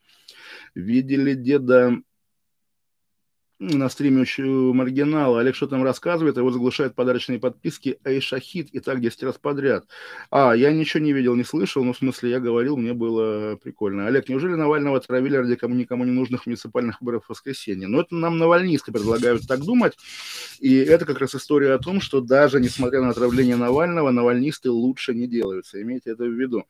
Видели 0.74 1.34
деда 1.34 1.98
на 3.58 3.88
стриме 3.88 4.24
у 4.38 4.74
маргинала. 4.74 5.40
Олег 5.40 5.54
что 5.54 5.66
там 5.66 5.84
рассказывает, 5.84 6.36
его 6.36 6.50
заглушают 6.50 6.94
подарочные 6.94 7.38
подписки 7.38 7.98
Эй 8.04 8.20
Шахид 8.20 8.70
и 8.72 8.80
так 8.80 9.00
10 9.00 9.22
раз 9.22 9.38
подряд. 9.38 9.84
А, 10.30 10.52
я 10.52 10.72
ничего 10.72 11.02
не 11.02 11.12
видел, 11.12 11.34
не 11.34 11.44
слышал, 11.44 11.84
но 11.84 11.92
в 11.92 11.98
смысле 11.98 12.30
я 12.30 12.40
говорил, 12.40 12.76
мне 12.76 12.92
было 12.92 13.56
прикольно. 13.56 14.06
Олег, 14.06 14.28
неужели 14.28 14.54
Навального 14.54 14.96
отравили 14.96 15.36
ради 15.36 15.54
кому 15.54 15.74
никому 15.74 16.04
не 16.04 16.10
нужных 16.10 16.46
муниципальных 16.46 17.00
выборов 17.00 17.26
в 17.26 17.30
воскресенье? 17.30 17.86
Но 17.86 17.98
ну, 17.98 18.02
это 18.02 18.14
нам 18.14 18.38
навальнисты 18.38 18.92
предлагают 18.92 19.46
так 19.46 19.60
думать. 19.60 19.96
И 20.58 20.76
это 20.76 21.04
как 21.06 21.18
раз 21.20 21.34
история 21.34 21.72
о 21.74 21.78
том, 21.78 22.00
что 22.00 22.20
даже 22.20 22.60
несмотря 22.60 23.00
на 23.00 23.10
отравление 23.10 23.56
Навального, 23.56 24.10
навальнисты 24.10 24.70
лучше 24.70 25.14
не 25.14 25.26
делаются. 25.26 25.80
Имейте 25.80 26.10
это 26.10 26.24
в 26.24 26.32
виду. 26.32 26.64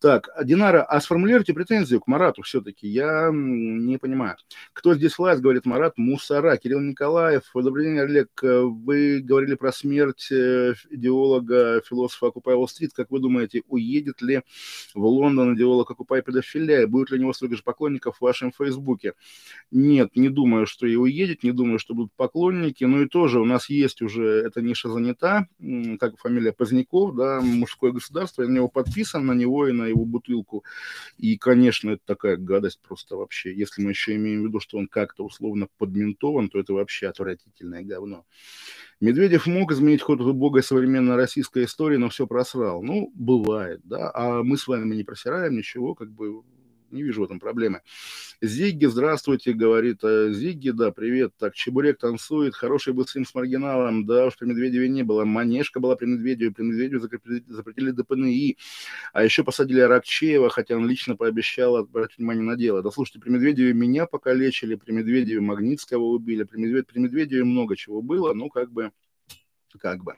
Так, 0.00 0.28
Динара, 0.44 0.84
а 0.84 1.00
сформулируйте 1.00 1.52
претензию 1.52 2.00
к 2.00 2.06
Марату 2.06 2.42
все-таки. 2.42 2.86
Я 2.86 3.30
не 3.32 3.98
понимаю. 3.98 4.36
Кто 4.72 4.94
здесь 4.94 5.18
власть, 5.18 5.40
говорит 5.42 5.66
Марат, 5.66 5.98
мусора. 5.98 6.56
Кирилл 6.56 6.78
Николаев, 6.78 7.42
добрый 7.52 7.86
день, 7.86 7.98
Олег. 7.98 8.28
Вы 8.40 9.18
говорили 9.18 9.56
про 9.56 9.72
смерть 9.72 10.28
э, 10.30 10.74
идеолога, 10.90 11.82
философа 11.84 12.28
Окупай 12.28 12.54
Уолл-стрит. 12.54 12.92
Как 12.94 13.10
вы 13.10 13.18
думаете, 13.18 13.62
уедет 13.66 14.22
ли 14.22 14.42
в 14.94 15.04
Лондон 15.04 15.56
идеолог 15.56 15.90
Окупай 15.90 16.22
педофилия? 16.22 16.86
Будет 16.86 17.10
ли 17.10 17.18
у 17.18 17.20
него 17.20 17.32
столько 17.32 17.56
же 17.56 17.64
поклонников 17.64 18.18
в 18.18 18.20
вашем 18.20 18.52
Фейсбуке? 18.52 19.14
Нет, 19.72 20.14
не 20.14 20.28
думаю, 20.28 20.66
что 20.66 20.86
и 20.86 20.94
уедет, 20.94 21.42
не 21.42 21.50
думаю, 21.50 21.80
что 21.80 21.94
будут 21.94 22.12
поклонники. 22.14 22.84
Ну 22.84 23.02
и 23.02 23.08
тоже 23.08 23.40
у 23.40 23.44
нас 23.44 23.68
есть 23.68 24.00
уже 24.00 24.22
эта 24.46 24.62
ниша 24.62 24.90
занята, 24.90 25.48
как 25.98 26.18
фамилия 26.18 26.52
Поздняков, 26.52 27.16
да, 27.16 27.40
мужское 27.40 27.90
государство, 27.90 28.42
я 28.42 28.48
на 28.48 28.54
него 28.54 28.68
подписан, 28.68 29.26
на 29.26 29.32
него 29.32 29.66
и 29.66 29.72
на 29.72 29.87
его 29.88 30.04
бутылку. 30.04 30.64
И, 31.16 31.36
конечно, 31.36 31.90
это 31.90 32.02
такая 32.04 32.36
гадость 32.36 32.80
просто 32.80 33.16
вообще. 33.16 33.54
Если 33.54 33.82
мы 33.82 33.90
еще 33.90 34.14
имеем 34.16 34.42
в 34.42 34.46
виду, 34.46 34.60
что 34.60 34.78
он 34.78 34.88
как-то 34.88 35.24
условно 35.24 35.68
подментован, 35.78 36.48
то 36.48 36.58
это 36.58 36.72
вообще 36.72 37.08
отвратительное 37.08 37.82
говно. 37.82 38.24
Медведев 39.00 39.46
мог 39.46 39.72
изменить 39.72 40.02
ход 40.02 40.20
убогой 40.20 40.62
современной 40.62 41.16
российской 41.16 41.64
истории, 41.64 41.96
но 41.96 42.08
все 42.08 42.26
просрал. 42.26 42.82
Ну, 42.82 43.12
бывает, 43.14 43.80
да. 43.84 44.10
А 44.12 44.42
мы 44.42 44.56
с 44.56 44.66
вами 44.66 44.94
не 44.94 45.04
просираем 45.04 45.56
ничего, 45.56 45.94
как 45.94 46.10
бы 46.10 46.42
не 46.90 47.02
вижу 47.02 47.22
в 47.22 47.24
этом 47.24 47.40
проблемы. 47.40 47.82
Зигги, 48.40 48.86
здравствуйте, 48.86 49.52
говорит 49.52 49.98
э, 50.02 50.30
Зигги, 50.32 50.70
да, 50.70 50.92
привет. 50.92 51.32
Так, 51.38 51.54
Чебурек 51.54 51.98
танцует, 51.98 52.54
хороший 52.54 52.92
был 52.92 53.06
стрим 53.06 53.24
с 53.24 53.34
маргиналом, 53.34 54.06
да, 54.06 54.26
уж 54.26 54.36
при 54.36 54.46
Медведеве 54.46 54.88
не 54.88 55.02
было. 55.02 55.24
Манежка 55.24 55.80
была 55.80 55.96
при 55.96 56.06
Медведеве, 56.06 56.52
при 56.52 56.62
Медведеве 56.62 57.00
запретили, 57.00 57.44
запретили 57.48 57.90
ДПНИ, 57.90 58.56
а 59.12 59.24
еще 59.24 59.44
посадили 59.44 59.80
Аракчеева, 59.80 60.50
хотя 60.50 60.76
он 60.76 60.88
лично 60.88 61.16
пообещал 61.16 61.76
обратить 61.76 62.18
внимание 62.18 62.44
на 62.44 62.56
дело. 62.56 62.82
Да, 62.82 62.90
слушайте, 62.90 63.20
при 63.20 63.30
Медведеве 63.30 63.72
меня 63.72 64.06
покалечили, 64.06 64.74
при 64.74 64.92
Медведеве 64.92 65.40
Магнитского 65.40 66.04
убили, 66.04 66.44
при, 66.44 66.58
Медвед... 66.58 66.86
при 66.86 67.00
Медведеве 67.00 67.44
много 67.44 67.76
чего 67.76 68.02
было, 68.02 68.32
ну, 68.34 68.48
как 68.48 68.70
бы 68.70 68.92
как 69.76 70.02
бы. 70.02 70.14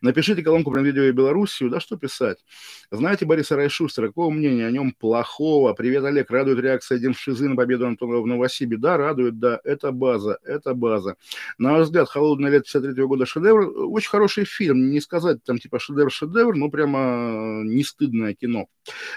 Напишите 0.00 0.42
колонку 0.42 0.70
про 0.70 0.82
видео 0.82 1.04
и 1.04 1.12
Белоруссию, 1.12 1.70
да 1.70 1.80
что 1.80 1.96
писать. 1.96 2.44
Знаете 2.90 3.24
Бориса 3.24 3.56
Райшустера, 3.56 4.08
какого 4.08 4.30
мнения 4.30 4.66
о 4.66 4.70
нем 4.70 4.92
плохого? 4.92 5.72
Привет, 5.72 6.04
Олег, 6.04 6.30
радует 6.30 6.58
реакция 6.58 6.98
Демшизы 6.98 7.48
на 7.48 7.56
победу 7.56 7.86
Антонова 7.86 8.20
в 8.20 8.26
Новосибе? 8.26 8.76
Да, 8.76 8.96
радует, 8.96 9.38
да, 9.38 9.60
это 9.64 9.92
база, 9.92 10.38
это 10.44 10.74
база. 10.74 11.16
На 11.58 11.72
ваш 11.72 11.84
взгляд, 11.84 12.08
«Холодное 12.08 12.50
лето» 12.50 12.64
53 12.64 13.04
года 13.04 13.26
шедевр, 13.26 13.72
очень 13.90 14.10
хороший 14.10 14.44
фильм, 14.44 14.90
не 14.90 15.00
сказать 15.00 15.42
там 15.44 15.58
типа 15.58 15.78
шедевр-шедевр, 15.78 16.54
но 16.54 16.68
прямо 16.68 17.62
не 17.64 17.84
стыдное 17.84 18.34
кино. 18.34 18.66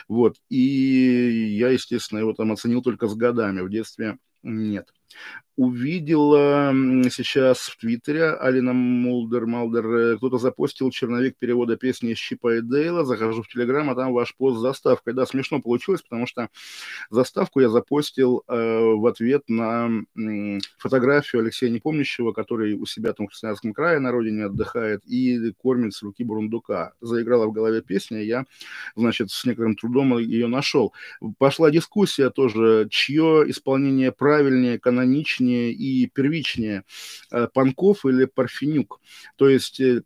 Вот, 0.08 0.38
и 0.50 1.58
я, 1.58 1.70
естественно, 1.70 2.20
его 2.20 2.34
там 2.34 2.52
оценил 2.52 2.82
только 2.82 3.08
с 3.08 3.16
годами, 3.16 3.62
в 3.62 3.70
детстве 3.70 4.18
нет 4.44 4.92
увидела 5.56 6.74
сейчас 7.10 7.60
в 7.60 7.78
Твиттере 7.78 8.32
Алина 8.32 8.74
Мулдер, 8.74 9.46
Малдер, 9.46 9.88
э, 9.88 10.18
кто-то 10.18 10.38
запостил 10.38 10.92
черновик 10.92 11.38
перевода 11.38 11.78
песни 11.78 12.12
из 12.12 12.18
Чипа 12.18 12.58
и 12.58 12.62
Дейла, 12.62 13.06
захожу 13.06 13.42
в 13.42 13.48
Телеграм, 13.48 13.90
а 13.90 13.96
там 13.96 14.14
ваш 14.14 14.36
пост 14.36 14.58
с 14.58 14.62
заставкой. 14.62 15.14
Да, 15.14 15.26
смешно 15.26 15.62
получилось, 15.62 16.02
потому 16.02 16.28
что 16.28 16.50
заставку 17.10 17.62
я 17.62 17.70
запостил 17.70 18.44
э, 18.48 18.54
в 18.96 19.06
ответ 19.08 19.44
на 19.48 19.90
э, 20.18 20.60
фотографию 20.78 21.42
Алексея 21.42 21.70
Непомнящего, 21.70 22.34
который 22.34 22.74
у 22.74 22.86
себя 22.86 23.14
там 23.14 23.28
в 23.28 23.30
Красноярском 23.30 23.74
крае 23.74 24.00
на 24.00 24.12
родине 24.12 24.46
отдыхает 24.46 25.06
и 25.06 25.54
кормит 25.54 25.94
с 25.94 26.04
руки 26.04 26.24
бурундука. 26.24 26.94
Заиграла 27.00 27.48
в 27.48 27.54
голове 27.54 27.82
песня, 27.82 28.22
я, 28.22 28.46
значит, 28.96 29.32
с 29.32 29.46
некоторым 29.46 29.76
трудом 29.76 30.18
ее 30.18 30.48
нашел. 30.48 30.94
Пошла 31.38 31.72
дискуссия 31.72 32.30
тоже, 32.30 32.88
чье 32.90 33.46
исполнение 33.48 34.12
правильнее, 34.12 34.80
каноничнее, 34.80 35.45
вторичнее 35.46 35.72
и 35.72 36.08
первичнее, 36.08 36.84
э, 37.32 37.48
Панков 37.54 38.06
или 38.06 38.26
Парфенюк. 38.26 39.00
То 39.38 39.50
есть 39.50 39.80
э, 39.80 40.04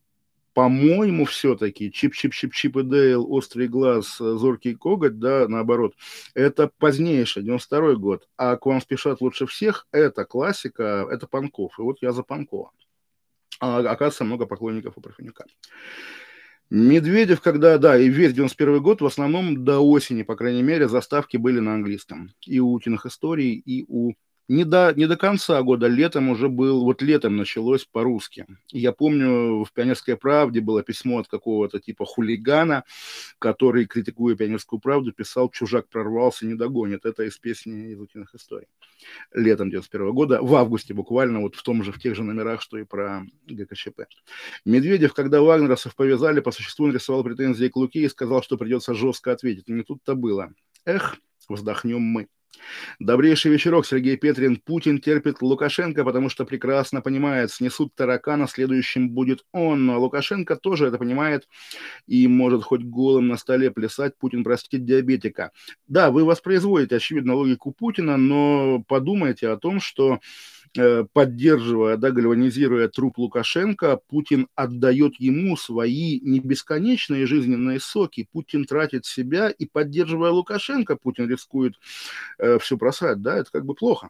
по-моему, 0.54 1.26
все-таки 1.26 1.90
чип-чип-чип-чип 1.90 2.80
и 2.80 2.84
Дейл, 2.84 3.32
острый 3.32 3.68
глаз, 3.68 4.20
э, 4.20 4.36
зоркий 4.36 4.76
коготь, 4.76 5.20
да, 5.20 5.48
наоборот, 5.48 5.94
это 6.34 6.70
позднейший, 6.80 7.44
92 7.44 7.96
год. 7.96 8.28
А 8.38 8.58
к 8.58 8.66
вам 8.66 8.82
спешат 8.82 9.22
лучше 9.22 9.46
всех, 9.46 9.88
это 9.92 10.26
классика, 10.26 11.08
это 11.10 11.28
Панков. 11.28 11.80
И 11.80 11.82
вот 11.82 11.98
я 12.02 12.12
за 12.12 12.24
Панкова. 12.24 12.72
А, 13.62 13.80
оказывается, 13.80 14.26
много 14.26 14.46
поклонников 14.46 14.98
у 14.98 15.02
Парфенюка. 15.02 15.46
Медведев, 16.70 17.42
когда, 17.42 17.78
да, 17.80 17.98
и 17.98 18.10
весь 18.10 18.34
91 18.34 18.82
год, 18.82 19.02
в 19.02 19.06
основном 19.06 19.64
до 19.64 19.80
осени, 19.80 20.22
по 20.22 20.36
крайней 20.36 20.62
мере, 20.62 20.88
заставки 20.88 21.38
были 21.38 21.60
на 21.60 21.74
английском. 21.74 22.32
И 22.46 22.60
у 22.60 22.72
утиных 22.72 23.08
историй, 23.08 23.54
и 23.54 23.86
у 23.88 24.14
не 24.50 24.66
до, 24.66 24.94
не 24.96 25.06
до 25.06 25.16
конца 25.16 25.62
года, 25.62 25.88
летом 25.88 26.30
уже 26.30 26.50
был, 26.50 26.84
вот 26.84 27.04
летом 27.04 27.38
началось 27.38 27.86
по-русски. 27.86 28.48
Я 28.72 28.92
помню, 28.92 29.64
в 29.64 29.72
«Пионерской 29.72 30.18
правде» 30.18 30.60
было 30.60 30.82
письмо 30.82 31.20
от 31.20 31.28
какого-то 31.28 31.80
типа 31.80 32.04
хулигана, 32.04 32.84
который, 33.38 33.86
критикуя 33.86 34.36
«Пионерскую 34.36 34.80
правду», 34.80 35.14
писал 35.14 35.50
«Чужак 35.50 35.88
прорвался, 35.88 36.48
не 36.48 36.56
догонит». 36.56 37.06
Это 37.06 37.24
из 37.24 37.38
песни 37.38 37.92
из 37.92 38.00
утиных 38.00 38.34
историй. 38.34 38.68
Летом 39.34 39.70
91 39.70 40.12
года, 40.14 40.42
в 40.42 40.56
августе 40.56 40.96
буквально, 40.96 41.42
вот 41.42 41.56
в 41.56 41.62
том 41.62 41.84
же, 41.84 41.92
в 41.92 42.00
тех 42.00 42.16
же 42.16 42.24
номерах, 42.24 42.62
что 42.62 42.80
и 42.80 42.84
про 42.84 43.22
ГКЧП. 43.46 44.02
Медведев, 44.66 45.14
когда 45.14 45.42
вагнеровцев 45.42 45.96
повязали, 45.96 46.40
по 46.40 46.52
существу 46.52 46.88
нарисовал 46.88 47.24
претензии 47.24 47.68
к 47.68 47.76
Луке 47.76 48.00
и 48.02 48.10
сказал, 48.10 48.42
что 48.42 48.58
придется 48.58 48.96
жестко 48.96 49.32
ответить. 49.32 49.68
Не 49.70 49.84
тут-то 49.84 50.16
было. 50.16 50.52
Эх, 50.86 51.18
вздохнем 51.48 52.02
мы. 52.02 52.28
Добрейший 53.00 53.52
вечерок, 53.52 53.86
Сергей 53.86 54.18
Петрин. 54.18 54.58
Путин 54.58 55.00
терпит 55.00 55.42
Лукашенко, 55.42 56.04
потому 56.04 56.30
что 56.30 56.46
прекрасно 56.46 57.02
понимает, 57.02 57.52
снесут 57.52 57.96
таракана, 57.96 58.48
следующим 58.48 59.10
будет 59.10 59.46
он. 59.52 59.86
Но 59.86 60.00
Лукашенко 60.00 60.56
тоже 60.56 60.88
это 60.88 60.98
понимает 60.98 61.48
и 62.08 62.28
может 62.28 62.64
хоть 62.64 62.82
голым 62.82 63.28
на 63.28 63.38
столе 63.38 63.72
плясать. 63.72 64.18
Путин 64.18 64.44
простит 64.44 64.86
диабетика. 64.86 65.52
Да, 65.88 66.12
вы 66.12 66.26
воспроизводите, 66.26 66.98
очевидно, 66.98 67.36
логику 67.36 67.72
Путина, 67.72 68.18
но 68.18 68.84
подумайте 68.88 69.50
о 69.50 69.58
том, 69.58 69.80
что 69.80 70.20
поддерживая, 71.14 71.98
да, 71.98 72.12
гальванизируя 72.12 72.88
труп 72.88 73.18
Лукашенко, 73.18 74.00
Путин 74.08 74.48
отдает 74.56 75.16
ему 75.20 75.58
свои 75.58 76.20
не 76.22 76.40
бесконечные 76.40 77.26
жизненные 77.26 77.80
соки. 77.80 78.28
Путин 78.32 78.66
тратит 78.66 79.06
себя, 79.06 79.50
и 79.50 79.66
поддерживая 79.66 80.32
Лукашенко, 80.32 80.96
Путин 80.96 81.30
рискует 81.30 81.76
э, 82.38 82.60
все 82.60 82.78
просрать, 82.78 83.22
да, 83.22 83.38
это 83.38 83.52
как 83.52 83.66
бы 83.66 83.74
плохо. 83.74 84.10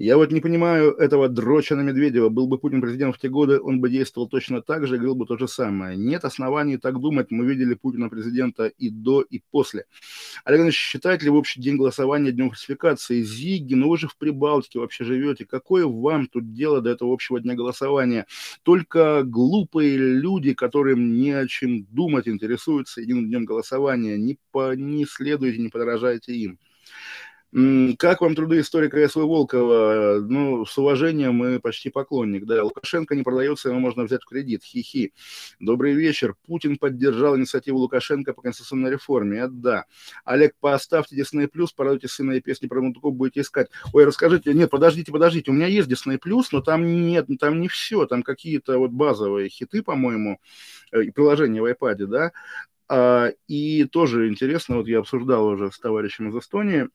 Я 0.00 0.16
вот 0.16 0.30
не 0.30 0.40
понимаю 0.40 0.92
этого 0.92 1.28
дроча 1.28 1.74
на 1.74 1.80
Медведева. 1.80 2.28
Был 2.28 2.46
бы 2.46 2.56
Путин 2.56 2.80
президентом 2.80 3.14
в 3.14 3.18
те 3.18 3.28
годы, 3.28 3.60
он 3.60 3.80
бы 3.80 3.90
действовал 3.90 4.28
точно 4.28 4.62
так 4.62 4.86
же, 4.86 4.94
говорил 4.94 5.16
бы 5.16 5.26
то 5.26 5.36
же 5.36 5.48
самое. 5.48 5.96
Нет 5.96 6.24
оснований 6.24 6.76
так 6.76 7.00
думать. 7.00 7.32
Мы 7.32 7.44
видели 7.44 7.74
Путина 7.74 8.08
президента 8.08 8.66
и 8.66 8.90
до, 8.90 9.22
и 9.22 9.42
после. 9.50 9.86
Олег 10.44 10.60
Ильич, 10.60 10.76
считаете 10.76 11.24
ли 11.24 11.30
вы 11.32 11.38
общий 11.38 11.60
день 11.60 11.76
голосования 11.76 12.30
днем 12.30 12.50
фальсификации? 12.50 13.22
Зиги, 13.22 13.74
ну 13.74 13.88
вы 13.88 13.98
же 13.98 14.06
в 14.06 14.16
Прибалтике 14.16 14.78
вообще 14.78 15.02
живете. 15.02 15.44
Какое 15.44 15.84
вам 15.84 16.28
тут 16.28 16.52
дело 16.52 16.80
до 16.80 16.90
этого 16.90 17.12
общего 17.12 17.40
дня 17.40 17.56
голосования? 17.56 18.26
Только 18.62 19.24
глупые 19.24 19.96
люди, 19.96 20.54
которым 20.54 21.16
не 21.16 21.32
о 21.32 21.48
чем 21.48 21.86
думать, 21.86 22.28
интересуются 22.28 23.00
единым 23.00 23.26
днем 23.26 23.44
голосования. 23.44 24.16
Не, 24.16 24.38
по, 24.52 24.76
не 24.76 25.06
следуйте, 25.06 25.58
не 25.58 25.70
подражайте 25.70 26.36
им. 26.36 26.60
Как 27.50 28.20
вам 28.20 28.34
труды 28.34 28.60
историка 28.60 28.98
С.В. 28.98 29.20
Волкова? 29.20 30.20
Ну, 30.20 30.66
с 30.66 30.76
уважением 30.76 31.34
мы 31.34 31.60
почти 31.60 31.88
поклонник. 31.88 32.44
Да, 32.44 32.62
Лукашенко 32.62 33.14
не 33.14 33.22
продается, 33.22 33.70
его 33.70 33.78
можно 33.78 34.02
взять 34.02 34.22
в 34.22 34.26
кредит. 34.26 34.62
Хи-хи. 34.62 35.14
Добрый 35.58 35.94
вечер. 35.94 36.34
Путин 36.46 36.76
поддержал 36.76 37.38
инициативу 37.38 37.78
Лукашенко 37.78 38.34
по 38.34 38.42
конституционной 38.42 38.90
реформе. 38.90 39.38
Это 39.38 39.52
да. 39.52 39.84
Олег, 40.26 40.56
поставьте 40.60 41.16
Disney+, 41.16 41.48
порадуйте 41.74 42.08
сына 42.08 42.32
и 42.32 42.40
песни 42.42 42.66
про 42.66 42.82
Мутуков, 42.82 43.14
будете 43.14 43.40
искать. 43.40 43.70
Ой, 43.94 44.04
расскажите. 44.04 44.52
Нет, 44.52 44.68
подождите, 44.68 45.10
подождите. 45.10 45.50
У 45.50 45.54
меня 45.54 45.68
есть 45.68 45.88
Disney+, 45.88 46.20
но 46.52 46.60
там 46.60 46.84
нет, 47.06 47.28
там 47.40 47.62
не 47.62 47.68
все. 47.68 48.04
Там 48.04 48.22
какие-то 48.22 48.78
вот 48.78 48.90
базовые 48.90 49.48
хиты, 49.48 49.82
по-моему, 49.82 50.38
э, 50.92 51.04
и 51.04 51.10
приложения 51.10 51.62
в 51.62 51.64
iPad, 51.64 52.06
да. 52.06 52.32
А, 52.88 53.28
и 53.46 53.84
тоже 53.84 54.28
интересно, 54.28 54.76
вот 54.76 54.88
я 54.88 55.00
обсуждал 55.00 55.46
уже 55.46 55.70
с 55.70 55.78
товарищем 55.78 56.30
из 56.30 56.36
Эстонии, 56.36 56.88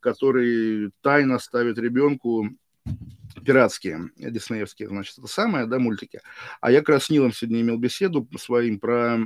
который 0.00 0.92
тайно 1.00 1.38
ставит 1.38 1.78
ребенку 1.78 2.48
пиратские, 3.44 4.10
диснеевские, 4.16 4.88
значит, 4.88 5.18
это 5.18 5.26
самое, 5.26 5.66
да, 5.66 5.78
мультики. 5.78 6.20
А 6.60 6.70
я 6.70 6.80
как 6.80 6.90
раз 6.90 7.04
с 7.04 7.10
Нилом 7.10 7.32
сегодня 7.32 7.60
имел 7.60 7.76
беседу 7.76 8.26
своим 8.38 8.78
про, 8.78 9.18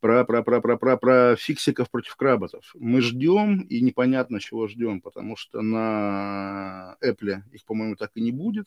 про, 0.00 0.24
про, 0.24 0.42
про, 0.42 0.60
про, 0.60 0.76
про, 0.76 0.96
про 0.96 1.36
фиксиков 1.36 1.90
против 1.90 2.16
кработов. 2.16 2.70
Мы 2.74 3.00
ждем, 3.00 3.60
и 3.62 3.80
непонятно, 3.80 4.40
чего 4.40 4.68
ждем, 4.68 5.00
потому 5.00 5.36
что 5.36 5.62
на 5.62 6.96
Apple 7.04 7.42
их, 7.52 7.64
по-моему, 7.64 7.96
так 7.96 8.12
и 8.14 8.20
не 8.20 8.32
будет. 8.32 8.66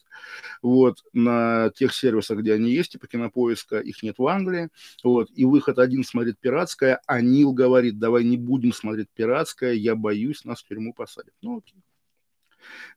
Вот, 0.62 1.04
на 1.14 1.72
тех 1.76 1.94
сервисах, 1.94 2.40
где 2.40 2.54
они 2.54 2.72
есть, 2.72 2.92
типа 2.94 3.08
кинопоиска, 3.08 3.80
их 3.80 4.04
нет 4.04 4.18
в 4.18 4.28
Англии. 4.28 4.70
Вот, 5.04 5.30
и 5.34 5.46
выход 5.46 5.80
один 5.80 6.04
смотрит 6.04 6.40
пиратское, 6.40 7.02
а 7.08 7.22
Нил 7.22 7.54
говорит, 7.54 8.00
давай 8.00 8.24
не 8.24 8.38
будем 8.38 8.74
смотреть 8.74 9.10
пиратское, 9.14 9.74
я 9.74 9.96
боюсь, 9.96 10.46
нас 10.46 10.62
в 10.62 10.68
тюрьму 10.68 10.94
посадят. 10.94 11.34
Ну, 11.42 11.60
окей. 11.60 11.82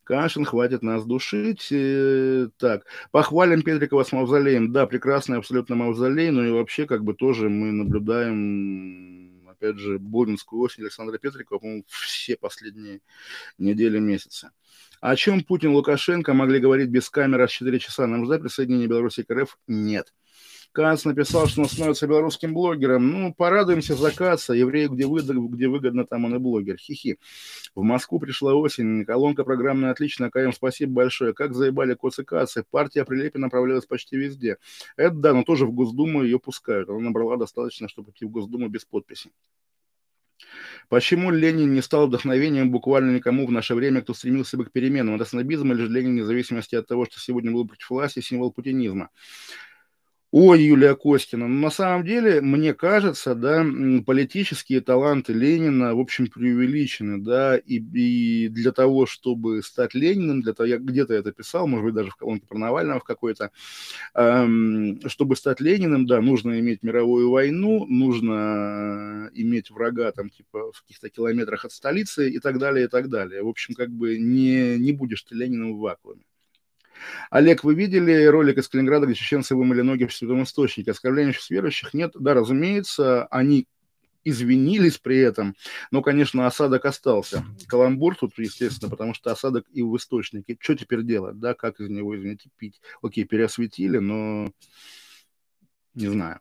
Кашин, 0.05 0.45
хватит 0.45 0.83
нас 0.83 1.05
душить. 1.05 1.69
Э, 1.71 2.49
так, 2.59 2.85
похвалим 3.11 3.63
Петрикова 3.63 4.05
с 4.05 4.13
мавзолеем. 4.13 4.73
Да, 4.73 4.87
прекрасный 4.87 5.39
абсолютно 5.39 5.77
мавзолей, 5.77 6.31
но 6.31 6.45
и 6.45 6.51
вообще 6.51 6.87
как 6.87 7.05
бы 7.05 7.15
тоже 7.15 7.49
мы 7.49 7.73
наблюдаем, 7.73 9.49
опять 9.49 9.79
же, 9.79 9.99
Бодинскую 9.99 10.63
осень 10.63 10.83
Александра 10.83 11.19
Петрикова, 11.19 11.59
по-моему, 11.59 11.85
все 11.89 12.37
последние 12.37 13.01
недели, 13.59 13.99
месяца. 13.99 14.51
О 15.01 15.17
чем 15.17 15.43
Путин 15.43 15.73
и 15.73 15.75
Лукашенко 15.75 16.33
могли 16.35 16.61
говорить 16.61 16.89
без 16.89 17.11
камеры 17.11 17.45
аж 17.45 17.53
4 17.53 17.79
часа? 17.79 18.07
Нам 18.07 18.25
ждать 18.25 18.43
присоединения 18.43 18.87
Беларуси 18.87 19.23
к 19.23 19.31
РФ? 19.31 19.59
Нет. 19.67 20.13
Канц 20.75 21.05
написал, 21.05 21.47
что 21.47 21.63
он 21.63 21.69
становится 21.69 22.09
белорусским 22.09 22.53
блогером. 22.53 23.09
Ну, 23.09 23.33
порадуемся 23.33 23.95
за 23.95 24.11
Каца. 24.11 24.55
Еврею, 24.55 24.91
где, 24.91 25.07
выгодно, 25.07 25.47
где 25.47 25.69
выгодно, 25.69 26.05
там 26.05 26.25
он 26.25 26.35
и 26.35 26.39
блогер. 26.39 26.77
Хихи. 26.77 27.19
В 27.77 27.83
Москву 27.83 28.19
пришла 28.19 28.55
осень. 28.55 29.05
Колонка 29.05 29.45
программная 29.45 29.93
отличная. 29.93 30.31
Каем, 30.31 30.53
спасибо 30.53 30.93
большое. 30.93 31.33
Как 31.33 31.55
заебали 31.55 31.95
коцы 31.95 32.25
Кацы. 32.25 32.65
Партия 32.69 33.05
Прилепи 33.05 33.39
направлялась 33.39 33.87
почти 33.87 34.17
везде. 34.17 34.59
Это 34.97 35.15
да, 35.15 35.33
но 35.33 35.45
тоже 35.45 35.65
в 35.65 35.73
Госдуму 35.73 36.25
ее 36.25 36.41
пускают. 36.41 36.89
Она 36.91 36.99
набрала 36.99 37.37
достаточно, 37.37 37.89
чтобы 37.89 38.11
идти 38.11 38.25
в 38.25 38.31
Госдуму 38.31 38.69
без 38.69 38.85
подписи. 38.85 39.31
Почему 40.89 41.31
Ленин 41.31 41.73
не 41.73 41.83
стал 41.83 42.09
вдохновением 42.09 42.73
буквально 42.73 43.15
никому 43.15 43.47
в 43.47 43.53
наше 43.53 43.77
время, 43.77 44.03
кто 44.03 44.13
стремился 44.13 44.57
бы 44.57 44.65
к 44.65 44.73
переменам? 44.73 45.15
Это 45.15 45.25
снобизм 45.25 45.71
или 45.73 45.83
же 45.83 45.89
Ленин, 45.89 46.25
вне 46.25 46.79
от 46.79 46.87
того, 46.89 47.07
что 47.07 47.21
сегодня 47.21 47.53
был 47.53 47.65
против 47.65 47.89
власти, 47.91 48.19
символ 48.19 48.51
путинизма? 48.51 49.11
Ой, 50.37 50.65
Юлия 50.65 50.97
Костина. 50.97 51.47
Но 51.47 51.55
ну, 51.55 51.61
на 51.61 51.71
самом 51.71 52.05
деле, 52.05 52.41
мне 52.41 52.75
кажется, 52.75 53.37
да, 53.37 53.65
политические 54.05 54.81
таланты 54.81 55.33
Ленина, 55.33 55.95
в 55.95 56.01
общем, 56.01 56.27
преувеличены, 56.27 57.23
да, 57.23 57.57
и, 57.57 57.77
и 57.77 58.49
для 58.49 58.73
того, 58.73 59.07
чтобы 59.07 59.63
стать 59.63 59.95
Лениным, 59.95 60.43
для 60.43 60.53
того, 60.53 60.67
я 60.67 60.79
где-то 60.79 61.15
это 61.15 61.31
писал, 61.31 61.69
может 61.69 61.85
быть, 61.85 61.95
даже 61.95 62.11
в 62.11 62.17
колонке 62.17 62.49
про 62.49 62.59
Навального 62.59 62.99
в 62.99 63.05
какой-то, 63.05 63.53
эм, 64.15 64.99
чтобы 65.07 65.37
стать 65.37 65.61
Лениным, 65.61 66.05
да, 66.05 66.21
нужно 66.21 66.59
иметь 66.59 66.83
мировую 66.83 67.31
войну, 67.31 67.87
нужно 67.87 69.31
иметь 69.35 69.71
врага 69.71 70.11
там, 70.11 70.31
типа, 70.31 70.73
в 70.73 70.83
каких-то 70.83 71.11
километрах 71.11 71.65
от 71.65 71.71
столицы 71.71 72.29
и 72.29 72.41
так 72.41 72.59
далее, 72.59 72.87
и 72.87 72.89
так 72.89 73.09
далее. 73.09 73.45
В 73.45 73.49
общем, 73.49 73.75
как 73.75 73.91
бы 73.91 74.19
не, 74.19 74.79
не 74.79 74.91
будешь 74.91 75.23
ты 75.23 75.37
Лениным 75.37 75.77
в 75.77 75.79
вакууме. 75.79 76.25
Олег, 77.31 77.65
вы 77.65 77.75
видели 77.75 78.25
ролик 78.25 78.59
из 78.59 78.69
Калининграда, 78.69 79.07
где 79.07 79.15
чеченцы 79.15 79.55
вымыли 79.55 79.83
ноги 79.83 80.05
в 80.05 80.15
святом 80.15 80.43
источнике? 80.43 80.91
Оскорбления 80.91 81.35
верующих 81.51 81.95
нет? 81.95 82.13
Да, 82.15 82.35
разумеется, 82.35 83.27
они 83.27 83.67
извинились 84.25 84.99
при 84.99 85.19
этом, 85.19 85.55
но, 85.91 86.03
конечно, 86.03 86.47
осадок 86.47 86.87
остался. 86.87 87.45
Каламбур 87.69 88.17
тут, 88.17 88.33
естественно, 88.39 88.91
потому 88.91 89.15
что 89.15 89.31
осадок 89.31 89.67
и 89.73 89.83
в 89.83 89.97
источнике. 89.97 90.57
Что 90.59 90.75
теперь 90.75 91.03
делать, 91.03 91.39
да, 91.39 91.55
как 91.55 91.81
из 91.81 91.91
него, 91.91 92.17
извините, 92.17 92.51
пить? 92.57 92.81
Окей, 93.03 93.25
переосветили, 93.25 93.99
но 93.99 94.51
не 95.95 96.09
знаю. 96.09 96.41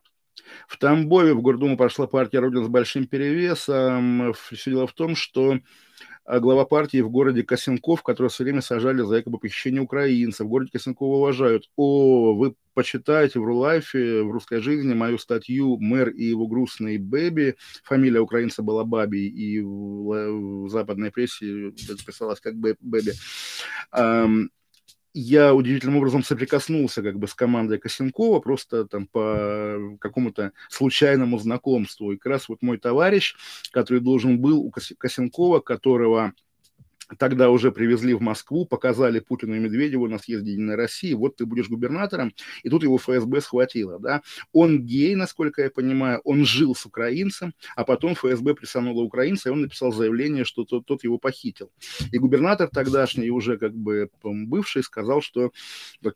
В 0.66 0.78
Тамбове 0.78 1.34
в 1.34 1.42
Гордуму 1.42 1.76
прошла 1.76 2.06
партия 2.06 2.40
Родина 2.40 2.64
с 2.64 2.68
большим 2.68 3.06
перевесом. 3.06 4.34
Все 4.34 4.70
дело 4.70 4.86
в 4.86 4.92
том, 4.92 5.14
что 5.14 5.58
глава 6.26 6.64
партии 6.64 7.00
в 7.00 7.10
городе 7.10 7.42
Косенков, 7.42 8.02
которого 8.02 8.30
все 8.30 8.44
время 8.44 8.60
сажали 8.60 9.02
за 9.02 9.16
якобы 9.16 9.38
похищение 9.38 9.82
украинцев. 9.82 10.46
В 10.46 10.50
городе 10.50 10.70
Косенкова 10.72 11.16
уважают. 11.16 11.70
О, 11.76 12.34
вы 12.34 12.54
почитайте 12.74 13.38
в 13.38 13.44
Рулайфе, 13.44 14.22
в 14.22 14.30
русской 14.30 14.60
жизни 14.60 14.94
мою 14.94 15.18
статью 15.18 15.78
«Мэр 15.78 16.10
и 16.10 16.24
его 16.24 16.46
грустный 16.46 16.98
Бэби». 16.98 17.56
Фамилия 17.84 18.20
украинца 18.20 18.62
была 18.62 18.84
Баби, 18.84 19.28
и 19.28 19.60
в, 19.60 20.66
в 20.66 20.68
западной 20.70 21.10
прессе 21.10 21.68
это 21.68 22.04
писалось 22.04 22.40
как 22.40 22.56
Baby 22.56 23.12
я 25.14 25.54
удивительным 25.54 25.96
образом 25.96 26.24
соприкоснулся 26.24 27.02
как 27.02 27.18
бы 27.18 27.28
с 27.28 27.34
командой 27.34 27.78
Косенкова 27.78 28.40
просто 28.40 28.84
там 28.84 29.06
по 29.06 29.96
какому-то 30.00 30.52
случайному 30.68 31.38
знакомству. 31.38 32.12
И 32.12 32.16
как 32.16 32.26
раз 32.26 32.48
вот 32.48 32.62
мой 32.62 32.78
товарищ, 32.78 33.36
который 33.70 34.00
должен 34.00 34.40
был 34.40 34.60
у 34.60 34.72
Косенкова, 34.72 35.60
которого 35.60 36.34
тогда 37.18 37.50
уже 37.50 37.72
привезли 37.72 38.14
в 38.14 38.20
Москву, 38.20 38.66
показали 38.66 39.20
Путину 39.20 39.54
и 39.56 39.58
Медведеву 39.58 40.08
на 40.08 40.18
съезде 40.18 40.52
Единой 40.52 40.76
России, 40.76 41.12
вот 41.14 41.36
ты 41.36 41.46
будешь 41.46 41.68
губернатором, 41.68 42.32
и 42.62 42.68
тут 42.68 42.82
его 42.82 42.98
ФСБ 42.98 43.40
схватило, 43.40 43.98
да. 43.98 44.22
Он 44.52 44.84
гей, 44.84 45.14
насколько 45.14 45.62
я 45.62 45.70
понимаю, 45.70 46.20
он 46.24 46.44
жил 46.44 46.74
с 46.74 46.86
украинцем, 46.86 47.54
а 47.76 47.84
потом 47.84 48.14
ФСБ 48.14 48.54
присануло 48.54 49.02
украинца, 49.02 49.48
и 49.48 49.52
он 49.52 49.62
написал 49.62 49.92
заявление, 49.92 50.44
что 50.44 50.64
тот, 50.64 50.86
тот 50.86 51.04
его 51.04 51.18
похитил. 51.18 51.70
И 52.12 52.18
губернатор 52.18 52.68
тогдашний, 52.68 53.30
уже 53.30 53.58
как 53.58 53.74
бы 53.74 54.10
бывший, 54.22 54.82
сказал, 54.82 55.20
что 55.22 55.52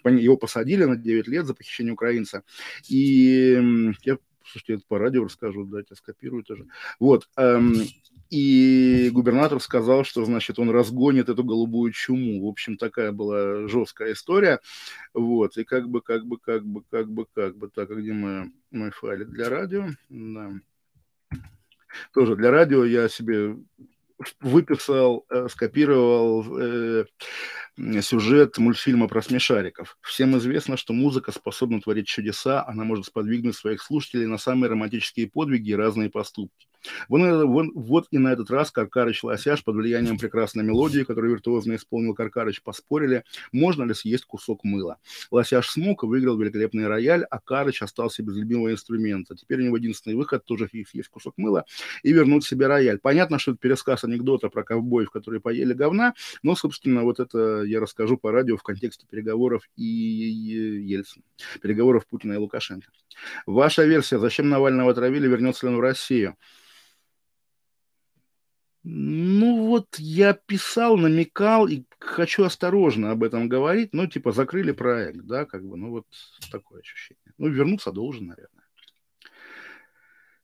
его 0.04 0.36
посадили 0.36 0.84
на 0.84 0.96
9 0.96 1.28
лет 1.28 1.46
за 1.46 1.54
похищение 1.54 1.92
украинца. 1.92 2.42
И 2.88 3.94
я 4.02 4.18
слушайте, 4.50 4.74
это 4.74 4.82
по 4.88 4.98
радио 4.98 5.24
расскажу, 5.24 5.64
дайте 5.64 5.94
скопирую 5.94 6.42
тоже. 6.42 6.66
Вот, 6.98 7.28
эм, 7.36 7.74
и 8.30 9.10
губернатор 9.12 9.60
сказал, 9.60 10.04
что, 10.04 10.24
значит, 10.24 10.58
он 10.58 10.70
разгонит 10.70 11.28
эту 11.28 11.44
голубую 11.44 11.92
чуму. 11.92 12.44
В 12.44 12.48
общем, 12.48 12.76
такая 12.76 13.12
была 13.12 13.68
жесткая 13.68 14.12
история. 14.12 14.60
Вот, 15.14 15.56
и 15.56 15.64
как 15.64 15.88
бы, 15.88 16.02
как 16.02 16.26
бы, 16.26 16.38
как 16.38 16.64
бы, 16.64 16.82
как 16.90 17.08
бы, 17.10 17.26
как 17.34 17.56
бы, 17.56 17.68
так, 17.68 17.90
а 17.90 17.94
где 17.94 18.12
мой, 18.12 18.52
мой 18.70 18.90
файлик 18.90 19.28
для 19.28 19.48
радио? 19.48 19.86
Да. 20.08 20.52
Тоже 22.12 22.36
для 22.36 22.50
радио 22.50 22.84
я 22.84 23.08
себе 23.08 23.56
выписал, 24.40 25.24
э, 25.30 25.48
скопировал 25.48 26.44
э, 26.58 27.04
сюжет 28.02 28.58
мультфильма 28.58 29.08
про 29.08 29.22
смешариков. 29.22 29.96
Всем 30.02 30.36
известно, 30.38 30.76
что 30.76 30.92
музыка 30.92 31.32
способна 31.32 31.80
творить 31.80 32.08
чудеса, 32.08 32.64
она 32.66 32.84
может 32.84 33.06
сподвигнуть 33.06 33.56
своих 33.56 33.82
слушателей 33.82 34.26
на 34.26 34.38
самые 34.38 34.70
романтические 34.70 35.28
подвиги 35.28 35.70
и 35.70 35.74
разные 35.76 36.10
поступки. 36.10 36.66
Вон, 37.08 37.46
вон, 37.46 37.72
вот 37.74 38.06
и 38.10 38.18
на 38.18 38.32
этот 38.32 38.50
раз 38.50 38.70
Каркарыч 38.70 39.22
Лосяш 39.22 39.64
под 39.64 39.76
влиянием 39.76 40.18
прекрасной 40.18 40.64
мелодии, 40.64 41.02
которую 41.02 41.32
виртуозно 41.32 41.76
исполнил 41.76 42.14
Каркарыч, 42.14 42.62
поспорили, 42.62 43.24
можно 43.52 43.84
ли 43.84 43.94
съесть 43.94 44.24
кусок 44.24 44.64
мыла. 44.64 44.98
Лосяш 45.30 45.68
смог 45.70 46.04
и 46.04 46.06
выиграл 46.06 46.38
великолепный 46.38 46.86
рояль, 46.86 47.24
а 47.24 47.38
Карыч 47.38 47.82
остался 47.82 48.22
без 48.22 48.36
любимого 48.36 48.72
инструмента. 48.72 49.34
Теперь 49.34 49.60
у 49.60 49.64
него 49.64 49.76
единственный 49.76 50.14
выход 50.14 50.44
тоже 50.44 50.68
съесть 50.68 51.08
кусок 51.08 51.34
мыла 51.36 51.64
и 52.02 52.12
вернуть 52.12 52.44
себе 52.44 52.66
рояль. 52.66 52.98
Понятно, 52.98 53.38
что 53.38 53.52
это 53.52 53.60
пересказ 53.60 54.04
анекдота 54.04 54.48
про 54.48 54.64
ковбоев, 54.64 55.10
которые 55.10 55.40
поели 55.40 55.72
говна, 55.72 56.14
но, 56.42 56.54
собственно, 56.54 57.02
вот 57.02 57.20
это 57.20 57.62
я 57.62 57.80
расскажу 57.80 58.16
по 58.16 58.32
радио 58.32 58.56
в 58.56 58.62
контексте 58.62 59.06
переговоров 59.08 59.62
и 59.76 59.84
Ельцина, 59.84 61.24
переговоров 61.62 62.06
Путина 62.06 62.34
и 62.34 62.36
Лукашенко. 62.36 62.88
Ваша 63.46 63.84
версия, 63.84 64.18
зачем 64.18 64.48
Навального 64.48 64.90
отравили, 64.90 65.28
вернется 65.28 65.66
ли 65.66 65.72
он 65.72 65.78
в 65.78 65.80
Россию? 65.80 66.36
Ну 68.90 69.66
вот 69.66 69.98
я 69.98 70.32
писал, 70.32 70.96
намекал 70.96 71.68
и 71.68 71.82
хочу 71.98 72.44
осторожно 72.44 73.10
об 73.10 73.22
этом 73.22 73.46
говорить, 73.46 73.90
ну 73.92 74.06
типа 74.06 74.32
закрыли 74.32 74.72
проект, 74.72 75.26
да, 75.26 75.44
как 75.44 75.62
бы, 75.62 75.76
ну 75.76 75.90
вот 75.90 76.06
такое 76.50 76.80
ощущение. 76.80 77.34
Ну 77.36 77.48
вернуться 77.50 77.92
должен, 77.92 78.28
наверное. 78.28 78.64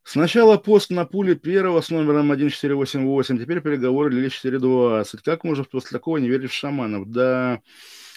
Сначала 0.02 0.58
пост 0.58 0.90
на 0.90 1.06
пуле 1.06 1.36
первого 1.36 1.80
с 1.80 1.88
номером 1.88 2.30
1488, 2.30 3.38
теперь 3.38 3.62
переговоры 3.62 4.10
Лили 4.10 4.28
420. 4.28 5.22
Как 5.22 5.42
можно 5.42 5.64
после 5.64 5.96
такого 5.96 6.18
не 6.18 6.28
верить 6.28 6.50
в 6.50 6.54
шаманов? 6.54 7.10
Да, 7.10 7.62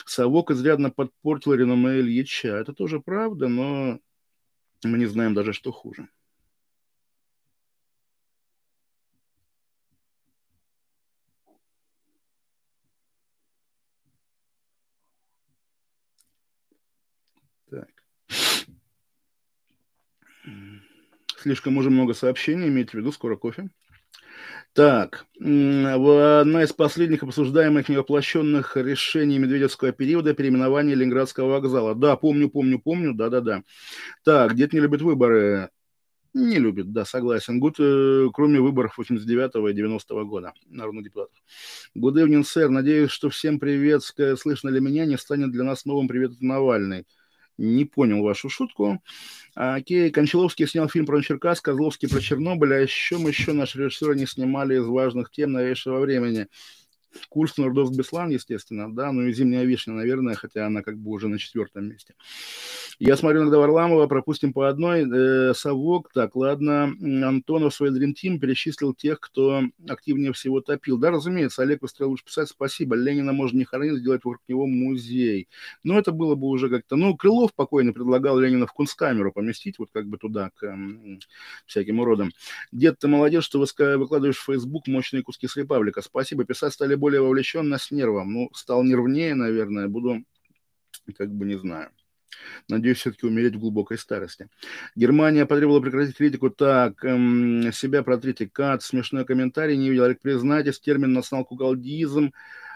совок 0.06 0.52
изрядно 0.52 0.92
подпортил 0.92 1.54
реноме 1.54 2.02
Ильича. 2.02 2.50
Это 2.58 2.74
тоже 2.74 3.00
правда, 3.00 3.48
но 3.48 4.02
мы 4.84 4.98
не 4.98 5.06
знаем 5.06 5.34
даже, 5.34 5.54
что 5.54 5.72
хуже. 5.72 6.10
Слишком 21.38 21.78
уже 21.78 21.90
много 21.90 22.14
сообщений, 22.14 22.68
имейте 22.68 22.92
в 22.92 22.96
виду, 22.96 23.12
скоро 23.12 23.36
кофе. 23.36 23.70
Так, 24.74 25.26
одна 25.40 26.64
из 26.64 26.72
последних 26.72 27.24
обсуждаемых 27.24 27.90
невоплощенных 27.90 28.78
решений 28.78 29.40
Медведевского 29.40 29.92
периода 29.92 30.34
переименование 30.34 30.96
Ленинградского 30.96 31.50
вокзала. 31.50 31.96
Да, 31.96 32.16
помню, 32.16 32.50
помню, 32.50 32.80
помню, 32.80 33.14
да-да-да. 33.14 33.64
Так, 34.24 34.56
дед 34.56 34.74
не 34.74 34.80
любит 34.80 35.02
выборы. 35.02 35.70
Не 36.34 36.60
любит, 36.60 36.92
да, 36.92 37.06
согласен. 37.06 37.60
Гуд, 37.60 37.80
э, 37.80 38.28
кроме 38.32 38.60
выборов 38.60 39.00
89-го 39.00 39.70
и 39.70 39.74
90-го 39.74 40.26
года 40.26 40.54
народных 40.68 41.06
депутатов. 41.06 41.42
Good 41.98 42.24
evening, 42.24 42.44
сэр. 42.44 42.70
Надеюсь, 42.70 43.10
что 43.10 43.30
всем 43.32 43.60
привет, 43.60 44.04
слышно 44.04 44.70
ли 44.70 44.80
меня, 44.80 45.06
не 45.06 45.18
станет 45.18 45.52
для 45.52 45.64
нас 45.64 45.86
новым 45.86 46.08
привет 46.08 46.40
Навальный 46.40 47.08
не 47.58 47.86
понял 47.86 48.22
вашу 48.22 48.50
шутку. 48.50 49.02
Окей, 49.56 50.12
Кончаловский 50.12 50.68
снял 50.68 50.88
фильм 50.88 51.06
про 51.06 51.22
Черкас, 51.22 51.62
Козловский 51.62 52.08
про 52.08 52.22
Чернобыль, 52.22 52.74
а 52.74 52.80
еще 52.80 53.18
мы 53.18 53.32
еще 53.32 53.54
наши 53.54 53.80
режиссеры 53.80 54.16
не 54.16 54.28
снимали 54.28 54.76
из 54.76 54.86
важных 54.86 55.32
тем 55.32 55.54
новейшего 55.54 56.00
времени. 56.00 56.48
Курс 57.30 57.58
Нордос 57.58 57.90
Беслан, 57.96 58.30
естественно, 58.30 58.94
да, 58.94 59.12
ну 59.12 59.24
и 59.24 59.34
Зимняя 59.34 59.64
Вишня, 59.64 59.94
наверное, 59.94 60.36
хотя 60.36 60.66
она 60.66 60.82
как 60.82 60.98
бы 60.98 61.12
уже 61.12 61.28
на 61.28 61.40
четвертом 61.40 61.86
месте. 61.86 62.16
Я 63.00 63.16
смотрю 63.16 63.44
иногда 63.44 63.60
Варламова, 63.60 64.08
пропустим 64.08 64.54
по 64.54 64.68
одной. 64.68 65.06
Э, 65.08 65.54
Совок, 65.54 66.12
так, 66.14 66.36
ладно. 66.36 66.96
Антонов 67.24 67.76
свой 67.76 67.92
Dream 67.92 68.14
Team 68.16 68.40
перечислил 68.40 68.96
тех, 68.96 69.20
кто 69.20 69.62
активнее 69.88 70.34
всего 70.34 70.62
топил. 70.62 70.98
Да, 70.98 71.12
разумеется, 71.12 71.62
Олег 71.62 71.84
Выстрел 71.84 72.10
лучше 72.10 72.26
писать 72.26 72.50
спасибо. 72.50 72.96
Ленина 72.96 73.34
можно 73.34 73.60
не 73.60 73.66
хоронить, 73.66 74.00
сделать 74.00 74.24
вокруг 74.24 74.42
него 74.48 74.66
музей. 74.66 75.48
Но 75.84 76.00
это 76.00 76.12
было 76.12 76.34
бы 76.34 76.48
уже 76.48 76.70
как-то... 76.70 76.96
Ну, 76.96 77.16
Крылов 77.16 77.54
покойно 77.54 77.94
предлагал 77.94 78.40
Ленина 78.40 78.66
в 78.66 78.74
кунсткамеру 78.74 79.32
поместить, 79.32 79.78
вот 79.78 79.90
как 79.94 80.08
бы 80.08 80.18
туда, 80.18 80.50
к 80.56 80.64
м, 80.64 81.20
всяким 81.68 82.00
уродам. 82.00 82.32
Дед, 82.72 82.98
ты 82.98 83.08
молодец, 83.08 83.44
что 83.44 83.60
выкладываешь 83.60 84.38
в 84.38 84.46
Facebook 84.46 84.88
мощные 84.88 85.22
куски 85.22 85.48
с 85.48 85.56
Репаблика. 85.56 86.02
Спасибо. 86.02 86.46
Писать 86.46 86.74
стали 86.74 86.96
более 87.08 87.22
вовлеченно 87.22 87.78
с 87.78 87.90
нервом. 87.90 88.34
Ну, 88.34 88.50
стал 88.54 88.84
нервнее, 88.84 89.34
наверное. 89.34 89.88
Буду, 89.88 90.26
как 91.18 91.32
бы, 91.32 91.46
не 91.46 91.58
знаю. 91.58 91.90
Надеюсь, 92.68 92.98
все-таки 92.98 93.26
умереть 93.26 93.56
в 93.56 93.60
глубокой 93.60 93.98
старости. 93.98 94.50
Германия 94.94 95.46
потребовала 95.46 95.80
прекратить 95.80 96.18
критику. 96.18 96.50
Так, 96.50 97.06
эм, 97.06 97.72
себя 97.72 98.04
протрите. 98.04 98.50
Кат, 98.50 98.84
смешной 98.84 99.24
комментарий. 99.24 99.78
Не 99.78 99.90
видел. 99.90 100.04
Олег, 100.04 100.20
признайтесь, 100.20 100.82
термин 100.82 101.14
национал-куколдизм 101.14 102.34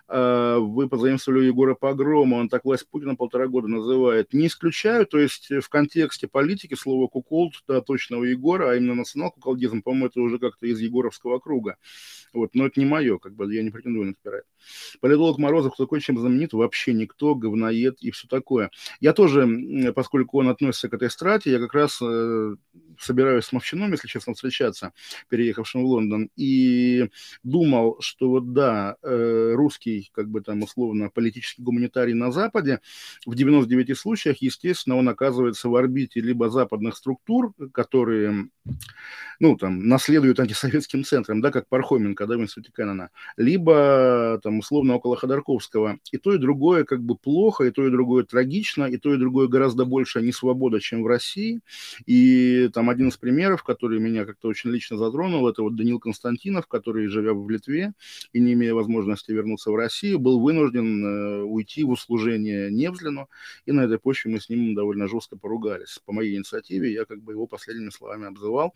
вы 0.07 0.89
позаимствовали 0.89 1.45
Егора 1.45 1.75
Погрома, 1.75 2.35
он 2.35 2.49
так 2.49 2.65
власть 2.65 2.87
Путина 2.89 3.15
полтора 3.15 3.47
года 3.47 3.67
называет. 3.67 4.33
Не 4.33 4.47
исключаю, 4.47 5.05
то 5.05 5.19
есть 5.19 5.49
в 5.49 5.69
контексте 5.69 6.27
политики 6.27 6.73
слово 6.73 7.07
куколд, 7.07 7.53
да, 7.67 7.81
точного 7.81 8.23
Егора, 8.23 8.71
а 8.71 8.75
именно 8.75 8.95
национал-куколдизм, 8.95 9.81
по-моему, 9.81 10.07
это 10.07 10.21
уже 10.21 10.39
как-то 10.39 10.67
из 10.67 10.79
Егоровского 10.79 11.39
круга. 11.39 11.77
Вот, 12.33 12.55
но 12.55 12.65
это 12.65 12.79
не 12.79 12.85
мое, 12.85 13.17
как 13.17 13.35
бы 13.35 13.53
я 13.53 13.61
не 13.61 13.71
претендую 13.71 14.07
на 14.07 14.11
это 14.11 14.43
Политолог 15.01 15.37
Морозов, 15.37 15.73
кто 15.73 15.85
такой, 15.85 16.01
чем 16.01 16.17
знаменит, 16.17 16.53
вообще 16.53 16.93
никто, 16.93 17.35
говноед 17.35 17.97
и 18.01 18.11
все 18.11 18.27
такое. 18.27 18.71
Я 18.99 19.13
тоже, 19.13 19.47
поскольку 19.95 20.39
он 20.39 20.49
относится 20.49 20.89
к 20.89 20.93
этой 20.93 21.09
страте, 21.09 21.51
я 21.51 21.59
как 21.59 21.73
раз 21.73 21.99
э, 22.01 22.55
собираюсь 22.99 23.45
с 23.45 23.51
Мовчином, 23.51 23.91
если 23.91 24.07
честно, 24.07 24.33
встречаться, 24.33 24.93
переехавшим 25.29 25.81
в 25.81 25.85
Лондон, 25.85 26.29
и 26.35 27.09
думал, 27.43 27.97
что 27.99 28.29
вот 28.29 28.53
да, 28.53 28.95
э, 29.01 29.53
русский, 29.91 30.11
как 30.13 30.29
бы 30.29 30.41
там 30.41 30.63
условно, 30.63 31.09
политический 31.09 31.61
гуманитарий 31.61 32.13
на 32.13 32.31
Западе, 32.31 32.79
в 33.25 33.35
99 33.35 33.97
случаях, 33.97 34.37
естественно, 34.41 34.95
он 34.97 35.09
оказывается 35.09 35.69
в 35.69 35.75
орбите 35.75 36.21
либо 36.21 36.49
западных 36.49 36.95
структур, 36.95 37.53
которые 37.73 38.49
ну, 39.41 39.57
там, 39.57 39.87
наследуют 39.87 40.39
антисоветским 40.39 41.03
центрам, 41.03 41.41
да, 41.41 41.49
как 41.49 41.67
Пархоменко, 41.67 42.27
да, 42.27 42.37
в 42.37 42.41
институте 42.41 42.71
Кеннона, 42.77 43.09
либо, 43.37 44.39
там, 44.43 44.59
условно, 44.59 44.93
около 44.93 45.15
Ходорковского. 45.15 45.97
И 46.11 46.19
то, 46.19 46.35
и 46.35 46.37
другое 46.37 46.83
как 46.83 47.01
бы 47.01 47.15
плохо, 47.15 47.63
и 47.63 47.71
то, 47.71 47.87
и 47.87 47.89
другое 47.89 48.23
трагично, 48.23 48.83
и 48.85 48.97
то, 48.97 49.11
и 49.11 49.17
другое 49.17 49.47
гораздо 49.47 49.85
больше 49.85 50.21
несвобода, 50.21 50.79
чем 50.79 51.01
в 51.01 51.07
России. 51.07 51.61
И 52.05 52.69
там 52.71 52.91
один 52.91 53.07
из 53.07 53.17
примеров, 53.17 53.63
который 53.63 53.99
меня 53.99 54.25
как-то 54.25 54.47
очень 54.47 54.69
лично 54.69 54.95
затронул, 54.97 55.49
это 55.49 55.63
вот 55.63 55.75
Данил 55.75 55.99
Константинов, 55.99 56.67
который, 56.67 57.07
живя 57.07 57.33
в 57.33 57.49
Литве 57.49 57.93
и 58.33 58.39
не 58.39 58.53
имея 58.53 58.75
возможности 58.75 59.31
вернуться 59.31 59.71
в 59.71 59.75
Россию, 59.75 60.19
был 60.19 60.39
вынужден 60.39 61.03
э, 61.03 61.41
уйти 61.41 61.83
в 61.83 61.89
услужение 61.89 62.69
Невзлину, 62.69 63.27
и 63.65 63.71
на 63.71 63.81
этой 63.81 63.97
почве 63.97 64.29
мы 64.29 64.39
с 64.39 64.49
ним 64.49 64.75
довольно 64.75 65.07
жестко 65.07 65.35
поругались. 65.35 65.99
По 66.05 66.13
моей 66.13 66.37
инициативе 66.37 66.93
я 66.93 67.05
как 67.05 67.23
бы 67.23 67.33
его 67.33 67.47
последними 67.47 67.89
словами 67.89 68.27
обзывал. 68.27 68.75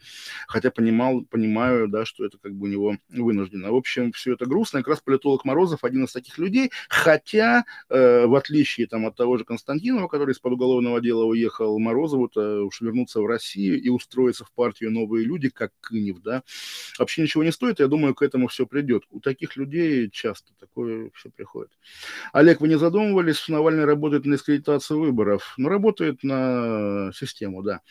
Хотя 0.55 0.71
понимал, 0.71 1.25
понимаю, 1.25 1.89
да, 1.89 2.05
что 2.05 2.23
это 2.23 2.37
как 2.37 2.53
бы 2.53 2.67
у 2.67 2.69
него 2.69 2.95
вынуждено. 3.09 3.73
В 3.73 3.75
общем, 3.75 4.13
все 4.13 4.35
это 4.35 4.45
грустно. 4.45 4.77
И 4.77 4.83
как 4.83 4.87
раз 4.87 5.01
политолог 5.01 5.43
Морозов 5.43 5.83
один 5.83 6.05
из 6.05 6.13
таких 6.13 6.37
людей, 6.37 6.71
хотя, 6.87 7.65
э, 7.89 8.25
в 8.25 8.33
отличие 8.35 8.87
там, 8.87 9.05
от 9.05 9.17
того 9.17 9.37
же 9.37 9.43
Константинова, 9.43 10.07
который 10.07 10.31
из-под 10.31 10.53
уголовного 10.53 11.01
дела 11.01 11.25
уехал, 11.25 11.77
Морозову-то 11.77 12.63
уж 12.63 12.79
вернуться 12.79 13.19
в 13.19 13.25
Россию 13.25 13.81
и 13.81 13.89
устроиться 13.89 14.45
в 14.45 14.53
партию 14.53 14.91
«Новые 14.91 15.25
люди», 15.25 15.49
как 15.49 15.73
Кынев, 15.81 16.21
да, 16.21 16.41
вообще 16.99 17.21
ничего 17.21 17.43
не 17.43 17.51
стоит. 17.51 17.79
Я 17.79 17.87
думаю, 17.87 18.15
к 18.15 18.21
этому 18.21 18.47
все 18.47 18.65
придет. 18.65 19.03
У 19.09 19.19
таких 19.19 19.55
людей 19.55 20.09
часто 20.09 20.53
такое 20.59 21.11
все 21.13 21.29
приходит. 21.29 21.71
Олег, 22.33 22.61
вы 22.61 22.67
не 22.67 22.77
задумывались, 22.77 23.37
что 23.37 23.53
Навальный 23.53 23.85
работает 23.85 24.25
на 24.25 24.35
дискредитацию 24.35 24.99
выборов? 24.99 25.53
Ну, 25.57 25.69
работает 25.69 26.23
на 26.23 27.11
систему, 27.13 27.63
да. 27.63 27.81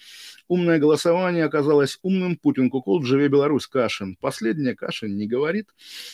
Умное 0.49 0.79
голосование 0.79 1.45
оказалось 1.45 1.99
умным. 2.03 2.37
Путин 2.37 2.71
кукол, 2.71 3.03
живе 3.03 3.29
Беларусь, 3.29 3.67
Кашин. 3.67 4.17
Последняя 4.17 4.75
Кашин 4.75 5.17
не 5.17 5.27
говорит. 5.27 5.69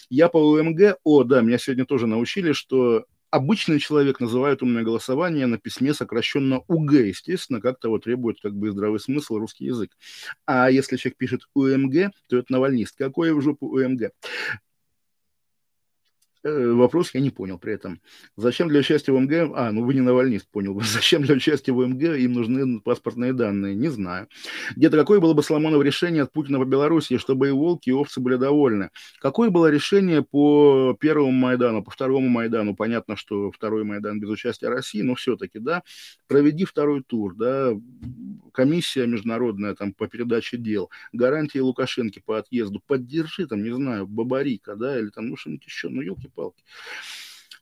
Я 0.09 0.29
по 0.29 0.39
УМГ, 0.39 0.99
о, 1.05 1.25
да, 1.25 1.41
меня 1.41 1.59
сегодня 1.59 1.85
тоже 1.85 2.07
научили, 2.07 2.53
что 2.53 3.07
обычный 3.31 3.79
человек 3.79 4.21
называет 4.21 4.63
умное 4.63 4.83
голосование 4.83 5.47
на 5.47 5.59
письме 5.59 5.95
сокращенно 5.95 6.63
УГ, 6.69 6.93
естественно, 6.93 7.61
как 7.61 7.79
того 7.79 7.99
требует 7.99 8.41
как 8.41 8.55
бы 8.55 8.71
здравый 8.71 9.01
смысл 9.01 9.39
русский 9.39 9.67
язык. 9.67 9.97
А 10.47 10.71
если 10.71 10.97
человек 10.97 11.17
пишет 11.17 11.43
УМГ, 11.55 12.13
то 12.29 12.37
это 12.37 12.53
навальнист. 12.53 12.97
Какой 12.97 13.33
в 13.33 13.41
жопу 13.41 13.67
УМГ? 13.67 14.13
Э, 16.43 16.73
вопрос 16.73 17.11
я 17.13 17.21
не 17.21 17.31
понял 17.31 17.59
при 17.59 17.75
этом. 17.75 18.01
Зачем 18.37 18.69
для 18.69 18.81
участия 18.81 19.13
в 19.13 19.21
МГ... 19.21 19.53
А, 19.55 19.73
ну 19.73 19.85
вы 19.85 19.93
не 19.93 20.01
навальнист, 20.01 20.49
понял. 20.49 20.81
Зачем 20.85 21.23
для 21.23 21.35
участия 21.35 21.73
в 21.73 21.87
МГ 21.87 22.17
им 22.19 22.33
нужны 22.33 22.81
паспортные 22.81 23.35
данные? 23.35 23.75
Не 23.75 23.89
знаю. 23.89 24.27
Где-то 24.75 24.97
какое 24.97 25.21
было 25.21 25.35
бы 25.35 25.43
Соломонов 25.43 25.83
решение 25.83 26.23
от 26.23 26.33
Путина 26.33 26.59
по 26.59 26.65
Беларуси, 26.65 27.19
чтобы 27.19 27.49
и 27.49 27.51
волки, 27.51 27.91
и 27.91 27.93
овцы 27.93 28.21
были 28.21 28.37
довольны? 28.37 28.91
Какое 29.21 29.51
было 29.51 29.71
решение 29.71 30.23
по 30.23 30.97
первому 30.99 31.33
Майдану, 31.33 31.85
по 31.85 31.91
второму 31.91 32.29
Майдану? 32.29 32.75
Понятно, 32.75 33.17
что 33.17 33.51
второй 33.51 33.85
Майдан 33.85 34.19
без 34.19 34.31
участия 34.31 34.69
России, 34.69 35.03
но 35.03 35.17
все-таки, 35.17 35.59
да, 35.59 35.83
проведи 36.27 36.65
второй 36.65 37.03
тур, 37.03 37.35
да, 37.35 37.75
комиссия 38.55 39.07
международная 39.07 39.75
там 39.75 39.93
по 39.93 40.09
передаче 40.09 40.57
дел, 40.57 40.91
гарантии 41.13 41.59
Лукашенко 41.59 42.21
по 42.25 42.39
отъезду, 42.39 42.81
поддержи 42.87 43.47
там, 43.47 43.63
не 43.63 43.75
знаю, 43.75 44.07
Бабарика, 44.07 44.75
да, 44.75 44.99
или 44.99 45.11
там, 45.11 45.29
ну, 45.29 45.37
что-нибудь 45.37 45.67
еще, 45.67 45.89
ну, 45.91 46.01
елки 46.01 46.30
елки-палки. 46.31 46.63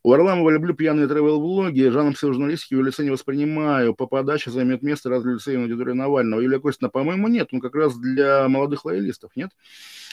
У 0.04 0.10
Варламова 0.10 0.50
люблю 0.50 0.74
пьяные 0.74 1.08
тревел-влоги, 1.08 1.88
жанр 1.88 2.14
псевдожурналистики 2.14 2.74
в 2.74 2.82
лице 2.82 3.02
не 3.02 3.10
воспринимаю. 3.10 3.94
По 3.94 4.06
подаче 4.06 4.50
займет 4.50 4.80
место 4.80 5.10
разве 5.10 5.34
лицей 5.34 5.58
аудитории 5.58 5.92
Навального. 5.92 6.40
Юлия 6.40 6.60
Костина, 6.60 6.88
по-моему, 6.88 7.26
нет. 7.26 7.48
Он 7.52 7.60
как 7.60 7.74
раз 7.74 7.98
для 7.98 8.48
молодых 8.48 8.84
лоялистов, 8.84 9.32
нет? 9.34 9.50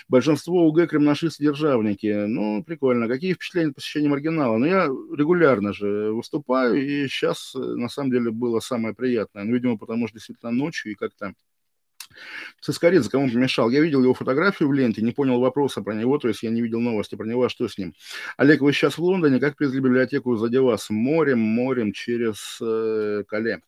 Большинство 0.08 0.68
УГ 0.68 0.88
кремнашисты 0.88 1.43
державники. 1.43 2.26
Ну, 2.26 2.64
прикольно. 2.64 3.08
Какие 3.08 3.34
впечатления 3.34 3.70
от 3.70 3.76
посещения 3.76 4.10
маргинала? 4.10 4.58
Ну, 4.58 4.66
я 4.66 4.86
регулярно 4.86 5.72
же 5.72 6.12
выступаю, 6.12 6.76
и 6.76 7.08
сейчас, 7.08 7.53
на 7.53 7.88
самом 7.88 8.10
деле, 8.10 8.32
было 8.32 8.60
самое 8.62 8.95
приятное. 8.95 9.43
Ну, 9.43 9.53
видимо, 9.53 9.78
потому 9.78 10.08
что 10.08 10.18
действительно 10.18 10.51
ночью 10.51 10.93
и 10.93 10.95
как-то 10.95 11.34
Цискоридзе 12.61 13.09
кому 13.09 13.30
помешал? 13.30 13.70
Я 13.70 13.82
видел 13.82 14.03
его 14.03 14.13
фотографию 14.13 14.70
в 14.70 14.74
ленте, 14.74 15.01
не 15.01 15.11
понял 15.11 15.39
вопроса 15.39 15.82
про 15.82 15.93
него, 15.93 16.18
то 16.18 16.28
есть 16.28 16.43
я 16.43 16.49
не 16.49 16.61
видел 16.61 16.80
новости 16.80 17.16
про 17.16 17.26
него, 17.26 17.43
а 17.43 17.49
что 17.49 17.68
с 17.68 17.78
ним? 17.78 17.93
Олег, 18.38 18.61
вы 18.61 18.74
сейчас 18.74 18.97
в 18.97 19.03
Лондоне, 19.03 19.39
как 19.39 19.55
привезли 19.55 19.80
библиотеку 19.80 20.36
за 20.36 20.61
вас? 20.61 20.89
Морем, 20.89 21.39
морем 21.39 21.91
через 21.91 22.57
э, 22.61 23.24
Кале 23.28 23.61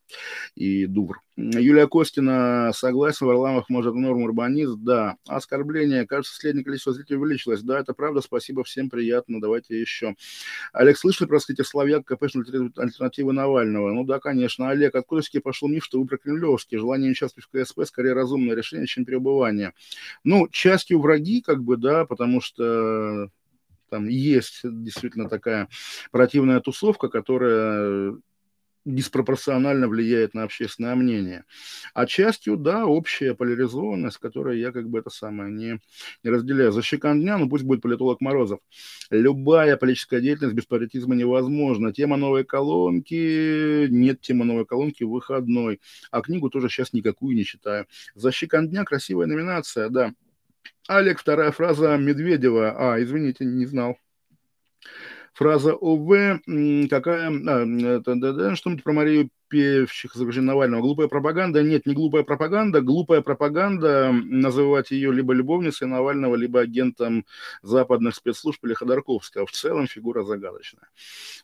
и 0.56 0.86
Дувр. 0.86 1.22
Юлия 1.38 1.88
Костина, 1.88 2.72
согласен, 2.74 3.28
Варламов 3.28 3.70
может 3.70 3.94
норм 3.94 4.24
урбанизм, 4.24 4.84
да. 4.84 5.18
Оскорбление, 5.28 6.08
кажется, 6.08 6.36
среднее 6.36 6.66
количество 6.66 6.94
зрителей 6.94 7.20
увеличилось. 7.20 7.62
Да, 7.62 7.80
это 7.80 7.94
правда, 7.94 8.22
спасибо, 8.22 8.64
всем 8.64 8.90
приятно, 8.90 9.40
давайте 9.40 9.80
еще. 9.80 10.16
Олег, 10.74 10.98
слышали 10.98 11.28
про 11.28 11.40
скрытие 11.40 11.66
Славяк, 11.66 12.06
КПшной 12.06 12.44
альтернативы 12.76 13.34
Навального? 13.34 13.92
Ну 13.92 14.04
да, 14.04 14.18
конечно. 14.20 14.70
Олег, 14.70 14.96
откуда 14.96 15.22
все 15.22 15.40
пошел 15.40 15.68
миф, 15.68 15.86
что 15.86 16.00
вы 16.02 16.08
про 16.08 16.18
Кремлевский? 16.18 16.80
Желание 16.80 17.12
участвовать 17.12 17.48
в 17.48 17.52
КСП 17.52 17.82
скорее 17.86 18.14
разумное 18.38 18.56
решение, 18.56 18.88
чем 18.88 19.06
перебывание. 19.06 19.74
Ну, 20.24 20.48
частью 20.50 21.00
враги, 21.00 21.42
как 21.42 21.64
бы, 21.64 21.78
да, 21.78 22.06
потому 22.06 22.42
что 22.42 23.30
там 23.90 24.08
есть 24.08 24.62
действительно 24.64 25.30
такая 25.30 25.68
противная 26.12 26.60
тусовка, 26.60 27.10
которая 27.10 28.16
диспропорционально 28.88 29.88
влияет 29.88 30.34
на 30.34 30.44
общественное 30.44 30.96
мнение. 30.96 31.44
А 31.94 32.06
частью, 32.06 32.56
да, 32.58 32.86
общая 32.86 33.36
поляризованность, 33.36 34.18
которую 34.18 34.58
я 34.58 34.72
как 34.72 34.90
бы 34.90 35.00
это 35.00 35.10
самое 35.10 35.52
не, 35.52 35.80
не 36.24 36.30
разделяю. 36.30 36.72
За 36.72 36.82
щекан 36.82 37.22
дня, 37.22 37.38
ну 37.38 37.50
пусть 37.50 37.66
будет 37.66 37.82
политолог 37.82 38.22
Морозов. 38.22 38.60
Любая 39.10 39.76
политическая 39.78 40.22
деятельность 40.22 40.56
без 40.56 40.66
паритизма 40.66 41.16
невозможна. 41.16 41.92
Тема 41.92 42.18
новой 42.18 42.46
колонки, 42.46 43.88
нет 43.90 44.22
темы 44.22 44.46
новой 44.46 44.66
колонки, 44.66 45.04
выходной. 45.04 45.82
А 46.12 46.22
книгу 46.22 46.50
тоже 46.50 46.70
сейчас 46.70 46.94
никакую 46.94 47.36
не 47.36 47.44
читаю. 47.44 47.88
За 48.16 48.32
щекан 48.32 48.70
дня 48.70 48.86
красивая 48.86 49.28
номинация, 49.28 49.90
да. 49.90 50.14
Олег, 50.88 51.20
вторая 51.20 51.52
фраза 51.52 51.98
Медведева. 51.98 52.94
А, 52.94 53.02
извините, 53.02 53.44
не 53.44 53.66
знал 53.66 53.98
фраза 55.38 55.74
ОВ, 55.76 56.10
какая, 56.90 57.30
а, 57.30 58.56
что-нибудь 58.56 58.84
про 58.84 58.94
Марию 58.94 59.30
певчих 59.48 60.16
изображений 60.16 60.48
Навального. 60.48 60.82
Глупая 60.82 61.08
пропаганда? 61.08 61.64
Нет, 61.64 61.86
не 61.86 61.94
глупая 61.94 62.24
пропаганда. 62.24 62.82
Глупая 62.82 63.22
пропаганда 63.22 64.12
называть 64.12 64.92
ее 64.92 65.12
либо 65.12 65.34
любовницей 65.34 65.88
Навального, 65.88 66.36
либо 66.36 66.62
агентом 66.62 67.26
западных 67.62 68.16
спецслужб 68.16 68.64
или 68.66 68.74
Ходорковского. 68.74 69.46
В 69.46 69.52
целом 69.52 69.88
фигура 69.88 70.24
загадочная. 70.24 70.90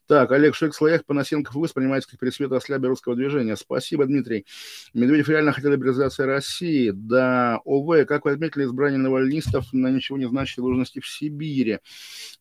Так, 0.07 0.31
Олег 0.31 0.55
Шек, 0.55 0.73
Слоях, 0.73 1.05
Панасенков, 1.05 1.55
вы 1.55 1.61
воспринимаете 1.61 2.07
как 2.09 2.19
пересвет 2.19 2.51
ослябя 2.51 2.89
русского 2.89 3.15
движения. 3.15 3.55
Спасибо, 3.55 4.05
Дмитрий. 4.05 4.45
Медведев 4.93 5.29
реально 5.29 5.51
хотел 5.51 5.71
либерализации 5.71 6.23
России. 6.23 6.91
Да, 6.93 7.59
ОВ, 7.65 8.05
как 8.05 8.25
вы 8.25 8.31
отметили, 8.31 8.65
избрание 8.65 8.99
навальнистов 8.99 9.71
на 9.73 9.87
ничего 9.87 10.17
не 10.17 10.27
значащей 10.27 10.61
должности 10.61 10.99
в 10.99 11.07
Сибири. 11.07 11.79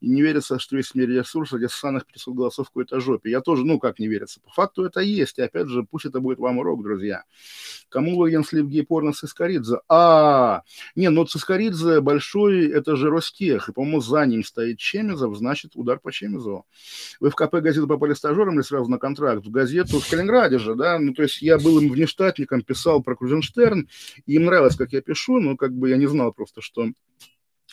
И 0.01 0.09
не 0.09 0.23
верится, 0.23 0.59
что 0.59 0.77
весь 0.77 0.95
мир 0.95 1.09
ресурс, 1.09 1.53
где 1.53 1.69
ссаных 1.69 2.07
500 2.07 2.35
голосов 2.35 2.67
в 2.67 2.71
какой-то 2.71 3.01
жопе. 3.01 3.31
Я 3.31 3.41
тоже, 3.41 3.65
ну 3.65 3.79
как 3.79 3.99
не 3.99 4.09
верится. 4.09 4.41
По 4.41 4.51
факту 4.51 4.85
это 4.85 5.01
есть 5.01 5.39
опять 5.53 5.69
же, 5.69 5.85
пусть 5.85 6.07
это 6.07 6.21
будет 6.21 6.39
вам 6.39 6.59
урок, 6.59 6.83
друзья. 6.83 7.25
Кому 7.89 8.17
выгоден 8.17 8.45
слив 8.45 8.67
гей-порно 8.67 9.13
Цискоридзе? 9.13 9.81
А, 9.89 10.63
не, 10.97 11.11
ну 11.11 11.25
Цискоридзе 11.25 12.01
большой, 12.01 12.71
это 12.71 12.97
же 12.97 13.11
Ростех, 13.11 13.69
и, 13.69 13.73
по-моему, 13.73 14.01
за 14.01 14.25
ним 14.25 14.45
стоит 14.45 14.79
Чемезов, 14.79 15.37
значит, 15.37 15.73
удар 15.75 15.99
по 16.01 16.11
Чемезову. 16.11 16.67
Вы 17.21 17.31
в 17.31 17.35
КП 17.35 17.57
газету 17.57 17.87
попали 17.87 18.15
стажером 18.15 18.55
или 18.55 18.63
сразу 18.63 18.91
на 18.91 18.99
контракт? 18.99 19.45
В 19.45 19.51
газету 19.51 20.01
в 20.01 20.09
Калининграде 20.09 20.59
же, 20.59 20.75
да? 20.75 20.99
Ну, 20.99 21.13
то 21.13 21.23
есть 21.23 21.43
я 21.43 21.59
был 21.59 21.79
им 21.81 21.91
внештатником, 21.91 22.63
писал 22.63 23.03
про 23.03 23.15
Крузенштерн, 23.15 23.89
им 24.27 24.45
нравилось, 24.45 24.77
как 24.77 24.93
я 24.93 25.03
пишу, 25.03 25.39
но 25.41 25.57
как 25.57 25.73
бы 25.73 25.91
я 25.91 25.97
не 25.97 26.07
знал 26.07 26.33
просто, 26.33 26.63
что 26.63 26.89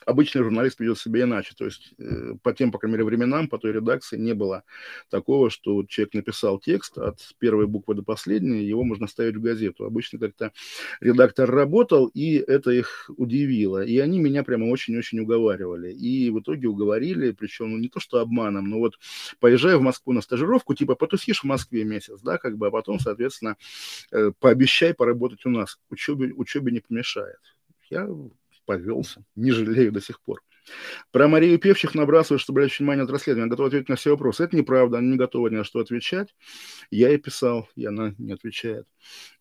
обычный 0.09 0.43
журналист 0.43 0.79
ведет 0.79 0.97
себя 0.97 1.23
иначе. 1.23 1.53
То 1.57 1.65
есть 1.65 1.93
э, 1.97 2.33
по 2.41 2.53
тем, 2.53 2.71
по 2.71 2.79
крайней 2.79 2.97
мере, 2.97 3.05
временам, 3.05 3.47
по 3.47 3.57
той 3.57 3.71
редакции 3.71 4.17
не 4.17 4.33
было 4.33 4.63
такого, 5.09 5.49
что 5.49 5.83
человек 5.85 6.13
написал 6.13 6.59
текст 6.59 6.97
от 6.97 7.19
первой 7.37 7.67
буквы 7.67 7.95
до 7.95 8.03
последней, 8.03 8.63
его 8.63 8.83
можно 8.83 9.07
ставить 9.07 9.35
в 9.35 9.41
газету. 9.41 9.85
Обычно 9.85 10.19
как-то 10.19 10.51
редактор 10.99 11.49
работал, 11.49 12.07
и 12.07 12.35
это 12.35 12.71
их 12.71 13.09
удивило. 13.17 13.83
И 13.83 13.97
они 13.99 14.19
меня 14.19 14.43
прямо 14.43 14.65
очень-очень 14.65 15.19
уговаривали. 15.19 15.91
И 15.91 16.29
в 16.29 16.39
итоге 16.39 16.67
уговорили, 16.67 17.31
причем 17.31 17.71
ну, 17.71 17.77
не 17.77 17.89
то, 17.89 17.99
что 17.99 18.19
обманом, 18.19 18.69
но 18.69 18.79
вот 18.79 18.95
поезжая 19.39 19.77
в 19.77 19.81
Москву 19.81 20.13
на 20.13 20.21
стажировку, 20.21 20.73
типа 20.73 20.95
потусишь 20.95 21.41
в 21.41 21.45
Москве 21.45 21.83
месяц, 21.83 22.21
да, 22.21 22.37
как 22.37 22.57
бы, 22.57 22.67
а 22.67 22.71
потом, 22.71 22.99
соответственно, 22.99 23.57
э, 24.11 24.31
пообещай 24.39 24.93
поработать 24.93 25.45
у 25.45 25.49
нас. 25.49 25.79
Учебе, 25.89 26.33
учебе 26.33 26.71
не 26.71 26.79
помешает. 26.79 27.39
Я 27.89 28.07
повелся, 28.69 29.23
не 29.35 29.51
жалею 29.51 29.91
до 29.91 29.99
сих 29.99 30.21
пор. 30.21 30.43
Про 31.11 31.27
Марию 31.27 31.57
Певчих 31.57 31.95
набрасывают, 31.95 32.39
чтобы 32.39 32.57
привлечь 32.57 32.77
внимание 32.77 33.03
от 33.03 33.09
расследования. 33.09 33.51
Она 33.51 33.65
ответить 33.65 33.89
на 33.89 33.95
все 33.95 34.11
вопросы. 34.11 34.43
Это 34.43 34.55
неправда, 34.55 34.99
она 34.99 35.07
не 35.07 35.17
готова 35.17 35.47
ни 35.47 35.55
на 35.55 35.63
что 35.63 35.79
отвечать. 35.79 36.35
Я 36.91 37.09
ей 37.09 37.17
писал, 37.17 37.67
и 37.75 37.85
она 37.87 38.13
не 38.19 38.31
отвечает. 38.31 38.85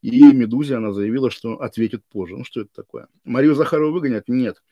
И 0.00 0.22
Медузе 0.32 0.76
она 0.76 0.92
заявила, 0.92 1.30
что 1.30 1.60
ответит 1.60 2.02
позже. 2.10 2.38
Ну, 2.38 2.44
что 2.44 2.62
это 2.62 2.70
такое? 2.74 3.08
Марию 3.24 3.54
Захарову 3.54 3.92
выгонят? 3.92 4.24
Нет. 4.28 4.62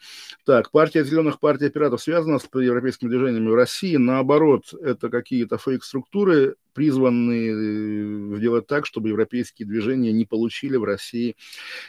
Так, 0.47 0.71
партия 0.71 1.05
зеленых, 1.05 1.39
партия 1.39 1.69
пиратов 1.69 2.01
связана 2.01 2.39
с 2.39 2.49
европейскими 2.55 3.11
движениями 3.11 3.51
в 3.51 3.55
России. 3.55 3.97
Наоборот, 3.97 4.73
это 4.73 5.11
какие-то 5.11 5.59
фейк-структуры, 5.59 6.57
призваны 6.77 8.37
сделать 8.37 8.67
так, 8.67 8.85
чтобы 8.85 9.09
европейские 9.09 9.67
движения 9.67 10.13
не 10.13 10.27
получили 10.27 10.77
в 10.77 10.85
России 10.85 11.37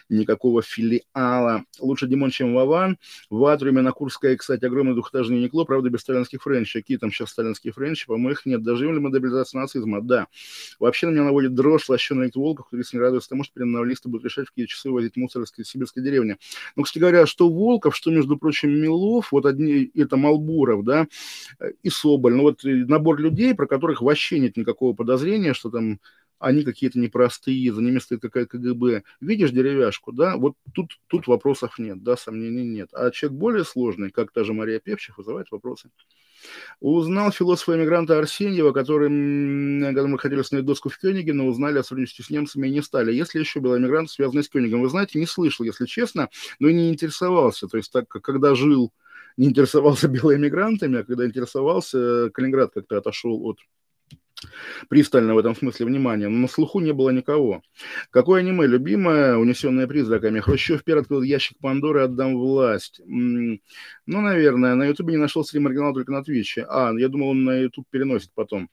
никакого 0.08 0.62
филиала. 0.62 1.66
Лучше 1.80 2.08
Димон, 2.08 2.30
чем 2.30 2.54
Вован. 2.54 2.98
В 3.30 3.46
Атриуме 3.46 3.82
на 3.82 3.92
Курской, 3.92 4.38
кстати, 4.38 4.64
огромный 4.64 4.94
двухэтажный 4.94 5.40
Никло, 5.42 5.66
правда, 5.66 5.90
без 5.90 6.00
сталинских 6.00 6.42
френчей. 6.42 6.82
Какие 6.82 6.98
там 6.98 7.12
сейчас 7.12 7.32
сталинские 7.32 7.74
френчи? 7.74 8.08
По-моему, 8.08 8.30
их 8.30 8.46
нет. 8.46 8.64
Доживем 8.64 8.94
ли 8.94 9.00
мы 9.02 9.12
до 9.12 9.18
мобилизации 9.20 9.58
нацизма? 9.58 10.02
Да. 10.02 10.28
Вообще 10.80 11.08
на 11.08 11.12
меня 11.12 11.26
наводит 11.26 11.54
дрожь 11.54 11.90
лощеный 11.90 12.32
Волков, 12.34 12.70
который 12.70 12.86
не 12.94 13.00
радуется 13.00 13.28
тому, 13.28 13.44
что 13.44 13.54
переналивисты 13.56 14.08
будут 14.08 14.24
решать, 14.24 14.48
в 14.48 14.52
какие 14.52 14.68
часы 14.68 14.90
возить 14.90 15.18
мусор 15.18 15.44
из 15.44 15.68
сибирской 15.68 16.02
деревни. 16.02 16.38
Ну, 16.78 16.84
кстати 16.84 17.00
говоря, 17.00 17.26
что 17.26 17.50
Волков, 17.50 17.94
что, 17.94 18.10
между 18.10 18.38
прочим, 18.38 18.70
Милов, 18.70 19.34
вот 19.34 19.46
одни, 19.46 19.92
это 19.96 20.16
Малбуров, 20.16 20.86
да, 20.86 21.08
и 21.84 21.90
Соболь, 21.90 22.36
ну 22.36 22.44
вот 22.44 22.62
набор 22.64 23.20
людей, 23.20 23.54
про 23.54 23.66
которых 23.66 24.02
вообще 24.02 24.40
нет 24.40 24.56
никакого 24.56 24.77
подозрения, 24.94 25.54
что 25.54 25.70
там 25.70 26.00
они 26.40 26.64
какие-то 26.64 27.00
непростые, 27.00 27.74
за 27.74 27.82
ними 27.82 28.00
стоит 28.00 28.22
какая-то 28.22 28.58
КГБ. 28.58 29.04
Видишь 29.22 29.52
деревяшку, 29.52 30.12
да, 30.12 30.38
вот 30.38 30.56
тут, 30.74 30.92
тут 31.08 31.28
вопросов 31.28 31.80
нет, 31.80 32.04
да, 32.04 32.16
сомнений 32.16 32.64
нет. 32.64 32.90
А 32.94 33.12
человек 33.12 33.38
более 33.40 33.66
сложный, 33.66 34.12
как 34.12 34.32
та 34.32 34.44
же 34.44 34.54
Мария 34.54 34.80
Певчих, 34.80 35.18
вызывает 35.18 35.50
вопросы. 35.52 35.90
Узнал 36.80 37.32
философа-эмигранта 37.32 38.20
Арсеньева, 38.20 38.72
который, 38.72 39.10
когда 39.10 40.08
мы 40.08 40.20
хотели 40.20 40.44
снять 40.44 40.66
доску 40.66 40.90
в 40.90 40.98
Кёниге, 41.00 41.34
но 41.34 41.48
узнали 41.48 41.80
о 41.80 41.84
сотрудничестве 41.84 42.26
с 42.26 42.30
немцами 42.30 42.68
и 42.68 42.72
не 42.72 42.84
стали. 42.84 43.12
Если 43.12 43.40
еще 43.40 43.60
был 43.60 43.76
эмигрант, 43.76 44.12
связанный 44.12 44.44
с 44.44 44.50
Кёнигом, 44.50 44.82
вы 44.82 44.90
знаете, 44.90 45.18
не 45.18 45.26
слышал, 45.26 45.66
если 45.66 45.86
честно, 45.86 46.30
но 46.60 46.68
и 46.68 46.74
не 46.74 46.90
интересовался. 46.90 47.68
То 47.68 47.78
есть 47.78 47.92
так, 47.92 48.08
когда 48.08 48.54
жил, 48.54 48.94
не 49.36 49.48
интересовался 49.48 50.08
белоэмигрантами, 50.08 51.00
а 51.00 51.04
когда 51.04 51.26
интересовался, 51.26 52.30
Калининград 52.32 52.72
как-то 52.74 52.98
отошел 52.98 53.44
от 53.46 53.58
пристально 54.90 55.34
в 55.34 55.38
этом 55.38 55.56
смысле 55.56 55.86
внимания, 55.86 56.28
но 56.28 56.38
на 56.38 56.48
слуху 56.48 56.80
не 56.80 56.94
было 56.94 57.10
никого. 57.10 57.62
Какое 58.10 58.42
аниме 58.42 58.68
любимое, 58.68 59.38
унесенное 59.38 59.88
призраками? 59.88 60.40
Хрущев 60.40 60.84
первый 60.84 61.02
открыл 61.02 61.22
ящик 61.22 61.58
Пандоры, 61.60 62.02
отдам 62.02 62.38
власть. 62.38 63.02
Ну, 63.06 63.60
наверное, 64.06 64.76
на 64.76 64.86
Ютубе 64.86 65.14
не 65.14 65.20
нашел 65.20 65.44
стрим 65.44 65.68
оригинала 65.68 65.94
только 65.94 66.12
на 66.12 66.24
Твиче. 66.24 66.66
А, 66.70 66.92
я 66.98 67.08
думал, 67.10 67.30
он 67.30 67.44
на 67.44 67.58
Ютуб 67.62 67.86
переносит 67.90 68.32
потом. 68.34 68.70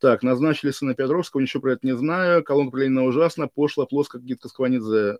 Так, 0.00 0.22
назначили 0.22 0.70
сына 0.70 0.94
Петровского, 0.94 1.40
ничего 1.40 1.62
про 1.62 1.72
это 1.72 1.86
не 1.86 1.96
знаю. 1.96 2.44
Колонка 2.44 2.78
Ленина 2.78 3.04
ужасно, 3.04 3.48
пошло, 3.48 3.86
плоско, 3.86 4.18
Гитка 4.18 4.48
Скванидзе 4.48 5.18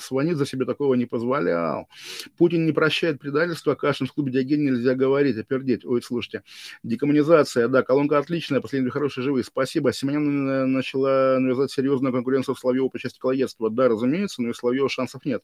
Сванидзе 0.00 0.46
себе 0.46 0.64
такого 0.64 0.94
не 0.94 1.06
позволял. 1.06 1.88
Путин 2.36 2.66
не 2.66 2.72
прощает 2.72 3.20
предательства, 3.20 3.74
Кашин 3.74 4.06
в 4.06 4.12
клубе 4.12 4.32
Диоген 4.32 4.64
нельзя 4.64 4.94
говорить, 4.94 5.36
опердеть. 5.36 5.84
Ой, 5.84 6.02
слушайте, 6.02 6.42
декоммунизация, 6.82 7.68
да, 7.68 7.82
колонка 7.82 8.18
отличная, 8.18 8.60
последние 8.60 8.90
хорошие 8.90 9.24
живые, 9.24 9.44
спасибо. 9.44 9.92
Семенян 9.92 10.72
начала 10.72 11.38
навязать 11.38 11.70
серьезную 11.70 12.12
конкуренцию 12.12 12.54
Соловьеву 12.56 12.90
по 12.90 12.98
части 12.98 13.18
колоедства. 13.18 13.70
Да, 13.70 13.88
разумеется, 13.88 14.42
но 14.42 14.50
и 14.50 14.52
Соловьева 14.52 14.88
шансов 14.88 15.24
нет. 15.24 15.42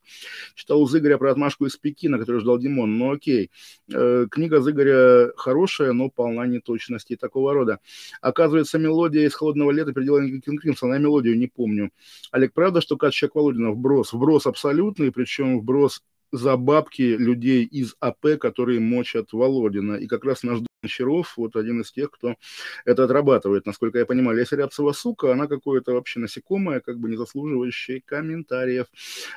Читал 0.54 0.80
у 0.80 0.86
Зыгоря 0.86 1.18
про 1.18 1.32
отмашку 1.32 1.66
из 1.66 1.76
Пекина, 1.76 2.18
который 2.18 2.40
ждал 2.40 2.58
Димон, 2.58 2.98
но 2.98 3.12
окей. 3.12 3.50
Э, 3.92 4.26
книга 4.30 4.60
Зыгоря 4.60 5.32
хорошая, 5.36 5.92
но 5.92 6.10
полна 6.10 6.46
неточностей 6.46 7.16
такого 7.16 7.52
рода. 7.52 7.80
Оказывается, 8.20 8.78
мелодия 8.78 9.26
из 9.26 9.34
«Холодного 9.34 9.70
лета» 9.70 9.92
переделана 9.92 10.40
Кинг 10.40 10.62
Кримсон, 10.62 10.92
я 10.92 10.98
мелодию 10.98 11.36
не 11.38 11.46
помню. 11.46 11.90
Олег, 12.30 12.52
правда, 12.52 12.80
что 12.80 12.96
Катчак 12.96 13.34
Володина 13.34 13.70
вброс? 13.72 14.12
Вброс 14.12 14.43
вброс 14.44 14.46
абсолютный, 14.46 15.12
причем 15.12 15.60
вброс 15.60 16.02
за 16.32 16.56
бабки 16.56 17.02
людей 17.02 17.64
из 17.64 17.94
АП, 18.00 18.38
которые 18.40 18.80
мочат 18.80 19.32
Володина. 19.32 19.94
И 19.94 20.06
как 20.06 20.24
раз 20.24 20.42
наш 20.42 20.60
Гончаров, 20.84 21.36
вот 21.36 21.56
один 21.56 21.80
из 21.80 21.90
тех, 21.90 22.10
кто 22.10 22.36
это 22.84 23.04
отрабатывает. 23.04 23.66
Насколько 23.66 23.98
я 23.98 24.06
понимаю, 24.06 24.38
Леся 24.38 24.56
Рябцева 24.56 24.92
сука, 24.92 25.32
она 25.32 25.46
какое-то 25.46 25.92
вообще 25.92 26.20
насекомое, 26.20 26.80
как 26.80 26.98
бы 26.98 27.08
не 27.08 27.16
заслуживающее 27.16 28.02
комментариев. 28.04 28.86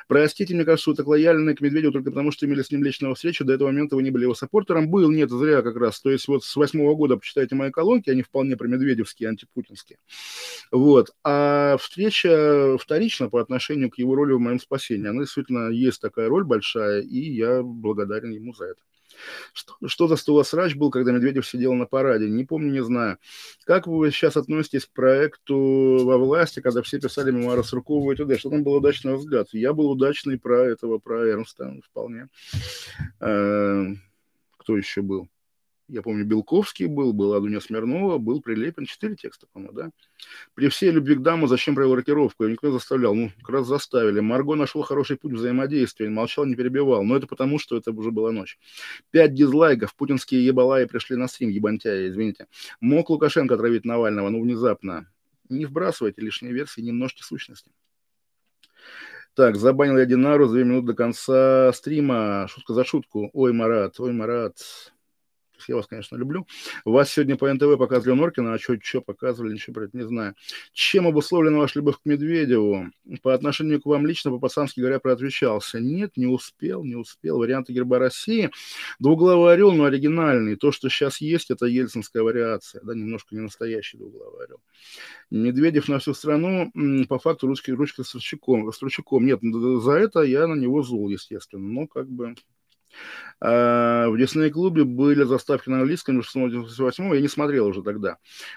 Простите, 0.06 0.54
мне 0.54 0.64
кажется, 0.64 0.90
вы 0.90 0.96
так 0.96 1.06
лояльны 1.06 1.54
к 1.54 1.60
Медведеву 1.60 1.92
только 1.92 2.10
потому, 2.10 2.30
что 2.30 2.46
имели 2.46 2.62
с 2.62 2.70
ним 2.70 2.84
личную 2.84 3.14
встречу. 3.14 3.44
До 3.44 3.54
этого 3.54 3.68
момента 3.68 3.96
вы 3.96 4.02
не 4.02 4.10
были 4.10 4.24
его 4.24 4.34
саппортером. 4.34 4.88
Был, 4.88 5.10
нет, 5.10 5.30
зря 5.30 5.62
как 5.62 5.76
раз. 5.76 6.00
То 6.00 6.10
есть 6.10 6.28
вот 6.28 6.44
с 6.44 6.54
восьмого 6.56 6.94
года 6.94 7.16
почитайте 7.16 7.54
мои 7.54 7.70
колонки, 7.70 8.10
они 8.10 8.22
вполне 8.22 8.56
промедведевские, 8.56 9.30
антипутинские. 9.30 9.98
Вот. 10.70 11.10
А 11.24 11.76
встреча 11.78 12.76
вторична 12.78 13.30
по 13.30 13.40
отношению 13.40 13.90
к 13.90 13.98
его 13.98 14.14
роли 14.14 14.32
в 14.32 14.40
моем 14.40 14.60
спасении. 14.60 15.08
Она 15.08 15.22
действительно 15.22 15.70
есть 15.70 16.00
такая 16.00 16.28
роль 16.28 16.44
большая, 16.44 17.00
и 17.00 17.18
я 17.18 17.62
благодарен 17.62 18.30
ему 18.30 18.52
за 18.52 18.66
это. 18.66 18.82
Что, 19.52 19.74
что 19.86 20.08
за 20.08 20.16
стулосрач 20.16 20.74
был, 20.74 20.90
когда 20.90 21.12
Медведев 21.12 21.46
сидел 21.46 21.74
на 21.74 21.86
параде? 21.86 22.28
Не 22.28 22.44
помню, 22.44 22.72
не 22.72 22.82
знаю. 22.82 23.18
Как 23.64 23.86
вы 23.86 24.10
сейчас 24.10 24.36
относитесь 24.36 24.86
к 24.86 24.92
проекту 24.92 26.04
во 26.04 26.18
власти, 26.18 26.60
когда 26.60 26.82
все 26.82 27.00
писали 27.00 27.30
мемуары 27.30 27.64
Суркова 27.64 28.12
и 28.12 28.16
т.д.? 28.16 28.38
Что 28.38 28.50
там 28.50 28.62
был 28.62 28.74
удачный 28.74 29.16
взгляд? 29.16 29.48
Я 29.52 29.72
был 29.72 29.90
удачный 29.90 30.38
про 30.38 30.64
этого, 30.64 30.98
про 30.98 31.26
Эрнста 31.26 31.74
вполне. 31.84 32.28
Э, 33.20 33.86
кто 34.58 34.76
еще 34.76 35.02
был? 35.02 35.28
Я 35.88 36.02
помню, 36.02 36.24
Белковский 36.26 36.86
был, 36.86 37.14
была 37.14 37.40
Дуня 37.40 37.60
Смирнова, 37.60 38.18
был 38.18 38.42
Прилепин, 38.42 38.84
четыре 38.84 39.16
текста, 39.16 39.46
по-моему, 39.50 39.72
да? 39.72 39.90
При 40.54 40.68
всей 40.68 40.90
любви 40.90 41.14
к 41.14 41.22
даму 41.22 41.46
зачем 41.46 41.74
провел 41.74 41.94
рокировку? 41.94 42.44
Его 42.44 42.52
никто 42.52 42.70
заставлял. 42.70 43.14
Ну, 43.14 43.30
как 43.38 43.48
раз 43.48 43.66
заставили. 43.66 44.20
Марго 44.20 44.54
нашел 44.54 44.82
хороший 44.82 45.16
путь 45.16 45.32
взаимодействия, 45.32 46.10
молчал, 46.10 46.44
не 46.44 46.56
перебивал. 46.56 47.02
Но 47.04 47.16
это 47.16 47.26
потому, 47.26 47.58
что 47.58 47.76
это 47.76 47.90
уже 47.92 48.10
была 48.10 48.32
ночь. 48.32 48.58
Пять 49.10 49.32
дизлайков. 49.32 49.94
Путинские 49.94 50.44
ебалаи 50.44 50.84
пришли 50.84 51.16
на 51.16 51.26
стрим, 51.26 51.48
ебантяи, 51.48 52.08
извините. 52.08 52.48
Мог 52.80 53.08
Лукашенко 53.08 53.54
отравить 53.54 53.86
Навального, 53.86 54.28
ну, 54.28 54.42
внезапно. 54.42 55.10
Не 55.48 55.64
вбрасывайте 55.64 56.20
лишние 56.20 56.52
версии, 56.52 56.82
не 56.82 56.92
множьте 56.92 57.24
сущности. 57.24 57.70
Так, 59.32 59.56
забанил 59.56 59.96
я 59.96 60.04
Динару 60.04 60.48
за 60.48 60.54
две 60.54 60.64
минуты 60.64 60.88
до 60.88 60.94
конца 60.94 61.72
стрима. 61.72 62.46
Шутка 62.48 62.74
за 62.74 62.84
шутку. 62.84 63.30
Ой, 63.32 63.54
Марат, 63.54 63.98
ой, 64.00 64.12
Марат 64.12 64.58
я 65.66 65.76
вас, 65.76 65.86
конечно, 65.86 66.16
люблю. 66.16 66.46
Вас 66.84 67.10
сегодня 67.10 67.36
по 67.36 67.52
НТВ 67.52 67.78
показывали 67.78 68.18
Норкина, 68.18 68.54
а 68.54 68.58
что, 68.58 68.76
что 68.82 69.00
показывали, 69.00 69.54
ничего 69.54 69.74
про 69.74 69.84
это 69.84 69.96
не 69.96 70.04
знаю. 70.04 70.34
Чем 70.72 71.06
обусловлена 71.06 71.58
ваша 71.58 71.78
любовь 71.78 71.96
к 71.96 72.04
Медведеву? 72.04 72.90
По 73.22 73.34
отношению 73.34 73.80
к 73.80 73.86
вам 73.86 74.06
лично, 74.06 74.30
по-пацански 74.30 74.80
говоря, 74.80 75.00
проотвечался. 75.00 75.80
Нет, 75.80 76.16
не 76.16 76.26
успел, 76.26 76.84
не 76.84 76.96
успел. 76.96 77.38
Варианты 77.38 77.72
герба 77.72 77.98
России. 77.98 78.50
Двуглавый 78.98 79.54
орел, 79.54 79.72
но 79.72 79.84
оригинальный. 79.84 80.56
То, 80.56 80.72
что 80.72 80.88
сейчас 80.88 81.20
есть, 81.20 81.50
это 81.50 81.66
ельцинская 81.66 82.22
вариация, 82.22 82.82
да, 82.84 82.94
немножко 82.94 83.34
не 83.34 83.40
настоящий 83.40 83.96
двуглавый 83.98 84.44
орел. 84.44 84.60
Медведев 85.30 85.88
на 85.88 85.98
всю 85.98 86.14
страну, 86.14 86.70
по 87.08 87.18
факту, 87.18 87.46
ручкой, 87.46 87.72
ручкой 87.72 88.04
с. 88.04 88.18
Стручаком. 88.18 89.26
Нет, 89.26 89.40
за 89.42 89.92
это 89.92 90.20
я 90.22 90.46
на 90.46 90.54
него 90.54 90.82
зол, 90.82 91.08
естественно. 91.08 91.66
Но 91.66 91.86
как 91.86 92.08
бы 92.08 92.34
в 93.40 94.16
Дисней-клубе 94.18 94.82
были 94.82 95.22
заставки 95.22 95.68
на 95.68 95.80
английском 95.80 96.20
698 96.22 97.14
я 97.14 97.20
не 97.20 97.28
смотрел 97.28 97.68
уже 97.68 97.82
тогда. 97.82 98.16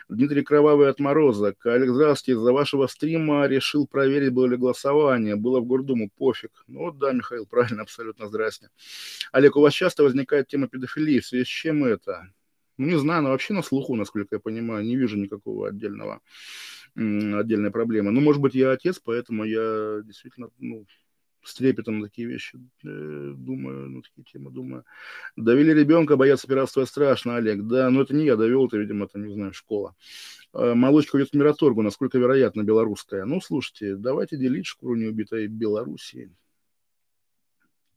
Дмитрий 0.10 0.42
Кровавый 0.42 0.89
отморозок. 0.89 1.64
Олег, 1.68 1.92
здравствуйте, 1.92 2.39
из-за 2.39 2.52
вашего 2.52 2.88
стрима 2.88 3.46
решил 3.46 3.86
проверить, 3.86 4.34
было 4.34 4.48
ли 4.48 4.58
голосование. 4.58 5.36
Было 5.36 5.60
в 5.60 5.66
Гордуму, 5.66 6.10
пофиг. 6.10 6.64
Ну 6.68 6.92
да, 6.92 7.12
Михаил, 7.12 7.46
правильно, 7.50 7.84
абсолютно, 7.84 8.28
здрасте. 8.28 8.70
Олег, 9.32 9.56
у 9.56 9.62
вас 9.62 9.74
часто 9.74 10.02
возникает 10.02 10.48
тема 10.48 10.68
педофилии, 10.68 11.20
в 11.20 11.28
связи 11.28 11.44
с 11.44 11.48
чем 11.48 11.84
это? 11.84 12.32
Ну, 12.78 12.88
не 12.88 12.98
знаю, 12.98 13.22
но 13.22 13.30
вообще 13.30 13.54
на 13.54 13.62
слуху, 13.62 13.96
насколько 13.96 14.36
я 14.36 14.39
понимаю, 14.39 14.84
не 14.84 14.96
вижу 14.96 15.16
никакого 15.16 15.68
отдельного 15.68 16.22
отдельной 16.96 17.72
проблемы. 17.72 18.12
Ну, 18.12 18.22
может 18.22 18.42
быть, 18.42 18.54
я 18.54 18.72
отец, 18.72 19.00
поэтому 19.00 19.46
я 19.46 20.02
действительно, 20.04 20.50
ну, 20.60 20.86
с 21.44 21.56
трепетом 21.56 22.00
на 22.00 22.08
такие 22.08 22.28
вещи 22.28 22.60
э, 22.84 23.34
думаю, 23.36 23.89
ну, 23.89 24.02
такие 24.02 24.24
темы 24.24 24.52
думаю. 24.52 24.86
Довели 25.36 25.74
ребенка, 25.74 26.16
бояться 26.16 26.48
пиратства 26.48 26.86
страшно, 26.86 27.38
Олег. 27.38 27.64
Да, 27.64 27.89
но 27.89 28.02
это 28.02 28.16
не 28.16 28.26
я 28.26 28.36
довел, 28.36 28.68
это, 28.68 28.78
видимо, 28.78 29.06
это, 29.06 29.20
не 29.20 29.34
знаю, 29.34 29.54
школа. 29.54 29.96
Э, 30.54 30.74
молочка 30.74 31.18
идет 31.18 31.32
к 31.32 31.34
Мираторгу, 31.34 31.82
насколько 31.82 32.18
вероятно, 32.18 32.64
белорусская. 32.64 33.26
Ну, 33.26 33.42
слушайте, 33.42 33.96
давайте 33.96 34.38
делить 34.38 34.66
шкуру 34.66 34.96
неубитой 34.96 35.48
Белоруссии. 35.48 36.32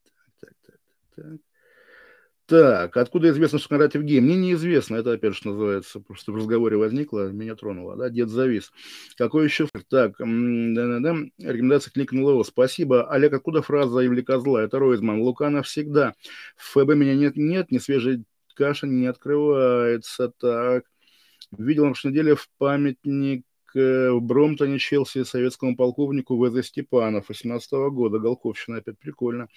Так, 0.04 0.14
так, 0.40 0.54
так, 0.66 0.80
так. 1.16 1.40
Так, 2.46 2.98
откуда 2.98 3.30
известно, 3.30 3.58
что 3.58 3.70
Кондратьев 3.70 4.02
гей? 4.02 4.20
Мне 4.20 4.36
неизвестно, 4.36 4.96
это 4.96 5.12
опять 5.12 5.34
же 5.34 5.48
называется, 5.48 6.00
просто 6.00 6.30
в 6.30 6.36
разговоре 6.36 6.76
возникло, 6.76 7.30
меня 7.30 7.54
тронуло, 7.54 7.96
да, 7.96 8.10
дед 8.10 8.28
завис. 8.28 8.70
Какой 9.16 9.44
еще? 9.44 9.66
Так, 9.88 10.16
да-да-да, 10.18 11.16
рекомендация 11.38 11.90
книг 11.90 12.12
НЛО. 12.12 12.42
Спасибо. 12.42 13.10
Олег, 13.10 13.32
откуда 13.32 13.62
фраза 13.62 14.00
«Явли 14.00 14.20
козла»? 14.20 14.62
Это 14.62 14.78
Ройзман. 14.78 15.22
Лука 15.22 15.48
навсегда. 15.48 16.14
В 16.56 16.72
ФБ 16.72 16.94
меня 16.94 17.14
нет-нет, 17.14 17.70
не 17.70 17.78
свежий 17.78 18.24
каша 18.54 18.86
не 18.86 19.06
открывается. 19.06 20.30
Так, 20.38 20.84
видел 21.58 21.84
на 21.84 21.90
прошлой 21.90 22.10
неделе 22.10 22.34
в 22.34 22.48
памятник 22.58 23.46
э, 23.74 24.10
в 24.10 24.20
Бромтоне, 24.20 24.78
Челси, 24.78 25.24
советскому 25.24 25.76
полковнику 25.76 26.36
В.З. 26.36 26.62
Степанов 26.62 27.30
18 27.30 27.72
-го 27.72 27.90
года. 27.90 28.18
Голковщина 28.18 28.78
опять 28.78 28.98
прикольно. 28.98 29.48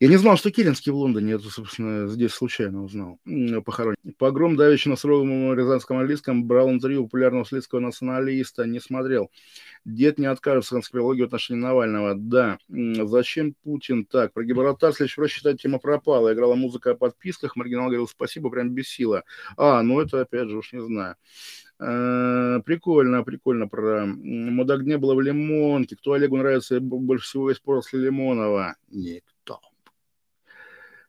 Я 0.00 0.06
не 0.06 0.16
знал, 0.16 0.36
что 0.36 0.52
Керенский 0.52 0.92
в 0.92 0.96
Лондоне, 0.96 1.32
это, 1.32 1.48
собственно, 1.50 2.06
здесь 2.06 2.30
случайно 2.30 2.84
узнал. 2.84 3.18
Похоронен. 3.64 3.96
Погром 4.16 4.54
давеча 4.54 4.88
на 4.88 4.94
суровом 4.94 5.54
рязанском 5.54 5.98
английском 5.98 6.44
брал 6.44 6.70
интервью 6.70 7.04
популярного 7.04 7.42
светского 7.42 7.80
националиста, 7.80 8.64
не 8.64 8.78
смотрел. 8.78 9.32
Дед 9.84 10.18
не 10.18 10.26
откажется 10.26 10.76
от 10.76 10.82
конспирологии 10.82 11.22
в 11.22 11.26
отношении 11.26 11.62
Навального. 11.62 12.14
Да. 12.14 12.58
Зачем 12.68 13.54
Путин 13.64 14.04
так? 14.04 14.32
Про 14.32 14.44
Гибралтар 14.44 14.92
следующий 14.92 15.20
раз 15.20 15.30
считать 15.30 15.60
тема 15.60 15.80
пропала. 15.80 16.32
Играла 16.32 16.54
музыка 16.54 16.92
о 16.92 16.94
подписках, 16.94 17.56
маргинал 17.56 17.86
говорил 17.86 18.06
спасибо, 18.06 18.50
прям 18.50 18.70
бесило. 18.70 19.24
А, 19.56 19.82
ну 19.82 20.00
это 20.00 20.20
опять 20.20 20.48
же 20.48 20.58
уж 20.58 20.72
не 20.72 20.80
знаю. 20.80 21.16
Э, 21.80 22.60
прикольно, 22.64 23.22
прикольно 23.24 23.66
про 23.66 24.04
Мудак 24.06 24.82
не 24.82 24.96
было 24.96 25.14
в 25.14 25.20
Лимонке. 25.20 25.96
Кто 25.96 26.12
Олегу 26.12 26.36
нравится 26.36 26.78
больше 26.80 27.26
всего 27.26 27.50
из 27.50 27.58
после 27.58 28.00
Лимонова? 28.00 28.76
Никто. 28.88 29.37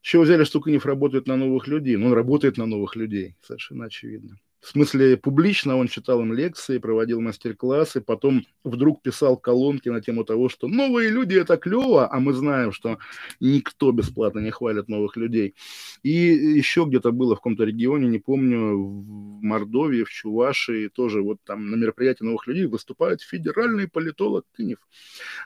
Чего 0.02 0.24
взяли, 0.24 0.44
что 0.44 0.62
Кынев 0.62 0.86
работает 0.86 1.28
на 1.28 1.36
новых 1.38 1.68
людей? 1.68 1.96
Ну, 1.96 2.08
он 2.08 2.14
работает 2.14 2.58
на 2.58 2.66
новых 2.66 2.96
людей, 2.96 3.36
совершенно 3.42 3.86
очевидно. 3.86 4.40
В 4.62 4.68
смысле, 4.68 5.16
публично 5.16 5.78
он 5.78 5.88
читал 5.88 6.20
им 6.20 6.34
лекции, 6.34 6.80
проводил 6.80 7.22
мастер-классы, 7.22 8.02
потом 8.02 8.46
вдруг 8.66 9.02
писал 9.02 9.38
колонки 9.38 9.88
на 9.88 10.02
тему 10.02 10.26
того, 10.26 10.50
что 10.50 10.68
новые 10.68 11.10
люди– 11.10 11.36
это 11.40 11.56
клево, 11.56 12.12
а 12.12 12.20
мы 12.20 12.34
знаем, 12.34 12.74
что 12.74 12.98
никто 13.40 13.92
бесплатно 13.94 14.40
не 14.40 14.52
хвалит 14.52 14.90
новых 14.90 15.16
людей. 15.16 15.56
И 16.04 16.12
еще 16.12 16.84
где-то 16.86 17.14
было 17.14 17.36
в 17.36 17.40
каком-то 17.40 17.64
регионе, 17.64 18.10
не 18.10 18.20
помню, 18.20 18.78
в 18.78 19.42
Мордовии, 19.42 20.04
в 20.04 20.10
Чувашии, 20.10 20.90
тоже 20.90 21.22
вот 21.22 21.38
там 21.46 21.72
на 21.72 21.76
мероприятии 21.76 22.26
новых 22.26 22.46
людей 22.48 22.66
выступает 22.66 23.22
федеральный 23.22 23.88
политолог 23.88 24.46
Кынев. 24.52 24.80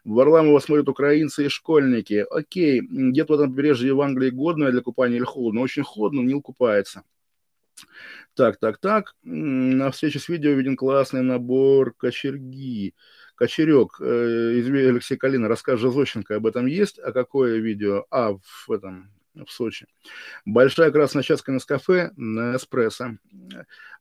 В 0.04 0.14
Варламово 0.14 0.58
смотрят 0.58 0.90
украинцы 0.90 1.46
и 1.46 1.50
школьники. 1.50 2.26
Окей, 2.32 2.82
где-то 2.82 3.34
в 3.34 3.40
этом 3.40 3.52
побережье 3.52 3.94
в 3.94 4.02
Англии 4.02 4.32
годное 4.32 4.72
для 4.72 4.82
купания 4.82 5.18
или 5.18 5.24
холодно? 5.24 5.62
Очень 5.62 5.84
холодно, 5.84 6.22
Нил 6.22 6.42
купается. 6.42 7.04
Так, 8.36 8.58
так, 8.58 8.78
так. 8.78 9.16
На 9.24 9.92
встрече 9.92 10.20
с 10.20 10.30
видео 10.30 10.52
виден 10.52 10.76
классный 10.76 11.22
набор 11.22 11.94
кочерги. 11.94 12.96
Кочерек 13.36 13.98
э, 14.00 14.54
из 14.56 14.68
Алексея 14.68 15.18
Калина. 15.18 15.48
Рассказ 15.48 15.80
Зощенко 15.80 16.36
об 16.36 16.46
этом 16.46 16.66
есть. 16.66 17.00
А 17.00 17.12
какое 17.12 17.58
видео? 17.58 18.06
А, 18.10 18.34
в 18.34 18.72
этом, 18.72 19.12
в 19.36 19.52
Сочи. 19.52 19.88
Большая 20.46 20.92
красная 20.92 21.24
чашка 21.24 21.52
на 21.52 21.60
кафе 21.60 22.12
на 22.16 22.56
эспрессо. 22.56 23.18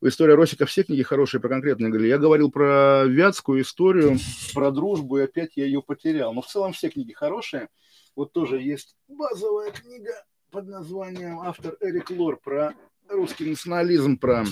История 0.03 0.35
Росика 0.35 0.67
все 0.67 0.83
книги 0.83 1.03
хорошие 1.03 1.41
про 1.41 1.49
конкретные 1.49 1.89
говорили. 1.89 2.09
Я 2.09 2.19
говорил 2.19 2.51
про 2.51 3.05
вятскую 3.07 3.63
историю, 3.63 4.19
про 4.55 4.71
дружбу, 4.71 5.19
и 5.19 5.23
опять 5.23 5.57
я 5.57 5.65
ее 5.65 5.83
потерял. 5.83 6.35
Но 6.35 6.43
в 6.43 6.47
целом 6.47 6.73
все 6.73 6.91
книги 6.91 7.13
хорошие. 7.13 7.69
Вот 8.15 8.33
тоже 8.33 8.61
есть 8.61 8.95
базовая 9.09 9.71
книга 9.71 10.13
под 10.51 10.69
названием 10.69 11.41
автор 11.41 11.77
Эрик 11.81 12.11
Лор 12.11 12.39
про 12.39 12.75
русский 13.13 13.45
национализм, 13.45 14.17
про 14.17 14.45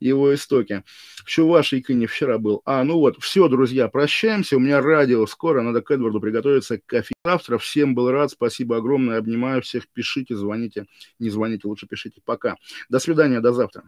его 0.00 0.34
истоки. 0.34 0.82
В 1.24 1.26
Чувашии 1.26 1.84
не 1.88 2.06
вчера 2.06 2.38
был. 2.38 2.62
А, 2.64 2.82
ну 2.84 2.98
вот, 2.98 3.22
все, 3.22 3.48
друзья, 3.48 3.88
прощаемся. 3.88 4.56
У 4.56 4.60
меня 4.60 4.80
радио 4.80 5.26
скоро, 5.26 5.62
надо 5.62 5.82
к 5.82 5.90
Эдварду 5.90 6.20
приготовиться 6.20 6.78
к 6.78 6.86
кофе 6.86 7.14
завтра. 7.24 7.58
Всем 7.58 7.94
был 7.94 8.10
рад, 8.10 8.30
спасибо 8.30 8.76
огромное, 8.76 9.18
обнимаю 9.18 9.62
всех, 9.62 9.88
пишите, 9.88 10.36
звоните. 10.36 10.86
Не 11.18 11.30
звоните, 11.30 11.68
лучше 11.68 11.86
пишите. 11.86 12.20
Пока. 12.24 12.56
До 12.88 12.98
свидания, 12.98 13.40
до 13.40 13.52
завтра. 13.52 13.84